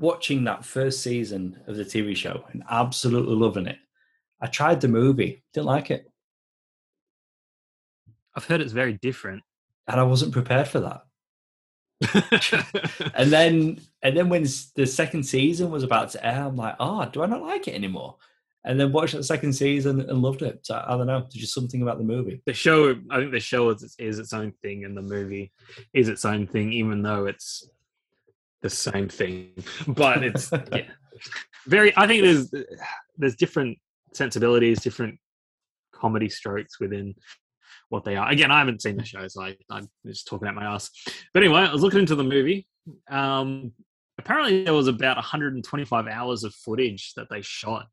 watching 0.00 0.44
that 0.44 0.64
first 0.64 1.02
season 1.02 1.60
of 1.68 1.76
the 1.76 1.84
TV 1.84 2.16
show 2.16 2.44
and 2.52 2.64
absolutely 2.68 3.36
loving 3.36 3.66
it, 3.66 3.78
I 4.40 4.46
tried 4.48 4.80
the 4.80 4.88
movie, 4.88 5.44
didn't 5.52 5.66
like 5.66 5.90
it, 5.90 6.10
I've 8.34 8.46
heard 8.46 8.60
it's 8.60 8.72
very 8.72 8.94
different. 8.94 9.42
and 9.86 10.00
I 10.00 10.04
wasn't 10.04 10.32
prepared 10.32 10.68
for 10.68 10.80
that. 10.80 11.02
And 13.14 13.30
then, 13.30 13.80
and 14.02 14.16
then 14.16 14.28
when 14.28 14.46
the 14.74 14.86
second 14.86 15.24
season 15.24 15.70
was 15.70 15.82
about 15.82 16.10
to 16.10 16.26
air, 16.26 16.44
I'm 16.44 16.56
like, 16.56 16.76
oh, 16.80 17.04
do 17.06 17.22
I 17.22 17.26
not 17.26 17.42
like 17.42 17.68
it 17.68 17.74
anymore? 17.74 18.16
And 18.64 18.78
then 18.78 18.92
watched 18.92 19.14
the 19.14 19.24
second 19.24 19.52
season 19.52 20.00
and 20.00 20.22
loved 20.22 20.42
it. 20.42 20.60
So 20.62 20.82
I 20.86 20.96
don't 20.96 21.06
know, 21.06 21.20
there's 21.20 21.34
just 21.34 21.54
something 21.54 21.82
about 21.82 21.98
the 21.98 22.04
movie. 22.04 22.40
the 22.46 22.54
show, 22.54 22.94
I 23.10 23.18
think 23.18 23.32
the 23.32 23.40
show 23.40 23.68
is, 23.70 23.94
is 23.98 24.18
its 24.18 24.32
own 24.32 24.52
thing, 24.62 24.84
and 24.84 24.96
the 24.96 25.02
movie 25.02 25.52
is 25.92 26.08
its 26.08 26.24
own 26.24 26.46
thing, 26.46 26.72
even 26.72 27.02
though 27.02 27.26
it's 27.26 27.68
the 28.62 28.70
same 28.70 29.08
thing. 29.08 29.52
But 29.86 30.22
it's 30.22 30.50
yeah, 30.72 30.82
very. 31.66 31.96
I 31.96 32.06
think 32.06 32.22
there's 32.22 32.50
there's 33.16 33.36
different 33.36 33.78
sensibilities, 34.12 34.80
different 34.80 35.18
comedy 35.92 36.28
strokes 36.28 36.80
within 36.80 37.14
what 37.88 38.04
they 38.04 38.16
are. 38.16 38.30
Again, 38.30 38.50
I 38.50 38.58
haven't 38.58 38.82
seen 38.82 38.96
the 38.96 39.04
show, 39.04 39.26
so 39.28 39.42
I, 39.42 39.56
I'm 39.68 39.88
just 40.06 40.26
talking 40.26 40.48
out 40.48 40.54
my 40.54 40.64
ass. 40.64 40.90
But 41.34 41.42
anyway, 41.42 41.60
I 41.60 41.72
was 41.72 41.82
looking 41.82 42.00
into 42.00 42.14
the 42.14 42.24
movie. 42.24 42.66
Um, 43.08 43.72
apparently 44.18 44.64
there 44.64 44.74
was 44.74 44.86
about 44.86 45.16
125 45.16 46.06
hours 46.06 46.44
of 46.44 46.54
footage 46.54 47.12
that 47.14 47.28
they 47.30 47.42
shot, 47.42 47.86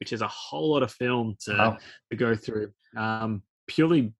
which 0.00 0.12
is 0.12 0.22
a 0.22 0.28
whole 0.28 0.70
lot 0.70 0.82
of 0.82 0.92
film 0.92 1.36
to, 1.44 1.52
wow. 1.52 1.78
to 2.10 2.16
go 2.16 2.34
through. 2.34 2.72
Um, 2.96 3.42
purely 3.66 4.12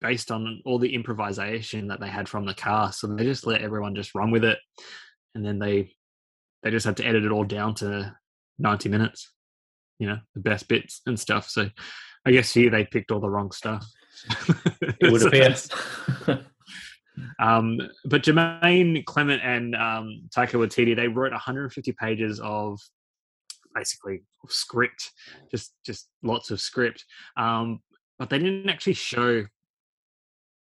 based 0.00 0.30
on 0.30 0.60
all 0.64 0.78
the 0.78 0.94
improvisation 0.94 1.88
that 1.88 2.00
they 2.00 2.08
had 2.08 2.28
from 2.28 2.44
the 2.44 2.54
cast. 2.54 3.00
So 3.00 3.06
they 3.06 3.24
just 3.24 3.46
let 3.46 3.62
everyone 3.62 3.94
just 3.94 4.14
run 4.14 4.30
with 4.30 4.44
it, 4.44 4.58
and 5.36 5.44
then 5.44 5.58
they 5.58 5.92
they 6.62 6.70
just 6.70 6.86
had 6.86 6.96
to 6.96 7.06
edit 7.06 7.24
it 7.24 7.30
all 7.30 7.44
down 7.44 7.74
to 7.76 8.16
90 8.58 8.88
minutes. 8.88 9.32
You 9.98 10.08
know, 10.08 10.18
the 10.34 10.40
best 10.40 10.66
bits 10.66 11.00
and 11.06 11.18
stuff. 11.18 11.48
So 11.48 11.70
I 12.26 12.32
guess 12.32 12.52
here 12.52 12.70
they 12.70 12.84
picked 12.84 13.10
all 13.10 13.20
the 13.20 13.30
wrong 13.30 13.52
stuff. 13.52 13.86
it 14.80 15.12
would 15.12 15.22
appear. 15.22 15.54
um, 17.38 17.78
but 18.04 18.22
Jermaine 18.22 19.04
Clement 19.04 19.42
and 19.44 19.74
um, 19.76 20.22
Taika 20.36 20.54
Waititi, 20.54 20.96
they 20.96 21.08
wrote 21.08 21.32
150 21.32 21.92
pages 21.92 22.40
of 22.40 22.80
basically 23.74 24.22
script, 24.48 25.12
just 25.50 25.72
just 25.84 26.08
lots 26.22 26.50
of 26.50 26.60
script. 26.60 27.04
Um, 27.36 27.80
but 28.18 28.30
they 28.30 28.38
didn't 28.38 28.68
actually 28.68 28.94
show 28.94 29.44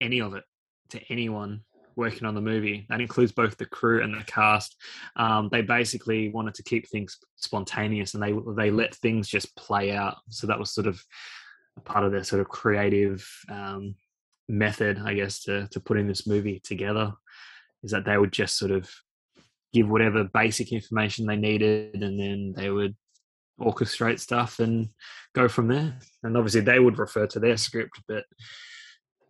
any 0.00 0.20
of 0.20 0.34
it 0.34 0.44
to 0.90 1.00
anyone 1.10 1.62
working 1.98 2.26
on 2.26 2.34
the 2.34 2.40
movie. 2.40 2.86
That 2.88 3.00
includes 3.00 3.32
both 3.32 3.58
the 3.58 3.66
crew 3.66 4.02
and 4.02 4.14
the 4.14 4.24
cast. 4.24 4.76
Um, 5.16 5.48
they 5.50 5.60
basically 5.60 6.30
wanted 6.30 6.54
to 6.54 6.62
keep 6.62 6.88
things 6.88 7.18
spontaneous, 7.36 8.14
and 8.14 8.22
they 8.22 8.32
they 8.56 8.70
let 8.70 8.94
things 8.94 9.28
just 9.28 9.54
play 9.56 9.92
out. 9.92 10.16
So 10.30 10.46
that 10.46 10.58
was 10.58 10.72
sort 10.72 10.86
of 10.86 11.04
a 11.76 11.80
part 11.80 12.04
of 12.04 12.12
their 12.12 12.24
sort 12.24 12.40
of 12.40 12.48
creative 12.48 13.28
um, 13.50 13.96
method, 14.48 14.98
I 15.04 15.12
guess, 15.14 15.42
to 15.42 15.68
to 15.72 15.80
putting 15.80 16.06
this 16.06 16.26
movie 16.26 16.60
together. 16.64 17.12
Is 17.82 17.90
that 17.90 18.04
they 18.04 18.16
would 18.16 18.32
just 18.32 18.56
sort 18.56 18.70
of 18.70 18.88
give 19.74 19.88
whatever 19.88 20.24
basic 20.24 20.72
information 20.72 21.26
they 21.26 21.36
needed, 21.36 22.02
and 22.02 22.18
then 22.18 22.54
they 22.56 22.70
would 22.70 22.96
orchestrate 23.60 24.20
stuff 24.20 24.60
and 24.60 24.88
go 25.34 25.48
from 25.48 25.68
there. 25.68 25.98
And 26.22 26.36
obviously, 26.36 26.60
they 26.60 26.78
would 26.78 26.98
refer 26.98 27.26
to 27.26 27.40
their 27.40 27.56
script, 27.56 28.00
but 28.06 28.24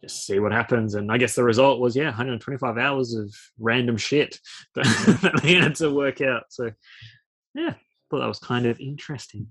just 0.02 0.26
see 0.26 0.38
what 0.38 0.52
happens. 0.52 0.94
And 0.94 1.10
I 1.10 1.18
guess 1.18 1.34
the 1.34 1.44
result 1.44 1.80
was, 1.80 1.96
yeah, 1.96 2.06
125 2.06 2.78
hours 2.78 3.14
of 3.14 3.34
random 3.58 3.96
shit 3.96 4.38
that, 4.74 4.84
that 5.22 5.42
they 5.42 5.54
had 5.54 5.74
to 5.76 5.90
work 5.90 6.20
out. 6.20 6.44
So, 6.50 6.70
yeah, 7.54 7.74
thought 8.10 8.20
that 8.20 8.26
was 8.26 8.38
kind 8.38 8.66
of 8.66 8.80
interesting. 8.80 9.48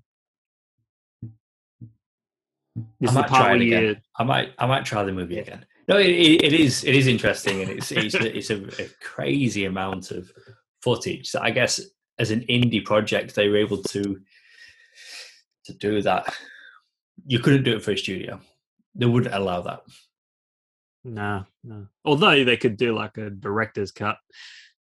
This 2.99 3.11
I 3.11 3.21
might 3.21 3.27
try 3.27 3.55
it 3.55 3.61
again. 3.61 4.01
I 4.17 4.23
might, 4.23 4.53
I 4.59 4.67
might 4.67 4.85
try 4.85 5.03
the 5.03 5.11
movie 5.11 5.39
again. 5.39 5.65
No, 5.87 5.97
it, 5.97 6.09
it 6.09 6.53
is, 6.53 6.83
it 6.83 6.95
is 6.95 7.07
interesting, 7.07 7.61
and 7.61 7.71
it's 7.71 7.91
it's, 7.93 8.13
a, 8.13 8.37
it's 8.37 8.49
a, 8.49 8.57
a 8.83 8.89
crazy 9.01 9.65
amount 9.65 10.11
of 10.11 10.29
footage. 10.81 11.29
So 11.29 11.39
I 11.41 11.49
guess 11.49 11.79
as 12.19 12.29
an 12.29 12.41
indie 12.41 12.83
project, 12.83 13.35
they 13.35 13.47
were 13.47 13.57
able 13.57 13.81
to 13.83 14.19
to 15.65 15.73
do 15.73 16.01
that. 16.01 16.35
You 17.25 17.39
couldn't 17.39 17.63
do 17.63 17.75
it 17.75 17.83
for 17.83 17.91
a 17.91 17.97
studio; 17.97 18.41
they 18.95 19.05
wouldn't 19.05 19.33
allow 19.33 19.61
that. 19.61 19.81
No, 21.07 21.45
no. 21.63 21.87
Although 22.03 22.43
they 22.43 22.57
could 22.57 22.75
do 22.75 22.93
like 22.93 23.17
a 23.17 23.29
director's 23.29 23.91
cut, 23.91 24.17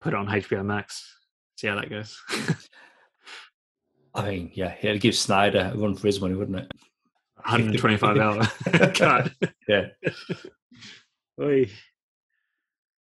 put 0.01 0.13
it 0.13 0.17
on 0.17 0.29
HBO 0.29 0.65
Max, 0.65 1.13
see 1.57 1.67
how 1.67 1.75
that 1.75 1.91
goes. 1.91 2.17
I 4.15 4.31
mean, 4.31 4.53
yeah, 4.55 4.77
it'd 4.81 5.03
give 5.03 5.17
Snyder 5.17 5.73
a 5.75 5.77
run 5.77 5.97
for 5.97 6.07
his 6.07 6.21
money, 6.21 6.37
wouldn't 6.37 6.59
it? 6.59 6.73
125 7.39 8.17
hour 8.17 8.47
cut. 8.95 9.33
Yeah. 9.67 9.89
Oy. 11.41 11.69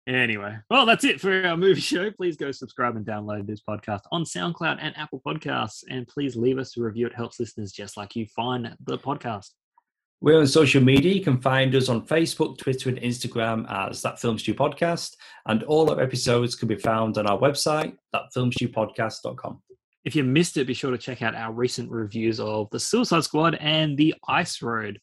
Anyway, 0.07 0.57
well, 0.69 0.85
that's 0.85 1.03
it 1.03 1.19
for 1.19 1.45
our 1.45 1.57
movie 1.57 1.81
show. 1.81 2.09
Please 2.11 2.37
go 2.37 2.51
subscribe 2.53 2.95
and 2.95 3.05
download 3.05 3.45
this 3.45 3.61
podcast 3.61 4.01
on 4.13 4.23
SoundCloud 4.23 4.77
and 4.81 4.97
Apple 4.97 5.21
Podcasts. 5.25 5.83
And 5.89 6.07
please 6.07 6.37
leave 6.37 6.57
us 6.57 6.77
a 6.77 6.81
review. 6.81 7.07
It 7.07 7.15
helps 7.15 7.41
listeners 7.41 7.73
just 7.73 7.97
like 7.97 8.15
you 8.15 8.25
find 8.25 8.73
the 8.85 8.97
podcast. 8.97 9.49
We're 10.23 10.39
on 10.39 10.45
social 10.45 10.83
media. 10.83 11.15
You 11.15 11.23
can 11.23 11.41
find 11.41 11.73
us 11.73 11.89
on 11.89 12.05
Facebook, 12.05 12.59
Twitter, 12.59 12.89
and 12.89 12.99
Instagram 13.01 13.65
as 13.89 14.03
That 14.03 14.21
Film 14.21 14.37
Stew 14.37 14.53
Podcast. 14.53 15.15
And 15.47 15.63
all 15.63 15.89
our 15.89 15.99
episodes 15.99 16.53
can 16.53 16.67
be 16.67 16.75
found 16.75 17.17
on 17.17 17.25
our 17.25 17.39
website, 17.39 17.95
thatfilmstewpodcast.com. 18.13 19.63
If 20.05 20.15
you 20.15 20.23
missed 20.23 20.57
it, 20.57 20.67
be 20.67 20.75
sure 20.75 20.91
to 20.91 20.97
check 20.99 21.23
out 21.23 21.33
our 21.33 21.51
recent 21.51 21.89
reviews 21.89 22.39
of 22.39 22.69
The 22.69 22.79
Suicide 22.79 23.23
Squad 23.23 23.55
and 23.55 23.97
The 23.97 24.13
Ice 24.27 24.61
Road. 24.61 24.99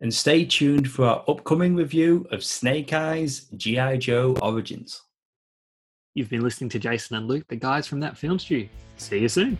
And 0.00 0.12
stay 0.12 0.44
tuned 0.44 0.90
for 0.90 1.06
our 1.06 1.24
upcoming 1.28 1.76
review 1.76 2.26
of 2.32 2.42
Snake 2.42 2.92
Eyes 2.92 3.46
G.I. 3.56 3.98
Joe 3.98 4.36
Origins. 4.42 5.02
You've 6.14 6.30
been 6.30 6.42
listening 6.42 6.70
to 6.70 6.80
Jason 6.80 7.16
and 7.16 7.28
Luke, 7.28 7.44
the 7.48 7.54
guys 7.54 7.86
from 7.86 8.00
That 8.00 8.18
Film 8.18 8.40
Stew. 8.40 8.68
See 8.96 9.20
you 9.20 9.28
soon. 9.28 9.56